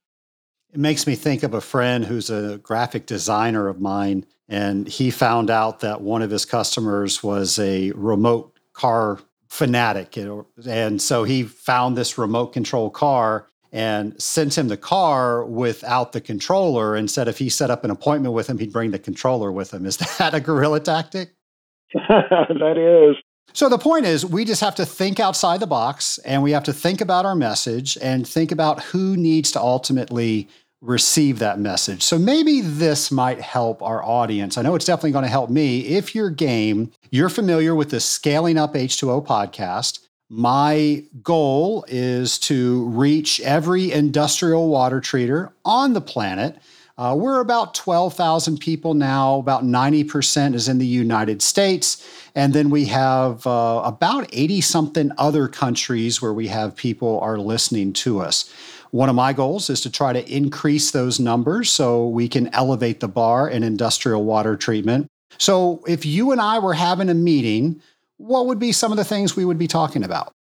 It 0.72 0.78
makes 0.78 1.06
me 1.06 1.16
think 1.16 1.42
of 1.42 1.52
a 1.52 1.60
friend 1.60 2.04
who's 2.04 2.30
a 2.30 2.58
graphic 2.58 3.06
designer 3.06 3.66
of 3.66 3.80
mine, 3.80 4.24
and 4.48 4.86
he 4.86 5.10
found 5.10 5.50
out 5.50 5.80
that 5.80 6.00
one 6.00 6.22
of 6.22 6.30
his 6.30 6.44
customers 6.44 7.22
was 7.22 7.58
a 7.58 7.90
remote 7.92 8.56
car 8.80 9.18
fanatic. 9.48 10.16
And 10.16 11.02
so 11.02 11.24
he 11.24 11.42
found 11.42 11.96
this 11.96 12.16
remote 12.16 12.52
control 12.54 12.88
car 12.88 13.46
and 13.72 14.20
sent 14.20 14.56
him 14.56 14.68
the 14.68 14.76
car 14.76 15.44
without 15.44 16.12
the 16.12 16.20
controller 16.20 16.96
and 16.96 17.10
said 17.10 17.28
if 17.28 17.38
he 17.38 17.48
set 17.50 17.70
up 17.70 17.84
an 17.84 17.90
appointment 17.90 18.34
with 18.34 18.48
him, 18.48 18.58
he'd 18.58 18.72
bring 18.72 18.90
the 18.90 18.98
controller 18.98 19.52
with 19.52 19.72
him. 19.74 19.84
Is 19.84 19.96
that 20.18 20.34
a 20.34 20.40
guerrilla 20.40 20.80
tactic? 20.80 21.34
that 21.92 22.76
is. 22.78 23.22
So 23.52 23.68
the 23.68 23.78
point 23.78 24.06
is, 24.06 24.24
we 24.24 24.44
just 24.44 24.60
have 24.60 24.76
to 24.76 24.86
think 24.86 25.20
outside 25.20 25.60
the 25.60 25.66
box 25.66 26.18
and 26.18 26.42
we 26.42 26.52
have 26.52 26.64
to 26.64 26.72
think 26.72 27.00
about 27.00 27.26
our 27.26 27.34
message 27.34 27.98
and 28.00 28.26
think 28.26 28.52
about 28.52 28.82
who 28.84 29.16
needs 29.16 29.50
to 29.52 29.60
ultimately 29.60 30.48
receive 30.80 31.38
that 31.40 31.58
message. 31.58 32.02
So 32.02 32.18
maybe 32.18 32.60
this 32.60 33.10
might 33.10 33.40
help 33.40 33.82
our 33.82 34.02
audience. 34.02 34.56
I 34.56 34.62
know 34.62 34.74
it's 34.74 34.84
definitely 34.84 35.12
going 35.12 35.24
to 35.24 35.30
help 35.30 35.50
me. 35.50 35.80
If 35.80 36.14
you're 36.14 36.30
game, 36.30 36.90
you're 37.10 37.28
familiar 37.28 37.74
with 37.74 37.90
the 37.90 38.00
Scaling 38.00 38.56
Up 38.56 38.74
H2O 38.74 39.26
podcast. 39.26 40.00
My 40.28 41.04
goal 41.22 41.84
is 41.88 42.38
to 42.40 42.86
reach 42.88 43.40
every 43.40 43.92
industrial 43.92 44.68
water 44.68 45.00
treater 45.00 45.52
on 45.64 45.92
the 45.92 46.00
planet 46.00 46.56
uh, 47.00 47.14
we're 47.14 47.40
about 47.40 47.72
12,000 47.72 48.58
people 48.58 48.92
now, 48.92 49.38
about 49.38 49.64
90% 49.64 50.54
is 50.54 50.68
in 50.68 50.76
the 50.76 50.86
United 50.86 51.40
States. 51.40 52.06
And 52.34 52.52
then 52.52 52.68
we 52.68 52.84
have 52.86 53.46
uh, 53.46 53.80
about 53.86 54.28
80 54.34 54.60
something 54.60 55.10
other 55.16 55.48
countries 55.48 56.20
where 56.20 56.34
we 56.34 56.48
have 56.48 56.76
people 56.76 57.18
are 57.20 57.38
listening 57.38 57.94
to 57.94 58.20
us. 58.20 58.52
One 58.90 59.08
of 59.08 59.14
my 59.14 59.32
goals 59.32 59.70
is 59.70 59.80
to 59.82 59.90
try 59.90 60.12
to 60.12 60.28
increase 60.28 60.90
those 60.90 61.20
numbers 61.20 61.70
so 61.70 62.08
we 62.08 62.28
can 62.28 62.52
elevate 62.54 63.00
the 63.00 63.08
bar 63.08 63.48
in 63.48 63.62
industrial 63.62 64.24
water 64.24 64.56
treatment. 64.56 65.06
So, 65.38 65.82
if 65.86 66.04
you 66.04 66.32
and 66.32 66.40
I 66.40 66.58
were 66.58 66.74
having 66.74 67.08
a 67.08 67.14
meeting, 67.14 67.80
what 68.16 68.46
would 68.46 68.58
be 68.58 68.72
some 68.72 68.90
of 68.90 68.98
the 68.98 69.04
things 69.04 69.36
we 69.36 69.44
would 69.44 69.58
be 69.58 69.68
talking 69.68 70.02
about? 70.02 70.32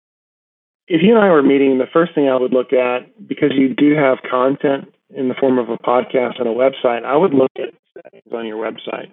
If 0.88 1.02
you 1.02 1.14
and 1.14 1.24
I 1.24 1.30
were 1.30 1.42
meeting, 1.42 1.78
the 1.78 1.86
first 1.92 2.14
thing 2.14 2.28
I 2.28 2.36
would 2.36 2.52
look 2.52 2.72
at, 2.72 3.26
because 3.26 3.52
you 3.54 3.72
do 3.74 3.94
have 3.94 4.18
content 4.28 4.92
in 5.14 5.28
the 5.28 5.34
form 5.34 5.58
of 5.58 5.68
a 5.68 5.78
podcast 5.78 6.40
and 6.40 6.48
a 6.48 6.52
website, 6.52 7.04
I 7.04 7.16
would 7.16 7.32
look 7.32 7.52
at 7.56 7.72
settings 7.94 8.32
on 8.34 8.46
your 8.46 8.58
website. 8.58 9.10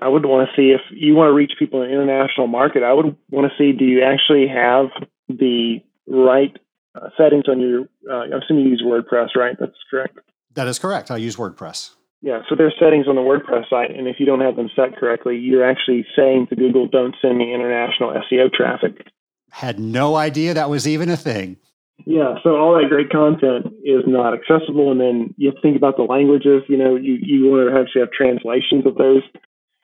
I 0.00 0.08
would 0.08 0.26
want 0.26 0.48
to 0.48 0.56
see 0.56 0.70
if 0.70 0.80
you 0.90 1.14
want 1.14 1.28
to 1.28 1.32
reach 1.32 1.52
people 1.58 1.82
in 1.82 1.88
the 1.88 1.94
international 1.94 2.46
market. 2.46 2.82
I 2.82 2.92
would 2.92 3.16
want 3.30 3.50
to 3.50 3.56
see 3.58 3.76
do 3.76 3.84
you 3.84 4.02
actually 4.02 4.46
have 4.48 4.86
the 5.28 5.78
right 6.06 6.56
uh, 7.00 7.08
settings 7.16 7.44
on 7.48 7.60
your. 7.60 7.82
Uh, 8.10 8.24
I'm 8.24 8.42
assuming 8.42 8.64
you 8.64 8.70
use 8.70 8.82
WordPress, 8.84 9.36
right? 9.36 9.56
That's 9.58 9.72
correct. 9.90 10.18
That 10.54 10.68
is 10.68 10.78
correct. 10.78 11.10
I 11.10 11.16
use 11.16 11.36
WordPress. 11.36 11.90
Yeah, 12.20 12.40
so 12.48 12.56
there's 12.56 12.74
settings 12.80 13.06
on 13.06 13.14
the 13.14 13.20
WordPress 13.20 13.70
site, 13.70 13.96
and 13.96 14.08
if 14.08 14.16
you 14.18 14.26
don't 14.26 14.40
have 14.40 14.56
them 14.56 14.68
set 14.74 14.96
correctly, 14.96 15.36
you're 15.36 15.68
actually 15.68 16.04
saying 16.16 16.48
to 16.48 16.56
Google, 16.56 16.88
"Don't 16.88 17.14
send 17.22 17.38
me 17.38 17.54
international 17.54 18.10
SEO 18.10 18.52
traffic." 18.52 19.06
Had 19.50 19.78
no 19.78 20.16
idea 20.16 20.54
that 20.54 20.68
was 20.68 20.86
even 20.88 21.08
a 21.08 21.16
thing. 21.16 21.56
Yeah, 22.06 22.34
so 22.42 22.56
all 22.56 22.74
that 22.74 22.88
great 22.88 23.10
content 23.10 23.66
is 23.84 24.04
not 24.06 24.34
accessible, 24.34 24.90
and 24.90 25.00
then 25.00 25.34
you 25.36 25.48
have 25.48 25.56
to 25.56 25.60
think 25.60 25.76
about 25.76 25.96
the 25.96 26.02
languages. 26.04 26.62
You 26.68 26.76
know, 26.76 26.96
you 26.96 27.18
you 27.20 27.50
want 27.50 27.70
to 27.70 27.80
actually 27.80 28.00
have 28.00 28.12
translations 28.12 28.86
of 28.86 28.96
those. 28.96 29.22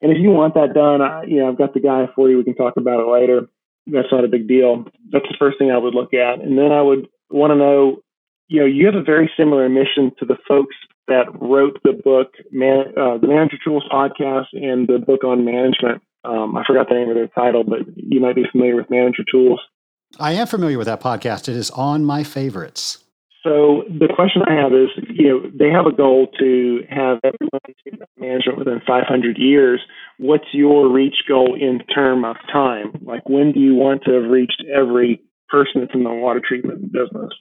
And 0.01 0.13
if 0.13 0.19
you 0.19 0.31
want 0.31 0.55
that 0.55 0.75
done, 0.75 1.03
I, 1.03 1.25
you 1.25 1.39
know, 1.41 1.49
I've 1.49 1.59
got 1.59 1.73
the 1.73 1.81
guy 1.81 2.07
for 2.15 2.29
you. 2.29 2.37
We 2.37 2.45
can 2.45 2.55
talk 2.55 2.77
about 2.77 3.01
it 3.01 3.11
later. 3.11 3.49
That's 3.87 4.09
not 4.11 4.25
a 4.25 4.29
big 4.29 4.49
deal. 4.49 4.85
That's 5.11 5.27
the 5.29 5.37
first 5.39 5.59
thing 5.59 5.71
I 5.71 5.79
would 5.79 5.95
look 5.95 6.15
at, 6.15 6.41
and 6.41 6.59
then 6.59 6.73
I 6.73 6.83
would 6.83 7.09
want 7.31 7.51
to 7.53 7.57
know. 7.57 8.01
You 8.49 8.61
know, 8.61 8.67
you 8.67 8.85
have 8.87 8.95
a 8.95 9.03
very 9.03 9.31
similar 9.39 9.69
mission 9.69 10.13
to 10.19 10.27
the 10.27 10.37
folks 10.47 10.77
that 11.09 11.27
wrote 11.41 11.79
the 11.83 11.93
book, 11.93 12.35
Man, 12.53 12.93
uh, 12.97 13.19
the 13.19 13.27
Manager 13.27 13.57
Tools 13.65 13.85
podcast, 13.91 14.47
and 14.53 14.87
the 14.87 14.99
book 14.99 15.25
on 15.25 15.45
management. 15.45 16.03
Um, 16.25 16.57
I 16.57 16.65
forgot 16.67 16.89
the 16.89 16.95
name 16.95 17.09
of 17.09 17.15
their 17.15 17.29
title, 17.29 17.65
but 17.65 17.81
you 17.97 18.21
might 18.21 18.37
be 18.37 18.45
familiar 18.51 18.77
with 18.77 18.91
Manager 18.91 19.25
Tools. 19.31 19.61
I 20.19 20.33
am 20.33 20.47
familiar 20.47 20.79
with 20.79 20.87
that 20.87 21.01
podcast. 21.01 21.49
It 21.49 21.57
is 21.57 21.71
on 21.71 22.05
my 22.05 22.23
favorites. 22.25 23.05
So 23.43 23.85
the 23.89 24.09
question 24.09 24.41
I 24.47 24.55
have 24.55 24.73
is, 24.73 24.89
you 25.11 25.29
know, 25.29 25.51
they 25.53 25.69
have 25.69 25.85
a 25.85 25.93
goal 25.93 26.29
to 26.39 26.81
have 26.89 27.19
everyone 27.23 27.61
in 27.85 27.99
management 28.17 28.59
within 28.59 28.81
500 28.87 29.37
years. 29.37 29.81
What's 30.19 30.47
your 30.53 30.89
reach 30.89 31.17
goal 31.29 31.57
in 31.61 31.81
term 31.93 32.25
of 32.25 32.37
time? 32.53 32.93
Like, 33.03 33.29
when 33.29 33.53
do 33.53 33.61
you 33.61 33.75
want 33.75 34.03
to 34.05 34.13
have 34.13 34.31
reached 34.31 34.63
every 34.73 35.21
person 35.49 35.81
that's 35.81 35.95
in 35.95 36.05
the 36.05 36.13
water 36.13 36.41
treatment 36.47 36.93
business? 36.93 37.33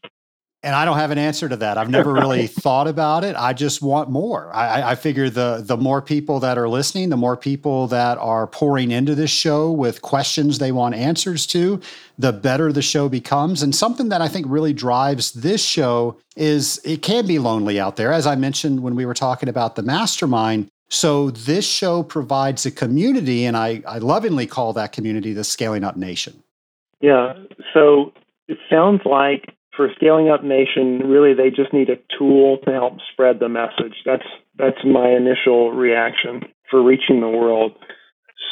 And 0.63 0.73
I 0.73 0.85
don't 0.85 0.95
have 0.95 1.11
an 1.11 1.17
answer 1.17 1.49
to 1.49 1.57
that. 1.57 1.77
I've 1.77 1.89
never 1.89 2.13
really 2.13 2.47
thought 2.47 2.87
about 2.87 3.25
it. 3.25 3.35
I 3.35 3.51
just 3.51 3.81
want 3.81 4.09
more. 4.09 4.49
I, 4.55 4.91
I, 4.91 4.95
figure 4.95 5.29
the 5.29 5.61
the 5.61 5.75
more 5.75 6.01
people 6.01 6.39
that 6.39 6.57
are 6.57 6.69
listening, 6.69 7.09
the 7.09 7.17
more 7.17 7.35
people 7.35 7.87
that 7.87 8.17
are 8.17 8.47
pouring 8.47 8.91
into 8.91 9.13
this 9.13 9.29
show 9.29 9.69
with 9.69 10.01
questions 10.01 10.59
they 10.59 10.71
want 10.71 10.95
answers 10.95 11.45
to, 11.47 11.81
the 12.17 12.31
better 12.31 12.71
the 12.71 12.81
show 12.81 13.09
becomes. 13.09 13.61
And 13.61 13.75
something 13.75 14.07
that 14.09 14.21
I 14.21 14.29
think 14.29 14.45
really 14.47 14.71
drives 14.71 15.33
this 15.33 15.63
show 15.63 16.17
is 16.37 16.79
it 16.85 17.01
can 17.01 17.27
be 17.27 17.39
lonely 17.39 17.77
out 17.77 17.97
there. 17.97 18.13
As 18.13 18.25
I 18.25 18.35
mentioned 18.35 18.81
when 18.81 18.95
we 18.95 19.05
were 19.05 19.13
talking 19.13 19.49
about 19.49 19.75
the 19.75 19.83
mastermind. 19.83 20.69
So 20.93 21.31
this 21.31 21.65
show 21.65 22.03
provides 22.03 22.67
a 22.67 22.71
community, 22.71 23.45
and 23.45 23.57
I, 23.57 23.81
I 23.87 23.97
lovingly 23.97 24.45
call 24.45 24.73
that 24.73 24.91
community 24.91 25.33
the 25.33 25.43
Scaling 25.43 25.83
Up 25.83 25.97
Nation. 25.97 26.43
Yeah. 27.01 27.33
So 27.73 28.13
it 28.47 28.59
sounds 28.69 29.01
like 29.03 29.55
for 29.75 29.89
scaling 29.95 30.29
up 30.29 30.43
nation 30.43 30.99
really 30.99 31.33
they 31.33 31.49
just 31.49 31.73
need 31.73 31.89
a 31.89 31.97
tool 32.15 32.59
to 32.63 32.71
help 32.71 32.97
spread 33.11 33.39
the 33.39 33.49
message 33.49 33.95
that's 34.05 34.27
that's 34.55 34.77
my 34.85 35.09
initial 35.09 35.71
reaction 35.71 36.41
for 36.69 36.83
reaching 36.83 37.21
the 37.21 37.27
world 37.27 37.71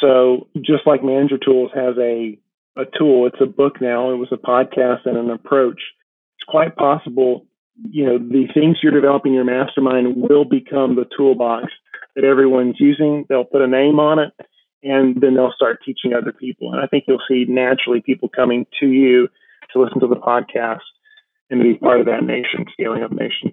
so 0.00 0.48
just 0.56 0.84
like 0.84 1.04
manager 1.04 1.38
tools 1.38 1.70
has 1.72 1.94
a 1.98 2.36
a 2.76 2.84
tool 2.98 3.26
it's 3.26 3.40
a 3.40 3.46
book 3.46 3.80
now 3.80 4.10
it 4.10 4.16
was 4.16 4.32
a 4.32 4.36
podcast 4.36 5.06
and 5.06 5.16
an 5.16 5.30
approach 5.30 5.80
it's 6.36 6.48
quite 6.48 6.74
possible 6.74 7.46
you 7.88 8.04
know 8.04 8.18
the 8.18 8.46
things 8.52 8.78
you're 8.82 8.92
developing 8.92 9.32
your 9.32 9.44
mastermind 9.44 10.16
will 10.16 10.44
become 10.44 10.96
the 10.96 11.06
toolbox 11.16 11.66
that 12.16 12.24
everyone's 12.24 12.76
using 12.78 13.24
they'll 13.28 13.44
put 13.44 13.62
a 13.62 13.66
name 13.66 13.98
on 13.98 14.18
it 14.18 14.32
and 14.82 15.20
then 15.20 15.34
they'll 15.34 15.52
start 15.54 15.80
teaching 15.84 16.12
other 16.12 16.32
people 16.32 16.72
and 16.72 16.82
i 16.82 16.86
think 16.86 17.04
you'll 17.06 17.22
see 17.28 17.44
naturally 17.48 18.00
people 18.00 18.28
coming 18.28 18.66
to 18.80 18.86
you 18.86 19.28
to 19.72 19.80
listen 19.80 20.00
to 20.00 20.06
the 20.06 20.16
podcast 20.16 20.80
and 21.52 21.60
to 21.60 21.64
be 21.64 21.78
part 21.78 22.00
of 22.00 22.06
that 22.06 22.24
nation, 22.24 22.64
scaling 22.72 23.02
up 23.02 23.12
nation. 23.12 23.52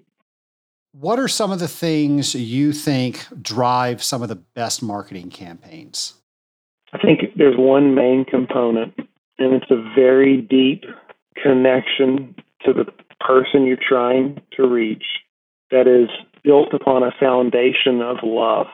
What 0.92 1.20
are 1.20 1.28
some 1.28 1.52
of 1.52 1.60
the 1.60 1.68
things 1.68 2.34
you 2.34 2.72
think 2.72 3.26
drive 3.40 4.02
some 4.02 4.22
of 4.22 4.28
the 4.28 4.36
best 4.36 4.82
marketing 4.82 5.30
campaigns? 5.30 6.14
I 6.92 6.98
think 6.98 7.20
there's 7.36 7.56
one 7.56 7.94
main 7.94 8.24
component, 8.24 8.94
and 9.38 9.54
it's 9.54 9.70
a 9.70 9.76
very 9.94 10.38
deep 10.40 10.84
connection 11.40 12.34
to 12.64 12.72
the 12.72 12.86
person 13.20 13.66
you're 13.66 13.76
trying 13.76 14.40
to 14.56 14.66
reach 14.66 15.04
that 15.70 15.86
is 15.86 16.08
built 16.44 16.72
upon 16.74 17.02
a 17.02 17.14
foundation 17.18 18.00
of 18.02 18.18
love. 18.22 18.66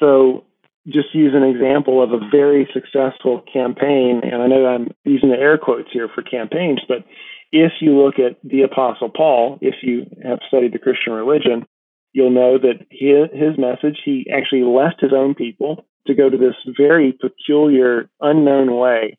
So, 0.00 0.44
just 0.86 1.14
use 1.14 1.32
an 1.34 1.44
example 1.44 2.02
of 2.02 2.12
a 2.12 2.28
very 2.30 2.68
successful 2.74 3.42
campaign, 3.50 4.20
and 4.22 4.42
I 4.42 4.46
know 4.46 4.66
I'm 4.66 4.88
using 5.04 5.30
the 5.30 5.38
air 5.38 5.56
quotes 5.56 5.88
here 5.90 6.08
for 6.14 6.22
campaigns, 6.22 6.80
but 6.86 7.04
if 7.52 7.72
you 7.80 7.96
look 7.96 8.18
at 8.18 8.36
the 8.42 8.62
Apostle 8.62 9.08
Paul, 9.08 9.58
if 9.62 9.76
you 9.82 10.06
have 10.22 10.40
studied 10.48 10.72
the 10.72 10.78
Christian 10.78 11.12
religion, 11.12 11.64
you'll 12.12 12.30
know 12.30 12.58
that 12.58 12.86
his, 12.90 13.30
his 13.32 13.56
message, 13.56 14.00
he 14.04 14.26
actually 14.30 14.62
left 14.62 15.00
his 15.00 15.12
own 15.14 15.34
people 15.34 15.86
to 16.06 16.14
go 16.14 16.28
to 16.28 16.36
this 16.36 16.56
very 16.76 17.12
peculiar, 17.12 18.10
unknown 18.20 18.76
way. 18.76 19.16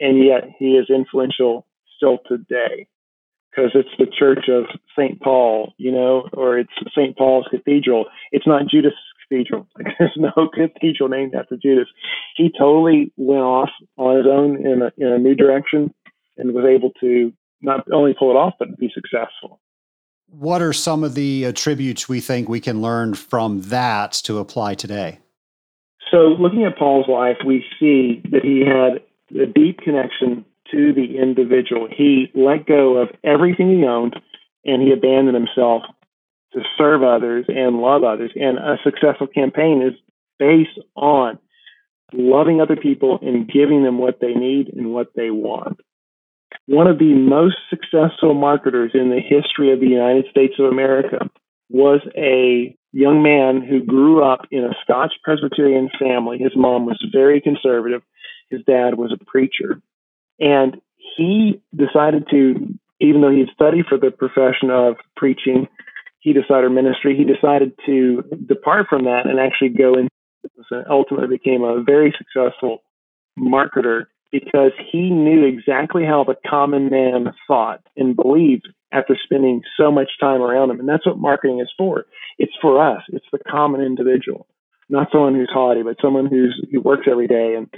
And 0.00 0.24
yet 0.24 0.48
he 0.58 0.76
is 0.76 0.90
influential 0.90 1.66
still 1.96 2.18
today 2.26 2.88
because 3.50 3.70
it's 3.74 3.96
the 3.98 4.06
church 4.06 4.48
of 4.48 4.64
St. 4.98 5.20
Paul, 5.20 5.74
you 5.78 5.92
know, 5.92 6.28
or 6.54 6.58
it's 6.58 6.72
St. 6.96 7.16
Paul's 7.16 7.46
Cathedral. 7.50 8.06
It's 8.32 8.46
not 8.46 8.68
Judas 8.68 8.92
Cathedral. 9.28 9.66
There's 9.98 10.16
no 10.16 10.48
cathedral 10.48 11.08
named 11.08 11.34
after 11.34 11.56
Judas. 11.56 11.88
He 12.36 12.50
totally 12.58 13.12
went 13.16 13.42
off 13.42 13.70
on 13.96 14.16
his 14.16 14.26
own 14.26 14.66
in 14.66 14.82
a, 14.82 14.92
in 14.96 15.12
a 15.12 15.18
new 15.18 15.34
direction 15.34 15.92
and 16.36 16.52
was 16.52 16.64
able 16.64 16.90
to 17.00 17.32
not 17.60 17.86
only 17.92 18.14
pull 18.18 18.30
it 18.30 18.34
off, 18.34 18.54
but 18.58 18.76
be 18.78 18.90
successful. 18.94 19.60
What 20.28 20.62
are 20.62 20.72
some 20.72 21.04
of 21.04 21.14
the 21.14 21.44
attributes 21.44 22.08
we 22.08 22.20
think 22.20 22.48
we 22.48 22.60
can 22.60 22.82
learn 22.82 23.14
from 23.14 23.62
that 23.62 24.12
to 24.24 24.38
apply 24.38 24.74
today? 24.74 25.20
So, 26.10 26.36
looking 26.38 26.64
at 26.64 26.78
Paul's 26.78 27.08
life, 27.08 27.36
we 27.46 27.64
see 27.78 28.22
that 28.30 28.42
he 28.42 28.60
had 28.60 29.02
a 29.40 29.46
deep 29.46 29.78
connection 29.78 30.44
to 30.70 30.92
the 30.92 31.18
individual. 31.18 31.88
He 31.90 32.30
let 32.34 32.66
go 32.66 32.96
of 32.98 33.08
everything 33.22 33.78
he 33.78 33.84
owned 33.84 34.16
and 34.64 34.82
he 34.82 34.92
abandoned 34.92 35.36
himself 35.36 35.82
to 36.54 36.60
serve 36.78 37.02
others 37.02 37.44
and 37.48 37.80
love 37.80 38.04
others. 38.04 38.32
And 38.34 38.58
a 38.58 38.78
successful 38.82 39.26
campaign 39.26 39.82
is 39.82 39.94
based 40.38 40.78
on 40.96 41.38
loving 42.12 42.60
other 42.60 42.76
people 42.76 43.18
and 43.22 43.48
giving 43.50 43.82
them 43.82 43.98
what 43.98 44.20
they 44.20 44.34
need 44.34 44.68
and 44.74 44.92
what 44.92 45.08
they 45.14 45.30
want 45.30 45.80
one 46.66 46.86
of 46.86 46.98
the 46.98 47.12
most 47.12 47.56
successful 47.68 48.34
marketers 48.34 48.92
in 48.94 49.10
the 49.10 49.20
history 49.20 49.72
of 49.72 49.80
the 49.80 49.86
United 49.86 50.26
States 50.30 50.54
of 50.58 50.66
America 50.66 51.30
was 51.70 52.00
a 52.16 52.76
young 52.92 53.22
man 53.22 53.62
who 53.62 53.84
grew 53.84 54.22
up 54.24 54.46
in 54.50 54.64
a 54.64 54.74
Scotch 54.82 55.12
Presbyterian 55.22 55.90
family. 55.98 56.38
His 56.38 56.52
mom 56.56 56.86
was 56.86 57.02
very 57.12 57.40
conservative, 57.40 58.02
his 58.50 58.62
dad 58.66 58.96
was 58.96 59.12
a 59.12 59.24
preacher. 59.24 59.80
And 60.38 60.80
he 61.16 61.60
decided 61.74 62.26
to, 62.30 62.78
even 63.00 63.20
though 63.20 63.30
he 63.30 63.40
had 63.40 63.48
studied 63.52 63.86
for 63.86 63.98
the 63.98 64.10
profession 64.10 64.70
of 64.70 64.96
preaching, 65.16 65.68
he 66.24 66.32
decided 66.32 66.70
ministry, 66.72 67.14
he 67.14 67.24
decided 67.24 67.72
to 67.84 68.24
depart 68.48 68.86
from 68.88 69.04
that 69.04 69.26
and 69.26 69.38
actually 69.38 69.68
go 69.68 69.92
into 69.92 70.08
business 70.42 70.66
and 70.70 70.86
ultimately 70.88 71.36
became 71.36 71.62
a 71.62 71.82
very 71.82 72.14
successful 72.16 72.82
marketer 73.38 74.06
because 74.32 74.72
he 74.90 75.10
knew 75.10 75.44
exactly 75.44 76.02
how 76.02 76.24
the 76.24 76.34
common 76.48 76.88
man 76.88 77.26
thought 77.46 77.82
and 77.94 78.16
believed 78.16 78.66
after 78.90 79.18
spending 79.22 79.60
so 79.78 79.92
much 79.92 80.08
time 80.18 80.40
around 80.40 80.70
him. 80.70 80.80
And 80.80 80.88
that's 80.88 81.06
what 81.06 81.18
marketing 81.18 81.60
is 81.60 81.70
for. 81.76 82.06
It's 82.38 82.56
for 82.62 82.82
us. 82.82 83.02
It's 83.08 83.26
the 83.30 83.38
common 83.38 83.82
individual, 83.82 84.46
not 84.88 85.08
someone 85.12 85.34
who's 85.34 85.50
haughty, 85.52 85.82
but 85.82 85.98
someone 86.00 86.24
who's 86.24 86.58
who 86.72 86.80
works 86.80 87.06
every 87.08 87.26
day 87.26 87.54
and 87.54 87.68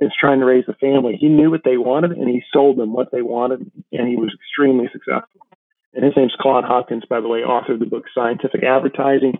is 0.00 0.12
trying 0.20 0.38
to 0.38 0.46
raise 0.46 0.64
a 0.68 0.74
family. 0.74 1.16
He 1.20 1.28
knew 1.28 1.50
what 1.50 1.64
they 1.64 1.76
wanted 1.76 2.12
and 2.12 2.28
he 2.28 2.44
sold 2.52 2.78
them 2.78 2.92
what 2.92 3.10
they 3.10 3.22
wanted, 3.22 3.72
and 3.90 4.08
he 4.08 4.14
was 4.14 4.32
extremely 4.32 4.88
successful. 4.92 5.47
And 5.98 6.06
his 6.06 6.14
name's 6.16 6.36
Claude 6.40 6.62
Hopkins, 6.62 7.02
by 7.10 7.20
the 7.20 7.26
way, 7.26 7.40
author 7.40 7.72
of 7.72 7.80
the 7.80 7.86
book 7.86 8.04
Scientific 8.14 8.62
Advertising. 8.62 9.34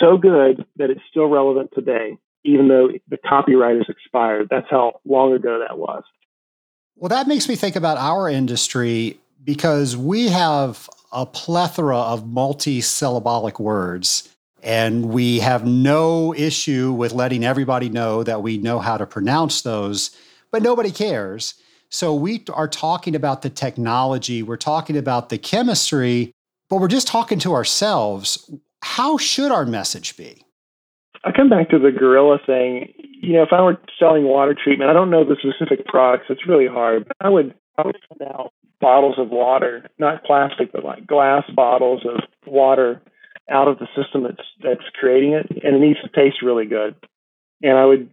So 0.00 0.18
good 0.18 0.66
that 0.76 0.90
it's 0.90 1.00
still 1.08 1.26
relevant 1.26 1.70
today 1.72 2.18
even 2.44 2.68
though 2.68 2.90
the 3.08 3.18
copyright 3.18 3.76
is 3.76 3.86
expired. 3.88 4.48
That's 4.50 4.66
how 4.70 5.00
long 5.04 5.32
ago 5.32 5.58
that 5.66 5.78
was. 5.78 6.02
Well, 6.96 7.08
that 7.08 7.28
makes 7.28 7.48
me 7.48 7.56
think 7.56 7.76
about 7.76 7.98
our 7.98 8.28
industry 8.28 9.18
because 9.42 9.96
we 9.96 10.28
have 10.28 10.88
a 11.12 11.26
plethora 11.26 11.98
of 11.98 12.28
multi-syllabic 12.28 13.58
words 13.58 14.28
and 14.62 15.06
we 15.06 15.40
have 15.40 15.64
no 15.64 16.34
issue 16.34 16.92
with 16.92 17.12
letting 17.12 17.44
everybody 17.44 17.88
know 17.88 18.22
that 18.22 18.42
we 18.42 18.58
know 18.58 18.78
how 18.78 18.98
to 18.98 19.06
pronounce 19.06 19.62
those, 19.62 20.10
but 20.50 20.62
nobody 20.62 20.90
cares. 20.90 21.54
So 21.90 22.14
we 22.14 22.44
are 22.54 22.68
talking 22.68 23.16
about 23.16 23.42
the 23.42 23.50
technology, 23.50 24.42
we're 24.42 24.56
talking 24.56 24.96
about 24.96 25.28
the 25.28 25.38
chemistry, 25.38 26.32
but 26.68 26.76
we're 26.76 26.88
just 26.88 27.08
talking 27.08 27.38
to 27.40 27.52
ourselves. 27.52 28.50
How 28.82 29.18
should 29.18 29.50
our 29.50 29.66
message 29.66 30.16
be? 30.16 30.44
I 31.24 31.32
come 31.32 31.50
back 31.50 31.68
to 31.70 31.78
the 31.78 31.90
guerrilla 31.90 32.38
thing. 32.46 32.92
You 33.20 33.34
know, 33.34 33.42
if 33.42 33.52
I 33.52 33.60
were 33.60 33.78
selling 33.98 34.24
water 34.24 34.54
treatment, 34.54 34.88
I 34.88 34.94
don't 34.94 35.10
know 35.10 35.24
the 35.24 35.36
specific 35.36 35.84
products. 35.86 36.26
It's 36.30 36.46
really 36.46 36.66
hard. 36.66 37.06
But 37.08 37.16
I 37.20 37.28
would 37.28 37.54
I 37.76 37.86
would 37.86 37.96
send 38.08 38.30
out 38.30 38.52
bottles 38.80 39.16
of 39.18 39.28
water, 39.28 39.86
not 39.98 40.24
plastic, 40.24 40.72
but 40.72 40.84
like 40.84 41.06
glass 41.06 41.44
bottles 41.54 42.06
of 42.06 42.20
water 42.46 43.02
out 43.50 43.68
of 43.68 43.78
the 43.78 43.88
system 43.94 44.22
that's 44.22 44.48
that's 44.62 44.88
creating 44.98 45.32
it, 45.32 45.46
and 45.62 45.76
it 45.76 45.80
needs 45.80 46.00
to 46.02 46.08
taste 46.08 46.42
really 46.42 46.66
good. 46.66 46.94
And 47.62 47.76
I 47.76 47.84
would 47.84 48.10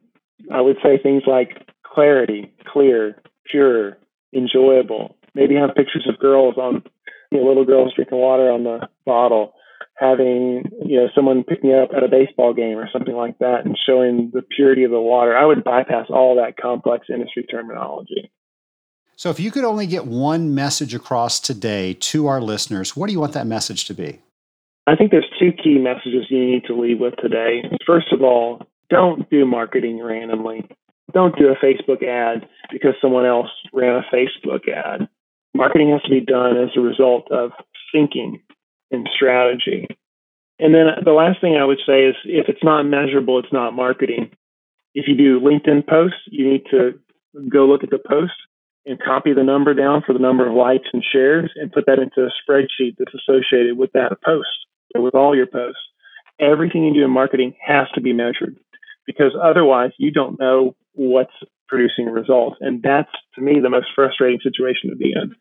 I 0.51 0.61
would 0.61 0.77
say 0.83 0.97
things 0.97 1.23
like 1.27 1.65
clarity, 1.85 2.51
clear, 2.65 3.15
pure, 3.49 3.97
enjoyable. 4.33 5.15
Maybe 5.33 5.55
have 5.55 5.75
pictures 5.75 6.07
of 6.09 6.19
girls 6.19 6.55
on, 6.57 6.83
you 7.31 7.39
know, 7.39 7.47
little 7.47 7.65
girls 7.65 7.93
drinking 7.95 8.17
water 8.17 8.51
on 8.51 8.63
the 8.63 8.87
bottle, 9.05 9.53
having, 9.95 10.63
you 10.85 10.97
know, 10.97 11.07
someone 11.13 11.43
picking 11.43 11.73
up 11.73 11.89
at 11.95 12.03
a 12.03 12.07
baseball 12.07 12.53
game 12.53 12.77
or 12.77 12.89
something 12.91 13.15
like 13.15 13.37
that 13.39 13.65
and 13.65 13.77
showing 13.85 14.31
the 14.33 14.41
purity 14.41 14.83
of 14.83 14.91
the 14.91 14.99
water. 14.99 15.35
I 15.35 15.45
would 15.45 15.63
bypass 15.63 16.07
all 16.09 16.35
that 16.37 16.57
complex 16.57 17.07
industry 17.09 17.43
terminology. 17.43 18.31
So, 19.15 19.31
if 19.31 19.39
you 19.39 19.49
could 19.49 19.63
only 19.63 19.87
get 19.87 20.05
one 20.05 20.53
message 20.53 20.93
across 20.93 21.39
today 21.39 21.93
to 21.93 22.27
our 22.27 22.39
listeners, 22.39 22.95
what 22.95 23.07
do 23.07 23.13
you 23.13 23.19
want 23.19 23.33
that 23.33 23.47
message 23.47 23.85
to 23.85 23.95
be? 23.95 24.21
I 24.85 24.95
think 24.95 25.09
there's 25.09 25.29
two 25.39 25.51
key 25.51 25.79
messages 25.79 26.27
you 26.29 26.45
need 26.45 26.65
to 26.65 26.79
leave 26.79 26.99
with 26.99 27.15
today. 27.17 27.63
First 27.85 28.13
of 28.13 28.21
all, 28.21 28.61
don't 28.89 29.29
do 29.29 29.45
marketing 29.45 30.01
randomly. 30.01 30.69
Don't 31.13 31.37
do 31.37 31.49
a 31.49 31.55
Facebook 31.55 32.03
ad 32.03 32.47
because 32.71 32.93
someone 33.01 33.25
else 33.25 33.49
ran 33.73 33.95
a 34.03 34.15
Facebook 34.15 34.67
ad. 34.67 35.07
Marketing 35.53 35.91
has 35.91 36.01
to 36.03 36.09
be 36.09 36.19
done 36.19 36.57
as 36.57 36.69
a 36.75 36.81
result 36.81 37.31
of 37.31 37.51
thinking 37.91 38.41
and 38.91 39.07
strategy. 39.15 39.87
And 40.59 40.73
then 40.73 40.87
the 41.05 41.11
last 41.11 41.39
thing 41.39 41.55
I 41.55 41.65
would 41.65 41.79
say 41.85 42.05
is 42.05 42.15
if 42.25 42.49
it's 42.49 42.63
not 42.63 42.83
measurable, 42.83 43.39
it's 43.39 43.53
not 43.53 43.73
marketing. 43.73 44.31
If 44.93 45.07
you 45.07 45.15
do 45.15 45.39
LinkedIn 45.39 45.87
posts, 45.87 46.19
you 46.27 46.51
need 46.51 46.63
to 46.71 46.99
go 47.49 47.65
look 47.65 47.83
at 47.83 47.89
the 47.89 47.99
post 47.99 48.33
and 48.85 48.99
copy 48.99 49.33
the 49.33 49.43
number 49.43 49.73
down 49.73 50.01
for 50.05 50.13
the 50.13 50.19
number 50.19 50.47
of 50.47 50.55
likes 50.55 50.87
and 50.93 51.03
shares 51.03 51.51
and 51.55 51.71
put 51.71 51.85
that 51.85 51.99
into 51.99 52.25
a 52.25 52.31
spreadsheet 52.51 52.95
that's 52.97 53.13
associated 53.13 53.77
with 53.77 53.91
that 53.93 54.17
post 54.25 54.47
or 54.95 55.01
with 55.01 55.13
all 55.13 55.35
your 55.35 55.45
posts. 55.45 55.81
Everything 56.39 56.83
you 56.85 56.93
do 56.93 57.03
in 57.03 57.11
marketing 57.11 57.53
has 57.65 57.87
to 57.95 58.01
be 58.01 58.13
measured 58.13 58.57
because 59.07 59.31
otherwise 59.41 59.91
you 59.97 60.11
don't 60.11 60.39
know 60.39 60.75
what's 60.93 61.33
producing 61.67 62.05
results. 62.05 62.57
And 62.61 62.83
that's 62.83 63.09
to 63.35 63.41
me 63.41 63.59
the 63.59 63.69
most 63.69 63.87
frustrating 63.95 64.39
situation 64.43 64.91
to 64.91 64.95
be 64.95 65.13
in. 65.15 65.35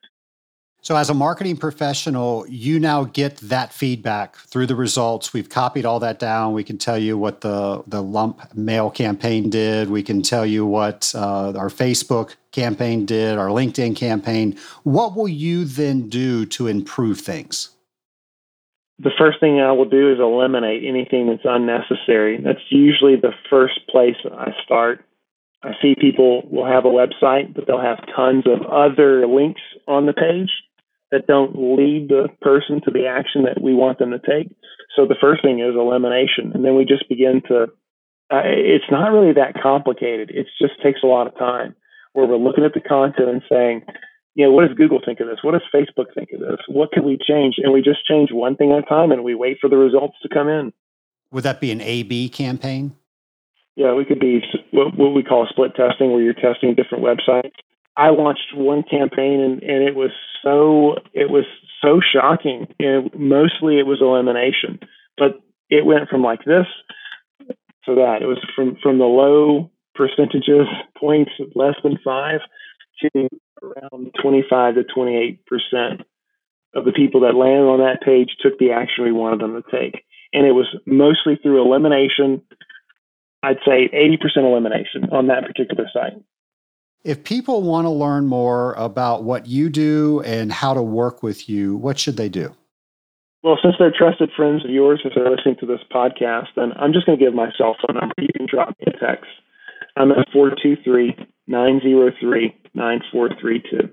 So, 0.83 0.95
as 0.95 1.11
a 1.11 1.15
marketing 1.15 1.57
professional, 1.57 2.47
you 2.49 2.79
now 2.79 3.03
get 3.03 3.39
that 3.39 3.73
feedback 3.73 4.37
through 4.37 4.67
the 4.67 4.77
results. 4.77 5.33
We've 5.33 5.49
copied 5.49 5.85
all 5.85 5.99
that 5.99 6.21
down. 6.21 6.53
We 6.53 6.63
can 6.63 6.79
tell 6.79 6.97
you 6.97 7.19
what 7.19 7.41
the, 7.41 7.83
the 7.89 8.01
lumpy 8.01 8.45
mail 8.55 8.91
campaign 8.91 9.51
did. 9.51 9.91
We 9.91 10.05
can 10.05 10.23
tell 10.23 10.47
you 10.47 10.65
what 10.65 11.13
uh, 11.13 11.55
our 11.57 11.71
Facebook 11.71 12.37
campaign 12.53 13.05
did, 13.05 13.37
our 13.37 13.49
LinkedIn 13.49 13.97
campaign. 13.97 14.57
What 14.85 15.17
will 15.17 15.27
you 15.27 15.65
then 15.65 16.09
do 16.09 16.47
to 16.47 16.69
improve 16.69 17.21
things? 17.21 17.71
The 18.99 19.13
first 19.19 19.41
thing 19.41 19.61
I 19.61 19.73
will 19.73 19.89
do 19.89 20.13
is 20.13 20.19
eliminate 20.19 20.85
anything 20.87 21.27
that's 21.27 21.45
unnecessary. 21.45 22.41
That's 22.43 22.65
usually 22.71 23.17
the 23.17 23.35
first 23.51 23.81
place 23.91 24.17
I 24.25 24.53
start. 24.65 25.05
I 25.63 25.73
see 25.83 25.95
people 26.01 26.49
will 26.51 26.67
have 26.67 26.85
a 26.85 26.89
website, 26.89 27.55
but 27.55 27.67
they'll 27.67 27.81
have 27.81 28.07
tons 28.15 28.45
of 28.47 28.65
other 28.67 29.27
links 29.27 29.61
on 29.87 30.07
the 30.07 30.13
page 30.13 30.51
that 31.11 31.27
don't 31.27 31.77
lead 31.77 32.09
the 32.09 32.29
person 32.41 32.81
to 32.85 32.91
the 32.91 33.07
action 33.07 33.45
that 33.45 33.61
we 33.61 33.75
want 33.75 33.99
them 33.99 34.11
to 34.11 34.19
take. 34.19 34.49
So 34.97 35.07
the 35.07 35.17
first 35.21 35.43
thing 35.43 35.61
is 35.61 35.75
elimination, 35.75 36.53
and 36.55 36.65
then 36.65 36.75
we 36.75 36.85
just 36.85 37.09
begin 37.09 37.43
to. 37.49 37.65
Uh, 38.29 38.43
it's 38.45 38.91
not 38.91 39.13
really 39.13 39.35
that 39.35 39.61
complicated. 39.63 40.31
It 40.31 40.47
just 40.61 40.83
takes 40.83 41.01
a 41.05 41.07
lot 41.07 41.29
of 41.29 41.39
time 41.39 41.77
where 42.13 42.27
we're 42.27 42.37
looking 42.37 42.65
at 42.65 42.75
the 42.75 42.81
content 42.81 43.29
and 43.29 43.43
saying, 43.49 43.83
you 44.37 44.45
know, 44.45 44.53
what 44.53 44.69
does 44.69 44.77
Google 44.77 45.01
think 45.05 45.19
of 45.21 45.27
this? 45.27 45.39
What 45.43 45.53
does 45.53 45.63
Facebook 45.75 46.15
think 46.15 46.29
of 46.33 46.41
this? 46.41 46.61
What 46.69 46.93
can 46.93 47.05
we 47.05 47.19
change? 47.19 47.57
And 47.59 47.73
we 47.73 47.83
just 47.83 48.07
change 48.07 48.31
one 48.31 48.55
thing 48.55 48.71
at 48.71 48.79
a 48.79 48.83
time, 48.83 49.11
and 49.11 49.25
we 49.25 49.35
wait 49.35 49.59
for 49.61 49.69
the 49.69 49.77
results 49.77 50.17
to 50.23 50.29
come 50.29 50.49
in. 50.49 50.73
Would 51.33 51.43
that 51.45 51.61
be 51.61 51.73
an 51.73 51.81
A/B 51.81 52.29
campaign? 52.29 52.95
Yeah, 53.75 53.95
we 53.95 54.05
could 54.05 54.21
be 54.21 54.43
what, 54.71 54.97
what 54.97 55.15
we 55.15 55.23
call 55.23 55.47
split 55.51 55.75
testing, 55.75 56.13
where 56.13 56.23
you're 56.23 56.35
testing 56.35 56.75
different 56.75 57.05
websites 57.05 57.53
I 57.97 58.11
launched 58.11 58.55
one 58.55 58.83
campaign 58.83 59.41
and, 59.41 59.63
and 59.63 59.83
it 59.83 59.95
was 59.95 60.11
so 60.43 60.97
it 61.15 61.31
was 61.31 61.45
so 61.83 62.01
shocking. 62.01 62.67
Mostly 63.17 63.79
it 63.79 63.87
was 63.87 64.01
elimination, 64.01 64.81
but 65.17 65.41
it 65.71 65.87
went 65.87 66.09
from 66.09 66.23
like 66.23 66.45
this 66.45 66.67
to 67.87 67.95
that. 67.95 68.19
It 68.21 68.27
was 68.27 68.39
from 68.55 68.77
from 68.83 68.99
the 68.99 69.05
low 69.05 69.71
percentages 69.95 70.67
points 70.99 71.33
less 71.55 71.77
than 71.83 71.99
five 72.05 72.41
to 73.01 73.29
around 73.63 74.15
25 74.21 74.75
to 74.75 74.85
28 74.85 75.47
percent 75.47 76.03
of 76.75 76.85
the 76.85 76.93
people 76.93 77.21
that 77.21 77.35
landed 77.35 77.67
on 77.67 77.81
that 77.81 78.03
page 78.03 78.37
took 78.41 78.59
the 78.59 78.73
action 78.73 79.05
we 79.05 79.13
wanted 79.13 79.41
them 79.41 79.63
to 79.63 79.71
take, 79.71 80.05
and 80.33 80.47
it 80.47 80.53
was 80.53 80.67
mostly 80.87 81.37
through 81.37 81.63
elimination. 81.63 82.43
I'd 83.43 83.59
say 83.65 83.89
80% 83.89 84.39
elimination 84.39 85.11
on 85.13 85.29
that 85.29 85.45
particular 85.47 85.89
site. 85.93 86.15
If 87.05 87.23
people 87.23 87.63
want 87.63 87.85
to 87.85 87.91
learn 87.91 88.27
more 88.27 88.73
about 88.75 89.23
what 89.23 89.47
you 89.47 89.69
do 89.69 90.21
and 90.23 90.51
how 90.51 90.75
to 90.75 90.83
work 90.83 91.23
with 91.23 91.49
you, 91.49 91.77
what 91.77 91.99
should 92.01 92.17
they 92.17 92.29
do? 92.29 92.53
Well, 93.45 93.59
since 93.63 93.77
they're 93.79 93.95
trusted 93.97 94.31
friends 94.37 94.65
of 94.65 94.73
yours, 94.73 95.03
if 95.05 95.13
they're 95.15 95.31
listening 95.31 95.55
to 95.61 95.67
this 95.67 95.79
podcast, 95.95 96.49
then 96.57 96.73
I'm 96.73 96.93
just 96.93 97.07
going 97.07 97.17
to 97.17 97.25
give 97.25 97.33
my 97.33 97.53
cell 97.57 97.77
phone 97.81 97.97
number. 97.97 98.15
You 98.19 98.31
can 98.37 98.47
drop 98.51 98.71
me 98.71 98.87
a 98.89 98.99
text. 98.99 99.31
I'm 99.97 100.11
at 100.13 100.29
423 100.33 101.17
903 101.47 102.55
9432. 102.75 103.89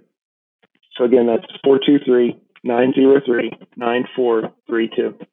So 0.97 1.03
again, 1.05 1.27
that's 1.27 1.45
423 1.63 2.39
903 2.63 3.51
9432. 3.77 5.25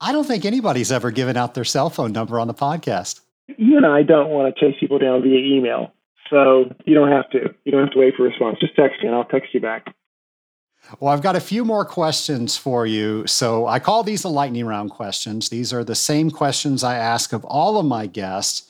I 0.00 0.12
don't 0.12 0.24
think 0.24 0.44
anybody's 0.44 0.92
ever 0.92 1.10
given 1.10 1.36
out 1.36 1.54
their 1.54 1.64
cell 1.64 1.90
phone 1.90 2.12
number 2.12 2.38
on 2.38 2.46
the 2.46 2.54
podcast. 2.54 3.20
You 3.46 3.76
and 3.76 3.86
I 3.86 4.02
don't 4.02 4.30
want 4.30 4.54
to 4.54 4.60
chase 4.60 4.78
people 4.78 4.98
down 4.98 5.22
via 5.22 5.38
email. 5.38 5.92
So 6.30 6.74
you 6.84 6.94
don't 6.94 7.10
have 7.10 7.30
to. 7.30 7.54
You 7.64 7.72
don't 7.72 7.82
have 7.82 7.92
to 7.92 7.98
wait 7.98 8.14
for 8.16 8.26
a 8.26 8.28
response. 8.28 8.58
Just 8.60 8.76
text 8.76 9.00
me 9.02 9.08
and 9.08 9.16
I'll 9.16 9.24
text 9.24 9.54
you 9.54 9.60
back. 9.60 9.94
Well, 11.00 11.12
I've 11.12 11.22
got 11.22 11.36
a 11.36 11.40
few 11.40 11.64
more 11.64 11.84
questions 11.84 12.56
for 12.56 12.86
you. 12.86 13.26
So 13.26 13.66
I 13.66 13.78
call 13.78 14.02
these 14.02 14.22
the 14.22 14.30
lightning 14.30 14.66
round 14.66 14.90
questions. 14.90 15.48
These 15.48 15.72
are 15.72 15.84
the 15.84 15.94
same 15.94 16.30
questions 16.30 16.84
I 16.84 16.96
ask 16.96 17.32
of 17.32 17.44
all 17.44 17.78
of 17.78 17.86
my 17.86 18.06
guests. 18.06 18.67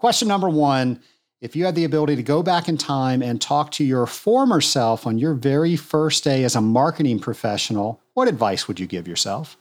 Question 0.00 0.28
number 0.28 0.48
one 0.48 0.98
If 1.42 1.54
you 1.54 1.66
had 1.66 1.74
the 1.74 1.84
ability 1.84 2.16
to 2.16 2.22
go 2.22 2.42
back 2.42 2.68
in 2.70 2.78
time 2.78 3.22
and 3.22 3.38
talk 3.38 3.70
to 3.72 3.84
your 3.84 4.06
former 4.06 4.62
self 4.62 5.06
on 5.06 5.18
your 5.18 5.34
very 5.34 5.76
first 5.76 6.24
day 6.24 6.42
as 6.42 6.56
a 6.56 6.60
marketing 6.62 7.18
professional, 7.18 8.00
what 8.14 8.26
advice 8.26 8.66
would 8.66 8.80
you 8.80 8.86
give 8.86 9.06
yourself? 9.06 9.58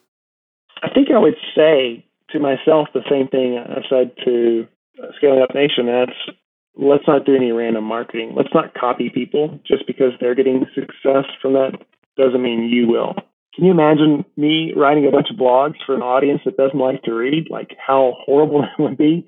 I 0.81 0.87
think 0.93 1.09
I 1.13 1.19
would 1.19 1.35
say 1.53 2.05
to 2.29 2.39
myself 2.39 2.87
the 2.93 3.03
same 3.09 3.27
thing 3.27 3.57
I 3.57 3.81
said 3.89 4.11
to 4.23 4.65
uh, 5.03 5.07
Scaling 5.17 5.41
Up 5.41 5.53
Nation. 5.53 5.87
That's 5.87 6.37
let's 6.77 7.03
not 7.05 7.25
do 7.25 7.35
any 7.35 7.51
random 7.51 7.83
marketing. 7.83 8.33
Let's 8.33 8.53
not 8.53 8.73
copy 8.73 9.09
people 9.09 9.59
just 9.67 9.85
because 9.87 10.13
they're 10.21 10.35
getting 10.35 10.65
success 10.73 11.25
from 11.41 11.51
that 11.53 11.73
doesn't 12.15 12.41
mean 12.41 12.63
you 12.63 12.87
will. 12.87 13.13
Can 13.55 13.65
you 13.65 13.71
imagine 13.71 14.23
me 14.37 14.71
writing 14.73 15.05
a 15.05 15.11
bunch 15.11 15.27
of 15.31 15.35
blogs 15.35 15.75
for 15.85 15.95
an 15.95 16.01
audience 16.01 16.39
that 16.45 16.55
doesn't 16.55 16.79
like 16.79 17.03
to 17.03 17.13
read? 17.13 17.49
Like 17.49 17.75
how 17.85 18.13
horrible 18.25 18.61
that 18.77 18.81
would 18.81 18.97
be. 18.97 19.27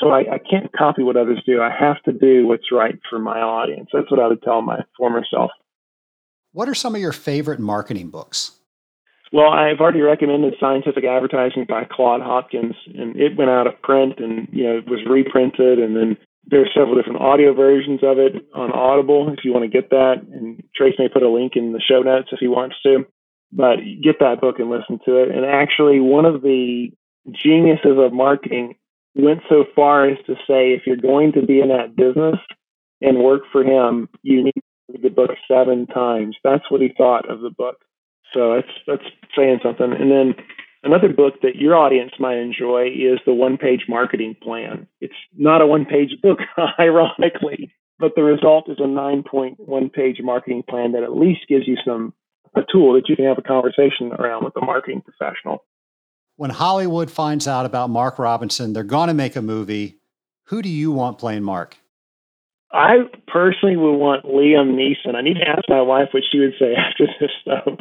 So 0.00 0.10
I, 0.10 0.20
I 0.20 0.38
can't 0.38 0.72
copy 0.72 1.02
what 1.02 1.16
others 1.16 1.42
do. 1.44 1.60
I 1.60 1.70
have 1.76 2.02
to 2.04 2.12
do 2.12 2.46
what's 2.46 2.70
right 2.70 2.98
for 3.10 3.18
my 3.18 3.40
audience. 3.40 3.90
That's 3.92 4.10
what 4.10 4.20
I 4.20 4.28
would 4.28 4.42
tell 4.42 4.62
my 4.62 4.80
former 4.96 5.24
self. 5.28 5.50
What 6.52 6.68
are 6.68 6.74
some 6.74 6.94
of 6.94 7.00
your 7.00 7.12
favorite 7.12 7.60
marketing 7.60 8.10
books? 8.10 8.52
Well, 9.32 9.50
I've 9.50 9.80
already 9.80 10.00
recommended 10.00 10.54
Scientific 10.58 11.04
Advertising 11.04 11.66
by 11.68 11.84
Claude 11.84 12.22
Hopkins, 12.22 12.74
and 12.86 13.14
it 13.16 13.36
went 13.36 13.50
out 13.50 13.66
of 13.66 13.80
print 13.82 14.14
and 14.18 14.48
you 14.52 14.64
know 14.64 14.78
it 14.78 14.88
was 14.88 15.00
reprinted, 15.06 15.78
and 15.78 15.94
then 15.94 16.16
there's 16.46 16.70
several 16.74 16.96
different 16.96 17.20
audio 17.20 17.52
versions 17.52 18.00
of 18.02 18.18
it 18.18 18.48
on 18.54 18.72
Audible 18.72 19.30
if 19.36 19.44
you 19.44 19.52
want 19.52 19.64
to 19.64 19.68
get 19.68 19.90
that. 19.90 20.22
And 20.32 20.62
Trace 20.74 20.94
may 20.98 21.08
put 21.08 21.22
a 21.22 21.28
link 21.28 21.56
in 21.56 21.72
the 21.72 21.80
show 21.80 22.00
notes 22.00 22.28
if 22.32 22.38
he 22.40 22.48
wants 22.48 22.76
to. 22.84 23.04
But 23.52 23.76
get 24.02 24.20
that 24.20 24.40
book 24.40 24.58
and 24.58 24.70
listen 24.70 24.98
to 25.04 25.22
it. 25.22 25.30
And 25.30 25.44
actually, 25.44 26.00
one 26.00 26.24
of 26.24 26.42
the 26.42 26.90
geniuses 27.30 27.96
of 27.98 28.12
marketing 28.12 28.76
went 29.24 29.40
so 29.48 29.64
far 29.74 30.08
as 30.08 30.18
to 30.26 30.34
say 30.46 30.72
if 30.72 30.82
you're 30.86 30.96
going 30.96 31.32
to 31.32 31.44
be 31.44 31.60
in 31.60 31.68
that 31.68 31.96
business 31.96 32.36
and 33.00 33.18
work 33.18 33.42
for 33.52 33.62
him, 33.62 34.08
you 34.22 34.44
need 34.44 34.54
to 34.54 34.62
read 34.92 35.02
the 35.02 35.10
book 35.10 35.30
seven 35.50 35.86
times. 35.86 36.36
That's 36.44 36.70
what 36.70 36.80
he 36.80 36.90
thought 36.96 37.30
of 37.30 37.40
the 37.40 37.50
book. 37.50 37.76
So 38.34 38.54
that's 38.54 38.72
that's 38.86 39.10
saying 39.36 39.60
something. 39.62 39.92
And 39.92 40.10
then 40.10 40.34
Another 40.84 41.08
book 41.08 41.34
that 41.42 41.56
your 41.56 41.76
audience 41.76 42.12
might 42.20 42.38
enjoy 42.38 42.86
is 42.86 43.18
The 43.26 43.34
One 43.34 43.56
Page 43.56 43.86
Marketing 43.88 44.36
Plan. 44.40 44.86
It's 45.00 45.14
not 45.36 45.60
a 45.60 45.66
one 45.66 45.84
page 45.84 46.10
book, 46.22 46.38
ironically, 46.78 47.74
but 47.98 48.12
the 48.14 48.22
result 48.22 48.70
is 48.70 48.76
a 48.78 48.86
nine 48.86 49.24
point 49.28 49.58
one 49.58 49.90
page 49.90 50.18
marketing 50.22 50.62
plan 50.68 50.92
that 50.92 51.02
at 51.02 51.16
least 51.16 51.48
gives 51.48 51.66
you 51.66 51.76
some 51.84 52.14
a 52.54 52.60
tool 52.70 52.94
that 52.94 53.08
you 53.08 53.16
can 53.16 53.24
have 53.24 53.38
a 53.38 53.42
conversation 53.42 54.12
around 54.12 54.44
with 54.44 54.56
a 54.56 54.64
marketing 54.64 55.02
professional. 55.02 55.64
When 56.38 56.50
Hollywood 56.50 57.10
finds 57.10 57.48
out 57.48 57.66
about 57.66 57.90
Mark 57.90 58.16
Robinson, 58.16 58.72
they're 58.72 58.84
going 58.84 59.08
to 59.08 59.14
make 59.14 59.34
a 59.34 59.42
movie. 59.42 59.98
Who 60.44 60.62
do 60.62 60.68
you 60.68 60.92
want 60.92 61.18
playing 61.18 61.42
Mark? 61.42 61.76
I 62.70 62.98
personally 63.26 63.76
would 63.76 63.96
want 63.96 64.24
Liam 64.24 64.76
Neeson. 64.76 65.16
I 65.16 65.20
need 65.20 65.34
to 65.34 65.48
ask 65.48 65.62
my 65.68 65.80
wife 65.80 66.10
what 66.12 66.22
she 66.30 66.38
would 66.38 66.54
say 66.56 66.74
after 66.78 67.06
this, 67.18 67.32
though. 67.44 67.78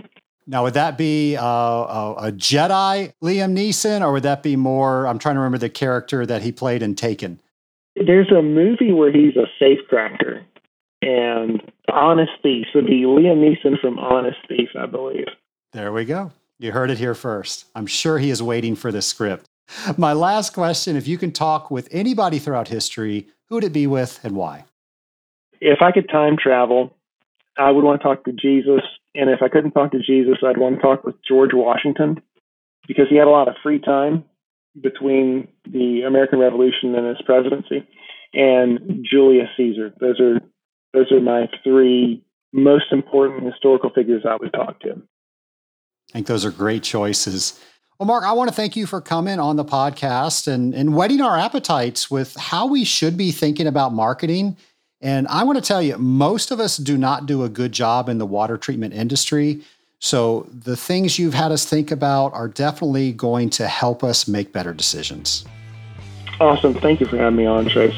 Now, 0.48 0.64
would 0.64 0.74
that 0.74 0.98
be 0.98 1.38
uh, 1.38 1.46
a, 1.46 2.16
a, 2.18 2.32
Jedi 2.32 3.14
Liam 3.24 3.56
Neeson, 3.56 4.02
or 4.02 4.12
would 4.12 4.24
that 4.24 4.42
be 4.42 4.56
more? 4.56 5.06
I'm 5.06 5.20
trying 5.20 5.36
to 5.36 5.40
remember 5.40 5.60
the 5.60 5.70
character 5.70 6.26
that 6.26 6.42
he 6.42 6.52
played 6.52 6.82
in 6.82 6.96
Taken. 6.96 7.40
There's 7.96 8.32
a 8.32 8.42
movie 8.42 8.92
where 8.92 9.12
he's 9.12 9.36
a 9.36 9.46
safecracker, 9.64 10.42
and 11.04 11.62
Honest 11.94 12.32
Thief. 12.42 12.66
So 12.74 12.82
be 12.82 13.04
Liam 13.04 13.38
Neeson 13.38 13.80
from 13.80 14.00
Honest 14.00 14.40
Thief, 14.48 14.70
I 14.76 14.88
believe. 14.88 15.28
There 15.74 15.94
we 15.94 16.06
go. 16.06 16.32
You 16.60 16.72
heard 16.72 16.90
it 16.90 16.98
here 16.98 17.14
first. 17.14 17.66
I'm 17.76 17.86
sure 17.86 18.18
he 18.18 18.32
is 18.32 18.42
waiting 18.42 18.76
for 18.76 18.92
the 18.92 19.02
script. 19.02 19.46
My 19.98 20.14
last 20.14 20.54
question 20.54 20.96
if 20.96 21.08
you 21.08 21.18
can 21.18 21.32
talk 21.32 21.70
with 21.70 21.88
anybody 21.92 22.40
throughout 22.40 22.68
history, 22.68 23.28
who 23.50 23.56
would 23.56 23.64
it 23.64 23.74
be 23.74 23.86
with 23.86 24.20
and 24.24 24.36
why? 24.36 24.66
If 25.62 25.82
I 25.82 25.92
could 25.92 26.10
time 26.10 26.36
travel, 26.42 26.96
I 27.58 27.72
would 27.72 27.84
want 27.84 28.02
to 28.02 28.04
talk 28.08 28.24
to 28.26 28.32
Jesus. 28.32 28.82
And 29.14 29.30
if 29.30 29.42
I 29.42 29.50
couldn't 29.50 29.72
talk 29.72 29.92
to 29.92 30.00
Jesus, 30.00 30.38
I'd 30.44 30.58
want 30.58 30.76
to 30.76 30.82
talk 30.82 31.04
with 31.04 31.16
George 31.28 31.52
Washington 31.54 32.22
because 32.88 33.06
he 33.10 33.18
had 33.18 33.28
a 33.28 33.32
lot 33.32 33.48
of 33.48 33.56
free 33.62 33.80
time 33.80 34.24
between 34.82 35.48
the 35.66 36.04
American 36.08 36.40
Revolution 36.40 36.96
and 36.96 37.08
his 37.08 37.22
presidency, 37.26 37.88
and 38.34 39.06
Julius 39.10 39.50
Caesar. 39.58 39.94
Those 40.00 40.20
are 40.20 40.40
those 40.94 41.12
are 41.12 41.20
my 41.20 41.50
three 41.64 42.24
most 42.54 42.86
important 42.92 43.44
historical 43.44 43.90
figures 43.90 44.24
I 44.28 44.38
would 44.40 44.54
talk 44.54 44.80
to. 44.82 45.02
I 46.18 46.20
think 46.20 46.28
those 46.30 46.46
are 46.46 46.52
great 46.52 46.82
choices. 46.82 47.60
Well, 48.00 48.08
Mark, 48.08 48.24
I 48.24 48.32
want 48.32 48.50
to 48.50 48.56
thank 48.56 48.76
you 48.76 48.88
for 48.88 49.02
coming 49.02 49.40
on 49.40 49.56
the 49.56 49.64
podcast 49.64 50.48
and, 50.48 50.74
and 50.74 50.96
whetting 50.96 51.22
our 51.22 51.38
appetites 51.38 52.10
with 52.10 52.36
how 52.38 52.66
we 52.66 52.86
should 52.86 53.18
be 53.18 53.32
thinking 53.32 53.68
about 53.68 53.94
marketing. 53.94 54.58
And 55.00 55.28
I 55.28 55.44
want 55.44 55.60
to 55.60 55.62
tell 55.64 55.80
you, 55.80 55.96
most 56.00 56.50
of 56.50 56.60
us 56.60 56.78
do 56.78 56.98
not 56.98 57.28
do 57.28 57.44
a 57.44 57.50
good 57.50 57.72
job 57.72 58.10
in 58.10 58.18
the 58.18 58.26
water 58.26 58.58
treatment 58.58 58.96
industry. 58.96 59.62
So 60.00 60.48
the 60.52 60.76
things 60.76 61.20
you've 61.20 61.36
had 61.36 61.52
us 61.52 61.66
think 61.66 61.92
about 61.92 62.34
are 62.34 62.48
definitely 62.48 63.12
going 63.14 63.52
to 63.52 63.68
help 63.68 64.04
us 64.04 64.28
make 64.28 64.52
better 64.52 64.74
decisions. 64.74 65.46
Awesome. 66.40 66.74
Thank 66.74 67.00
you 67.00 67.06
for 67.06 67.18
having 67.18 67.36
me 67.36 67.46
on, 67.46 67.70
Trace. 67.70 67.94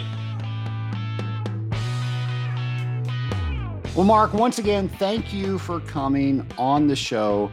Well, 3.95 4.05
Mark, 4.05 4.34
once 4.34 4.59
again, 4.59 4.89
thank 4.89 5.34
you 5.34 5.57
for 5.57 5.80
coming 5.80 6.45
on 6.57 6.88
the 6.88 6.97
show. 6.97 7.49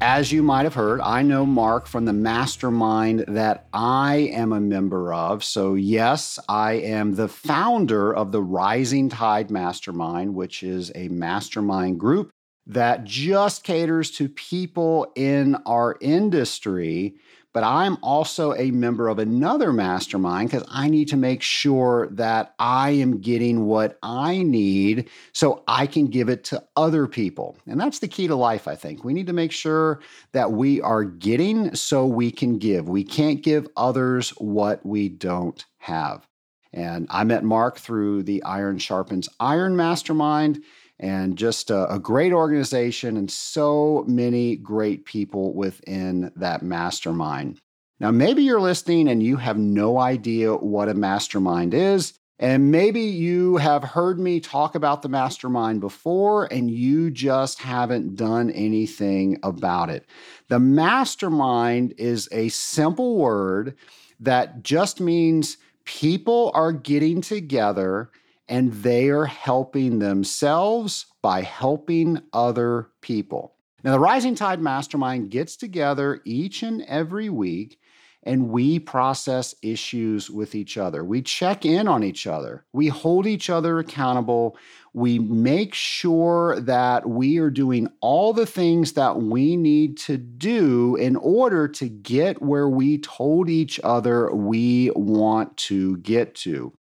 As 0.00 0.30
you 0.30 0.44
might 0.44 0.62
have 0.62 0.74
heard, 0.74 1.00
I 1.00 1.22
know 1.22 1.44
Mark 1.44 1.88
from 1.88 2.04
the 2.04 2.12
mastermind 2.12 3.24
that 3.26 3.66
I 3.72 4.30
am 4.32 4.52
a 4.52 4.60
member 4.60 5.12
of. 5.12 5.42
So, 5.42 5.74
yes, 5.74 6.38
I 6.48 6.74
am 6.74 7.16
the 7.16 7.26
founder 7.26 8.14
of 8.14 8.30
the 8.30 8.42
Rising 8.42 9.08
Tide 9.08 9.50
Mastermind, 9.50 10.36
which 10.36 10.62
is 10.62 10.92
a 10.94 11.08
mastermind 11.08 11.98
group 11.98 12.30
that 12.68 13.04
just 13.04 13.64
caters 13.64 14.12
to 14.12 14.28
people 14.28 15.10
in 15.16 15.56
our 15.66 15.96
industry. 16.00 17.16
But 17.54 17.64
I'm 17.64 17.96
also 18.02 18.54
a 18.54 18.70
member 18.70 19.08
of 19.08 19.18
another 19.18 19.72
mastermind 19.72 20.50
because 20.50 20.66
I 20.70 20.88
need 20.88 21.08
to 21.08 21.16
make 21.16 21.42
sure 21.42 22.08
that 22.12 22.54
I 22.58 22.90
am 22.90 23.20
getting 23.20 23.64
what 23.64 23.98
I 24.02 24.42
need 24.42 25.08
so 25.32 25.64
I 25.66 25.86
can 25.86 26.08
give 26.08 26.28
it 26.28 26.44
to 26.44 26.62
other 26.76 27.06
people. 27.06 27.56
And 27.66 27.80
that's 27.80 28.00
the 28.00 28.08
key 28.08 28.26
to 28.26 28.36
life, 28.36 28.68
I 28.68 28.74
think. 28.74 29.02
We 29.02 29.14
need 29.14 29.26
to 29.28 29.32
make 29.32 29.52
sure 29.52 30.00
that 30.32 30.52
we 30.52 30.80
are 30.82 31.04
getting 31.04 31.74
so 31.74 32.06
we 32.06 32.30
can 32.30 32.58
give. 32.58 32.88
We 32.88 33.02
can't 33.02 33.42
give 33.42 33.66
others 33.76 34.30
what 34.30 34.84
we 34.84 35.08
don't 35.08 35.64
have. 35.78 36.28
And 36.72 37.06
I 37.10 37.24
met 37.24 37.44
Mark 37.44 37.78
through 37.78 38.24
the 38.24 38.42
Iron 38.42 38.78
Sharpens 38.78 39.28
Iron 39.40 39.74
Mastermind 39.74 40.62
and 41.00 41.36
just 41.36 41.70
a, 41.70 41.92
a, 41.92 41.98
great 41.98 42.32
organization 42.32 43.16
and 43.16 43.30
so 43.30 44.04
many 44.08 44.56
great 44.56 45.04
people 45.04 45.54
within 45.54 46.32
that 46.34 46.62
mastermind. 46.62 47.60
Now, 48.00 48.10
maybe 48.10 48.42
you're 48.42 48.60
listening 48.60 49.08
and 49.08 49.22
you 49.22 49.36
have 49.36 49.58
no 49.58 49.98
idea 49.98 50.54
what 50.54 50.88
a 50.88 50.94
mastermind 50.94 51.74
is. 51.74 52.18
And 52.40 52.70
maybe 52.70 53.00
you 53.00 53.56
have 53.56 53.82
heard 53.82 54.20
me 54.20 54.38
talk 54.38 54.76
about 54.76 55.02
the 55.02 55.08
mastermind 55.08 55.80
before 55.80 56.44
and 56.52 56.70
you 56.70 57.10
just 57.10 57.58
haven't 57.58 58.14
done 58.14 58.50
anything 58.50 59.40
about 59.42 59.90
it. 59.90 60.06
The 60.48 60.60
mastermind 60.60 61.94
is 61.98 62.28
a 62.30 62.48
simple 62.50 63.16
word 63.16 63.76
that 64.20 64.62
just 64.62 65.00
means 65.00 65.56
people 65.84 66.52
are 66.54 66.72
getting 66.72 67.20
together 67.20 68.10
and 68.48 68.72
they 68.72 69.08
are 69.08 69.26
helping 69.26 69.98
themselves 69.98 71.06
by 71.22 71.42
helping 71.42 72.20
other 72.32 72.90
people. 73.00 73.54
Now, 73.84 73.92
the 73.92 74.00
Rising 74.00 74.34
Tide 74.34 74.60
Mastermind 74.60 75.30
gets 75.30 75.56
together 75.56 76.20
each 76.24 76.62
and 76.62 76.82
every 76.82 77.28
week 77.28 77.78
and 78.24 78.50
we 78.50 78.78
process 78.78 79.54
issues 79.62 80.28
with 80.30 80.54
each 80.54 80.76
other. 80.76 81.04
We 81.04 81.22
check 81.22 81.64
in 81.64 81.86
on 81.88 82.02
each 82.02 82.26
other. 82.26 82.66
We 82.72 82.88
hold 82.88 83.26
each 83.26 83.48
other 83.48 83.78
accountable. 83.78 84.58
We 84.92 85.18
make 85.18 85.72
sure 85.72 86.60
that 86.60 87.08
we 87.08 87.38
are 87.38 87.50
doing 87.50 87.88
all 88.00 88.32
the 88.32 88.46
things 88.46 88.92
that 88.94 89.16
we 89.16 89.56
need 89.56 89.96
to 89.98 90.16
do 90.18 90.96
in 90.96 91.16
order 91.16 91.68
to 91.68 91.88
get 91.88 92.42
where 92.42 92.68
we 92.68 92.98
told 92.98 93.48
each 93.48 93.78
other 93.84 94.34
we 94.34 94.90
want 94.94 95.56
to 95.58 95.98
get 95.98 96.34
to. 96.36 96.72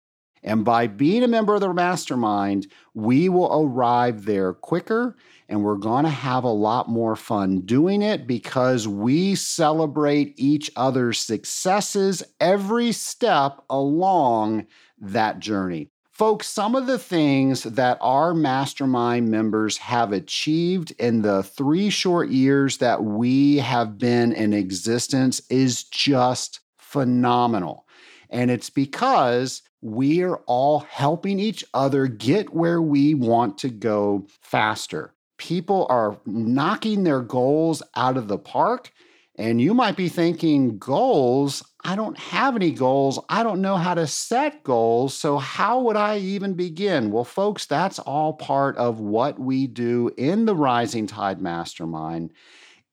And 0.47 0.63
by 0.63 0.87
being 0.87 1.23
a 1.23 1.27
member 1.27 1.55
of 1.55 1.59
the 1.59 1.73
mastermind, 1.73 2.67
we 2.93 3.27
will 3.27 3.65
arrive 3.65 4.23
there 4.23 4.53
quicker 4.53 5.17
and 5.49 5.61
we're 5.61 5.75
going 5.75 6.05
to 6.05 6.09
have 6.09 6.45
a 6.45 6.49
lot 6.49 6.87
more 6.87 7.17
fun 7.17 7.61
doing 7.61 8.01
it 8.01 8.25
because 8.25 8.87
we 8.87 9.35
celebrate 9.35 10.33
each 10.37 10.71
other's 10.77 11.19
successes 11.19 12.23
every 12.39 12.93
step 12.93 13.61
along 13.69 14.67
that 14.99 15.39
journey. 15.39 15.89
Folks, 16.11 16.47
some 16.47 16.75
of 16.75 16.87
the 16.87 16.97
things 16.97 17.63
that 17.63 17.97
our 17.99 18.33
mastermind 18.33 19.29
members 19.29 19.77
have 19.77 20.13
achieved 20.13 20.91
in 20.97 21.23
the 21.23 21.43
three 21.43 21.89
short 21.89 22.29
years 22.29 22.77
that 22.77 23.03
we 23.03 23.57
have 23.57 23.97
been 23.97 24.31
in 24.31 24.53
existence 24.53 25.41
is 25.49 25.83
just 25.83 26.61
phenomenal. 26.77 27.86
And 28.29 28.51
it's 28.51 28.69
because 28.69 29.61
we're 29.81 30.35
all 30.47 30.79
helping 30.79 31.39
each 31.39 31.63
other 31.73 32.07
get 32.07 32.53
where 32.53 32.81
we 32.81 33.13
want 33.13 33.57
to 33.59 33.69
go 33.69 34.27
faster. 34.41 35.13
People 35.37 35.85
are 35.89 36.19
knocking 36.25 37.03
their 37.03 37.21
goals 37.21 37.83
out 37.95 38.17
of 38.17 38.27
the 38.27 38.39
park. 38.39 38.91
And 39.39 39.61
you 39.61 39.75
might 39.75 39.95
be 39.95 40.09
thinking, 40.09 40.79
goals? 40.79 41.63
I 41.83 41.95
don't 41.95 42.17
have 42.17 42.55
any 42.55 42.71
goals. 42.71 43.19
I 43.29 43.43
don't 43.43 43.61
know 43.61 43.77
how 43.77 43.93
to 43.93 44.07
set 44.07 44.63
goals. 44.63 45.13
So, 45.13 45.37
how 45.37 45.79
would 45.81 45.95
I 45.95 46.17
even 46.17 46.55
begin? 46.55 47.11
Well, 47.11 47.23
folks, 47.23 47.67
that's 47.67 47.99
all 47.99 48.33
part 48.33 48.75
of 48.77 48.99
what 48.99 49.37
we 49.37 49.67
do 49.67 50.11
in 50.17 50.45
the 50.45 50.55
Rising 50.55 51.05
Tide 51.05 51.39
Mastermind. 51.39 52.33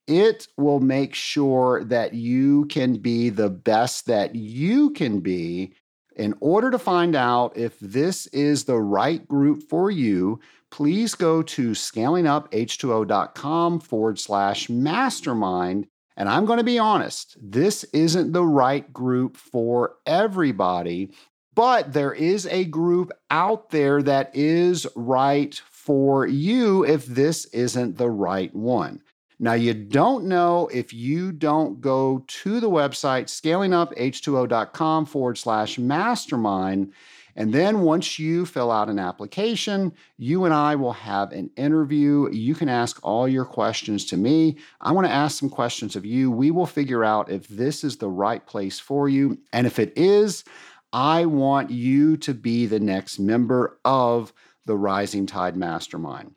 It 0.06 0.48
will 0.56 0.80
make 0.80 1.14
sure 1.14 1.84
that 1.84 2.14
you 2.14 2.66
can 2.66 2.96
be 2.96 3.30
the 3.30 3.50
best 3.50 4.06
that 4.06 4.34
you 4.34 4.90
can 4.90 5.20
be 5.20 5.74
in 6.16 6.34
order 6.40 6.70
to 6.70 6.78
find 6.78 7.16
out 7.16 7.56
if 7.56 7.78
this 7.80 8.26
is 8.28 8.64
the 8.64 8.78
right 8.78 9.26
group 9.26 9.62
for 9.68 9.90
you, 9.90 10.38
please 10.70 11.14
go 11.14 11.42
to 11.42 11.70
scalinguph2o.com 11.70 13.80
forward 13.80 14.18
slash 14.18 14.68
mastermind. 14.68 15.86
And 16.16 16.28
I'm 16.28 16.44
going 16.44 16.58
to 16.58 16.64
be 16.64 16.78
honest, 16.78 17.36
this 17.40 17.84
isn't 17.84 18.32
the 18.32 18.44
right 18.44 18.92
group 18.92 19.36
for 19.36 19.96
everybody, 20.06 21.12
but 21.54 21.92
there 21.92 22.12
is 22.12 22.46
a 22.46 22.64
group 22.64 23.10
out 23.30 23.70
there 23.70 24.02
that 24.02 24.30
is 24.34 24.86
right 24.94 25.60
for 25.70 26.26
you 26.26 26.84
if 26.84 27.06
this 27.06 27.46
isn't 27.46 27.98
the 27.98 28.10
right 28.10 28.54
one. 28.54 29.02
Now, 29.38 29.54
you 29.54 29.74
don't 29.74 30.26
know 30.26 30.68
if 30.72 30.92
you 30.92 31.32
don't 31.32 31.80
go 31.80 32.24
to 32.26 32.60
the 32.60 32.70
website 32.70 33.24
scalinguph2o.com 33.24 35.06
forward 35.06 35.38
slash 35.38 35.78
mastermind. 35.78 36.92
And 37.36 37.52
then 37.52 37.80
once 37.80 38.18
you 38.18 38.46
fill 38.46 38.70
out 38.70 38.88
an 38.88 39.00
application, 39.00 39.92
you 40.16 40.44
and 40.44 40.54
I 40.54 40.76
will 40.76 40.92
have 40.92 41.32
an 41.32 41.50
interview. 41.56 42.30
You 42.30 42.54
can 42.54 42.68
ask 42.68 43.00
all 43.02 43.26
your 43.26 43.44
questions 43.44 44.04
to 44.06 44.16
me. 44.16 44.56
I 44.80 44.92
want 44.92 45.08
to 45.08 45.12
ask 45.12 45.38
some 45.38 45.50
questions 45.50 45.96
of 45.96 46.06
you. 46.06 46.30
We 46.30 46.52
will 46.52 46.66
figure 46.66 47.02
out 47.04 47.30
if 47.30 47.48
this 47.48 47.82
is 47.82 47.96
the 47.96 48.08
right 48.08 48.46
place 48.46 48.78
for 48.78 49.08
you. 49.08 49.38
And 49.52 49.66
if 49.66 49.80
it 49.80 49.92
is, 49.96 50.44
I 50.92 51.26
want 51.26 51.70
you 51.70 52.16
to 52.18 52.34
be 52.34 52.66
the 52.66 52.78
next 52.78 53.18
member 53.18 53.80
of 53.84 54.32
the 54.64 54.76
Rising 54.76 55.26
Tide 55.26 55.56
Mastermind. 55.56 56.36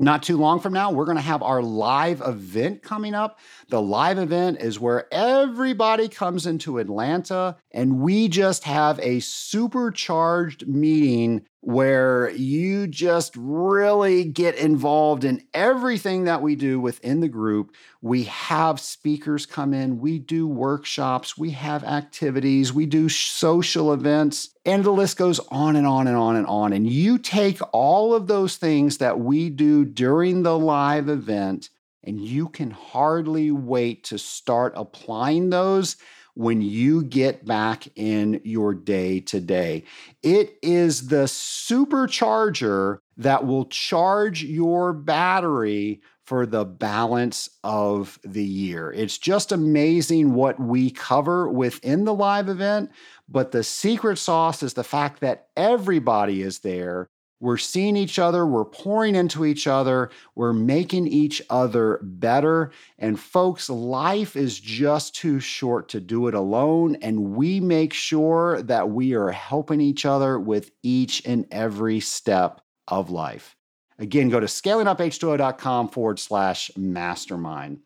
Not 0.00 0.22
too 0.22 0.36
long 0.36 0.60
from 0.60 0.72
now, 0.72 0.92
we're 0.92 1.06
going 1.06 1.16
to 1.16 1.22
have 1.22 1.42
our 1.42 1.60
live 1.60 2.22
event 2.24 2.82
coming 2.82 3.14
up. 3.14 3.40
The 3.68 3.82
live 3.82 4.18
event 4.18 4.60
is 4.60 4.78
where 4.78 5.12
everybody 5.12 6.08
comes 6.08 6.46
into 6.46 6.78
Atlanta 6.78 7.56
and 7.72 7.98
we 7.98 8.28
just 8.28 8.62
have 8.62 9.00
a 9.00 9.18
supercharged 9.18 10.68
meeting 10.68 11.46
where 11.60 12.30
you 12.30 12.86
just 12.86 13.34
really 13.36 14.24
get 14.24 14.54
involved 14.54 15.24
in 15.24 15.42
everything 15.52 16.24
that 16.24 16.40
we 16.40 16.54
do 16.54 16.78
within 16.78 17.20
the 17.20 17.28
group. 17.28 17.74
We 18.00 18.24
have 18.24 18.78
speakers 18.78 19.44
come 19.44 19.74
in, 19.74 19.98
we 19.98 20.20
do 20.20 20.46
workshops, 20.46 21.36
we 21.36 21.50
have 21.50 21.82
activities, 21.82 22.72
we 22.72 22.86
do 22.86 23.08
social 23.08 23.92
events, 23.92 24.50
and 24.64 24.84
the 24.84 24.92
list 24.92 25.16
goes 25.16 25.40
on 25.50 25.74
and 25.74 25.86
on 25.86 26.06
and 26.06 26.16
on 26.16 26.36
and 26.36 26.46
on. 26.46 26.72
And 26.72 26.88
you 26.88 27.18
take 27.18 27.58
all 27.72 28.14
of 28.14 28.28
those 28.28 28.56
things 28.56 28.98
that 28.98 29.18
we 29.18 29.50
do 29.50 29.84
during 29.84 30.44
the 30.44 30.56
live 30.56 31.08
event, 31.08 31.70
and 32.04 32.20
you 32.20 32.48
can 32.48 32.70
hardly 32.70 33.50
wait 33.50 34.04
to 34.04 34.18
start 34.18 34.74
applying 34.76 35.50
those 35.50 35.96
when 36.38 36.62
you 36.62 37.02
get 37.02 37.44
back 37.44 37.88
in 37.96 38.40
your 38.44 38.72
day 38.72 39.18
to 39.18 39.40
day. 39.40 39.82
It 40.22 40.56
is 40.62 41.08
the 41.08 41.24
supercharger 41.24 42.98
that 43.16 43.44
will 43.44 43.64
charge 43.64 44.44
your 44.44 44.92
battery 44.92 46.00
for 46.22 46.46
the 46.46 46.64
balance 46.64 47.50
of 47.64 48.20
the 48.22 48.44
year. 48.44 48.92
It's 48.92 49.18
just 49.18 49.50
amazing 49.50 50.32
what 50.32 50.60
we 50.60 50.92
cover 50.92 51.48
within 51.48 52.04
the 52.04 52.14
live 52.14 52.48
event, 52.48 52.92
but 53.28 53.50
the 53.50 53.64
secret 53.64 54.16
sauce 54.16 54.62
is 54.62 54.74
the 54.74 54.84
fact 54.84 55.18
that 55.22 55.48
everybody 55.56 56.42
is 56.42 56.60
there 56.60 57.08
we're 57.40 57.56
seeing 57.56 57.96
each 57.96 58.18
other, 58.18 58.46
we're 58.46 58.64
pouring 58.64 59.14
into 59.14 59.44
each 59.44 59.66
other, 59.66 60.10
we're 60.34 60.52
making 60.52 61.06
each 61.06 61.40
other 61.50 62.00
better. 62.02 62.72
And 62.98 63.18
folks, 63.18 63.70
life 63.70 64.34
is 64.36 64.58
just 64.58 65.14
too 65.14 65.38
short 65.38 65.88
to 65.90 66.00
do 66.00 66.26
it 66.26 66.34
alone. 66.34 66.96
And 66.96 67.36
we 67.36 67.60
make 67.60 67.92
sure 67.92 68.62
that 68.62 68.90
we 68.90 69.14
are 69.14 69.30
helping 69.30 69.80
each 69.80 70.04
other 70.04 70.38
with 70.38 70.70
each 70.82 71.22
and 71.24 71.46
every 71.52 72.00
step 72.00 72.60
of 72.88 73.10
life. 73.10 73.54
Again, 73.98 74.28
go 74.28 74.40
to 74.40 74.46
scalinguph2o.com 74.46 75.88
forward 75.88 76.18
slash 76.18 76.70
mastermind. 76.76 77.80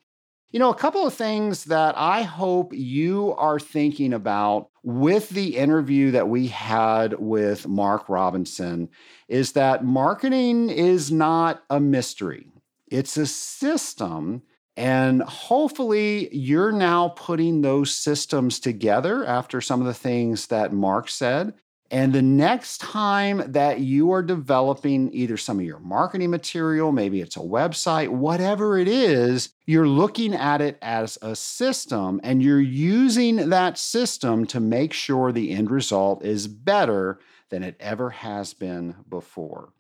You 0.51 0.59
know, 0.59 0.71
a 0.71 0.75
couple 0.75 1.07
of 1.07 1.15
things 1.15 1.65
that 1.65 1.97
I 1.97 2.23
hope 2.23 2.75
you 2.75 3.33
are 3.39 3.59
thinking 3.59 4.13
about 4.13 4.69
with 4.83 5.29
the 5.31 5.57
interview 5.57 6.11
that 6.11 6.29
we 6.29 6.49
had 6.49 7.15
with 7.19 7.69
Mark 7.69 8.09
Robinson 8.09 8.89
is 9.29 9.53
that 9.53 9.85
marketing 9.85 10.71
is 10.71 11.11
not 11.11 11.63
a 11.71 11.81
mystery, 11.81 12.49
it's 12.89 13.17
a 13.17 13.27
system. 13.27 14.43
And 14.75 15.23
hopefully, 15.23 16.35
you're 16.35 16.73
now 16.73 17.09
putting 17.09 17.61
those 17.61 17.95
systems 17.95 18.59
together 18.59 19.23
after 19.23 19.61
some 19.61 19.83
of 19.83 19.87
the 19.87 19.93
things 19.93 20.47
that 20.47 20.73
Mark 20.73 21.11
said. 21.11 21.53
And 21.93 22.15
the 22.15 22.23
next 22.23 22.79
time 22.79 23.53
that 23.53 23.81
you 23.81 24.13
are 24.13 24.23
developing 24.23 25.13
either 25.13 25.37
some 25.37 25.59
of 25.59 25.67
your 25.67 25.79
marketing 25.79 26.31
material, 26.31 26.91
maybe 26.91 27.21
it's 27.21 27.37
a 27.37 27.41
website, 27.41 28.09
whatever 28.09 28.79
it 28.79 28.89
is, 28.89 29.51
you're 29.67 29.87
looking 29.87 30.35
at 30.35 30.63
it 30.63 30.79
as 30.81 31.19
a 31.21 31.37
system 31.37 32.19
and 32.25 32.43
you're 32.43 32.63
using 32.63 33.51
that 33.51 33.77
system 33.77 34.47
to 34.47 34.59
make 34.59 34.95
sure 34.95 35.33
the 35.33 35.51
end 35.51 35.71
result 35.71 36.25
is 36.25 36.49
better 36.49 37.21
than 37.51 37.63
it 37.63 37.77
ever 37.79 38.09
has 38.09 38.55
been 38.55 38.97
before. 39.11 39.75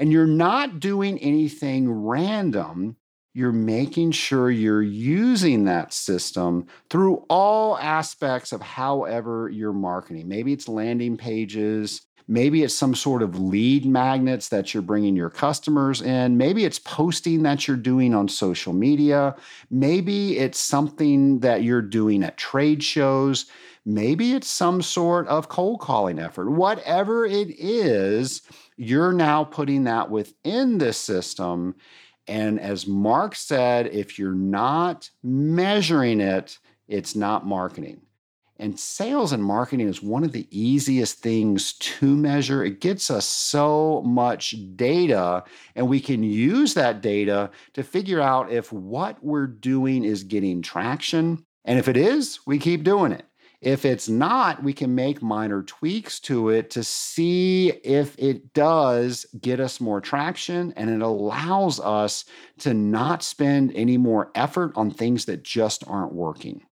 And 0.00 0.10
you're 0.10 0.26
not 0.26 0.80
doing 0.80 1.16
anything 1.20 1.88
random 1.88 2.96
you're 3.34 3.52
making 3.52 4.10
sure 4.10 4.50
you're 4.50 4.82
using 4.82 5.64
that 5.64 5.92
system 5.92 6.66
through 6.90 7.24
all 7.30 7.78
aspects 7.78 8.52
of 8.52 8.60
however 8.60 9.48
you're 9.48 9.72
marketing. 9.72 10.28
Maybe 10.28 10.52
it's 10.52 10.68
landing 10.68 11.16
pages. 11.16 12.02
Maybe 12.28 12.62
it's 12.62 12.74
some 12.74 12.94
sort 12.94 13.22
of 13.22 13.38
lead 13.38 13.84
magnets 13.84 14.48
that 14.50 14.72
you're 14.72 14.82
bringing 14.82 15.16
your 15.16 15.30
customers 15.30 16.02
in. 16.02 16.36
Maybe 16.36 16.64
it's 16.64 16.78
posting 16.78 17.42
that 17.42 17.66
you're 17.66 17.76
doing 17.76 18.14
on 18.14 18.28
social 18.28 18.72
media. 18.72 19.34
Maybe 19.70 20.38
it's 20.38 20.60
something 20.60 21.40
that 21.40 21.62
you're 21.62 21.82
doing 21.82 22.22
at 22.22 22.36
trade 22.36 22.82
shows. 22.82 23.46
Maybe 23.84 24.34
it's 24.34 24.48
some 24.48 24.82
sort 24.82 25.26
of 25.26 25.48
cold 25.48 25.80
calling 25.80 26.18
effort. 26.18 26.50
Whatever 26.50 27.26
it 27.26 27.48
is, 27.58 28.42
you're 28.76 29.12
now 29.12 29.44
putting 29.44 29.84
that 29.84 30.10
within 30.10 30.78
this 30.78 30.98
system 30.98 31.74
and 32.26 32.60
as 32.60 32.86
Mark 32.86 33.34
said, 33.34 33.88
if 33.88 34.18
you're 34.18 34.32
not 34.32 35.10
measuring 35.22 36.20
it, 36.20 36.58
it's 36.88 37.16
not 37.16 37.46
marketing. 37.46 38.02
And 38.58 38.78
sales 38.78 39.32
and 39.32 39.42
marketing 39.42 39.88
is 39.88 40.02
one 40.02 40.22
of 40.22 40.30
the 40.30 40.46
easiest 40.50 41.18
things 41.18 41.72
to 41.72 42.14
measure. 42.14 42.62
It 42.62 42.80
gets 42.80 43.10
us 43.10 43.26
so 43.26 44.02
much 44.02 44.54
data, 44.76 45.42
and 45.74 45.88
we 45.88 46.00
can 46.00 46.22
use 46.22 46.74
that 46.74 47.00
data 47.00 47.50
to 47.72 47.82
figure 47.82 48.20
out 48.20 48.52
if 48.52 48.72
what 48.72 49.24
we're 49.24 49.48
doing 49.48 50.04
is 50.04 50.22
getting 50.22 50.62
traction. 50.62 51.44
And 51.64 51.78
if 51.78 51.88
it 51.88 51.96
is, 51.96 52.38
we 52.46 52.58
keep 52.58 52.84
doing 52.84 53.10
it. 53.10 53.24
If 53.62 53.84
it's 53.84 54.08
not, 54.08 54.64
we 54.64 54.72
can 54.72 54.96
make 54.96 55.22
minor 55.22 55.62
tweaks 55.62 56.18
to 56.20 56.48
it 56.48 56.68
to 56.70 56.82
see 56.82 57.68
if 57.68 58.18
it 58.18 58.52
does 58.54 59.24
get 59.40 59.60
us 59.60 59.80
more 59.80 60.00
traction 60.00 60.72
and 60.76 60.90
it 60.90 61.00
allows 61.00 61.78
us 61.78 62.24
to 62.58 62.74
not 62.74 63.22
spend 63.22 63.72
any 63.76 63.96
more 63.96 64.32
effort 64.34 64.72
on 64.74 64.90
things 64.90 65.26
that 65.26 65.44
just 65.44 65.84
aren't 65.86 66.12
working. 66.12 66.62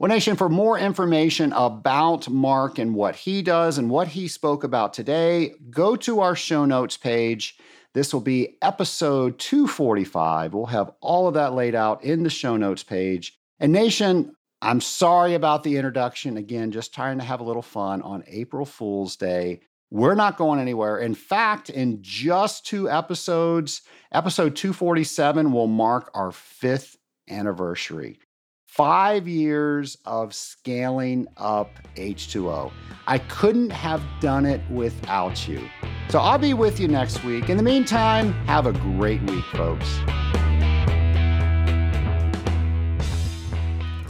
Well, 0.00 0.08
Nation, 0.08 0.34
for 0.34 0.48
more 0.48 0.76
information 0.76 1.52
about 1.52 2.28
Mark 2.28 2.80
and 2.80 2.96
what 2.96 3.14
he 3.14 3.40
does 3.40 3.78
and 3.78 3.88
what 3.88 4.08
he 4.08 4.26
spoke 4.26 4.64
about 4.64 4.92
today, 4.92 5.54
go 5.70 5.94
to 5.94 6.18
our 6.18 6.34
show 6.34 6.64
notes 6.64 6.96
page. 6.96 7.56
This 7.92 8.12
will 8.12 8.20
be 8.20 8.58
episode 8.60 9.38
245. 9.38 10.52
We'll 10.52 10.66
have 10.66 10.90
all 11.00 11.28
of 11.28 11.34
that 11.34 11.54
laid 11.54 11.76
out 11.76 12.02
in 12.02 12.24
the 12.24 12.28
show 12.28 12.56
notes 12.56 12.82
page. 12.82 13.38
And, 13.60 13.72
Nation, 13.72 14.34
I'm 14.64 14.80
sorry 14.80 15.34
about 15.34 15.62
the 15.62 15.76
introduction. 15.76 16.38
Again, 16.38 16.70
just 16.70 16.94
trying 16.94 17.18
to 17.18 17.24
have 17.24 17.40
a 17.40 17.44
little 17.44 17.60
fun 17.60 18.00
on 18.00 18.24
April 18.26 18.64
Fool's 18.64 19.14
Day. 19.14 19.60
We're 19.90 20.14
not 20.14 20.38
going 20.38 20.58
anywhere. 20.58 20.98
In 20.98 21.14
fact, 21.14 21.68
in 21.68 21.98
just 22.00 22.64
two 22.64 22.88
episodes, 22.90 23.82
episode 24.10 24.56
247 24.56 25.52
will 25.52 25.66
mark 25.66 26.10
our 26.14 26.32
fifth 26.32 26.96
anniversary. 27.28 28.18
Five 28.66 29.28
years 29.28 29.98
of 30.06 30.34
scaling 30.34 31.26
up 31.36 31.70
H2O. 31.96 32.72
I 33.06 33.18
couldn't 33.18 33.70
have 33.70 34.02
done 34.20 34.46
it 34.46 34.62
without 34.70 35.46
you. 35.46 35.68
So 36.08 36.20
I'll 36.20 36.38
be 36.38 36.54
with 36.54 36.80
you 36.80 36.88
next 36.88 37.22
week. 37.22 37.50
In 37.50 37.58
the 37.58 37.62
meantime, 37.62 38.32
have 38.46 38.64
a 38.64 38.72
great 38.72 39.22
week, 39.24 39.44
folks. 39.52 39.98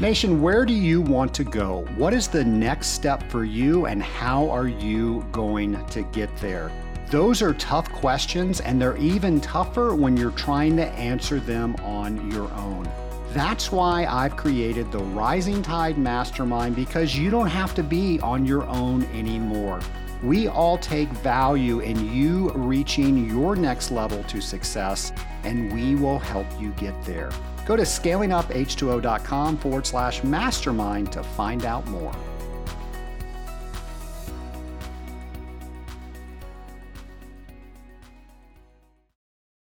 Nation, 0.04 0.42
where 0.42 0.66
do 0.66 0.74
you 0.74 1.00
want 1.00 1.32
to 1.32 1.44
go? 1.44 1.86
What 1.96 2.12
is 2.12 2.28
the 2.28 2.44
next 2.44 2.88
step 2.88 3.22
for 3.30 3.42
you, 3.42 3.86
and 3.86 4.02
how 4.02 4.50
are 4.50 4.68
you 4.68 5.24
going 5.32 5.82
to 5.86 6.02
get 6.02 6.28
there? 6.36 6.70
Those 7.10 7.40
are 7.40 7.54
tough 7.54 7.90
questions, 7.90 8.60
and 8.60 8.78
they're 8.78 8.98
even 8.98 9.40
tougher 9.40 9.94
when 9.94 10.14
you're 10.14 10.32
trying 10.32 10.76
to 10.76 10.84
answer 10.88 11.40
them 11.40 11.74
on 11.76 12.30
your 12.30 12.52
own. 12.52 12.86
That's 13.30 13.72
why 13.72 14.04
I've 14.04 14.36
created 14.36 14.92
the 14.92 14.98
Rising 14.98 15.62
Tide 15.62 15.96
Mastermind 15.96 16.76
because 16.76 17.16
you 17.16 17.30
don't 17.30 17.48
have 17.48 17.74
to 17.74 17.82
be 17.82 18.20
on 18.20 18.44
your 18.44 18.64
own 18.64 19.04
anymore. 19.04 19.80
We 20.22 20.48
all 20.48 20.76
take 20.76 21.08
value 21.08 21.80
in 21.80 22.12
you 22.14 22.50
reaching 22.50 23.26
your 23.26 23.56
next 23.56 23.90
level 23.90 24.22
to 24.24 24.42
success, 24.42 25.14
and 25.44 25.72
we 25.72 25.94
will 25.94 26.18
help 26.18 26.46
you 26.60 26.72
get 26.72 27.02
there. 27.04 27.30
Go 27.66 27.76
to 27.76 27.82
scalinguph2o.com 27.82 29.56
forward 29.56 29.86
slash 29.86 30.22
mastermind 30.22 31.12
to 31.12 31.22
find 31.22 31.64
out 31.64 31.86
more. 31.86 32.14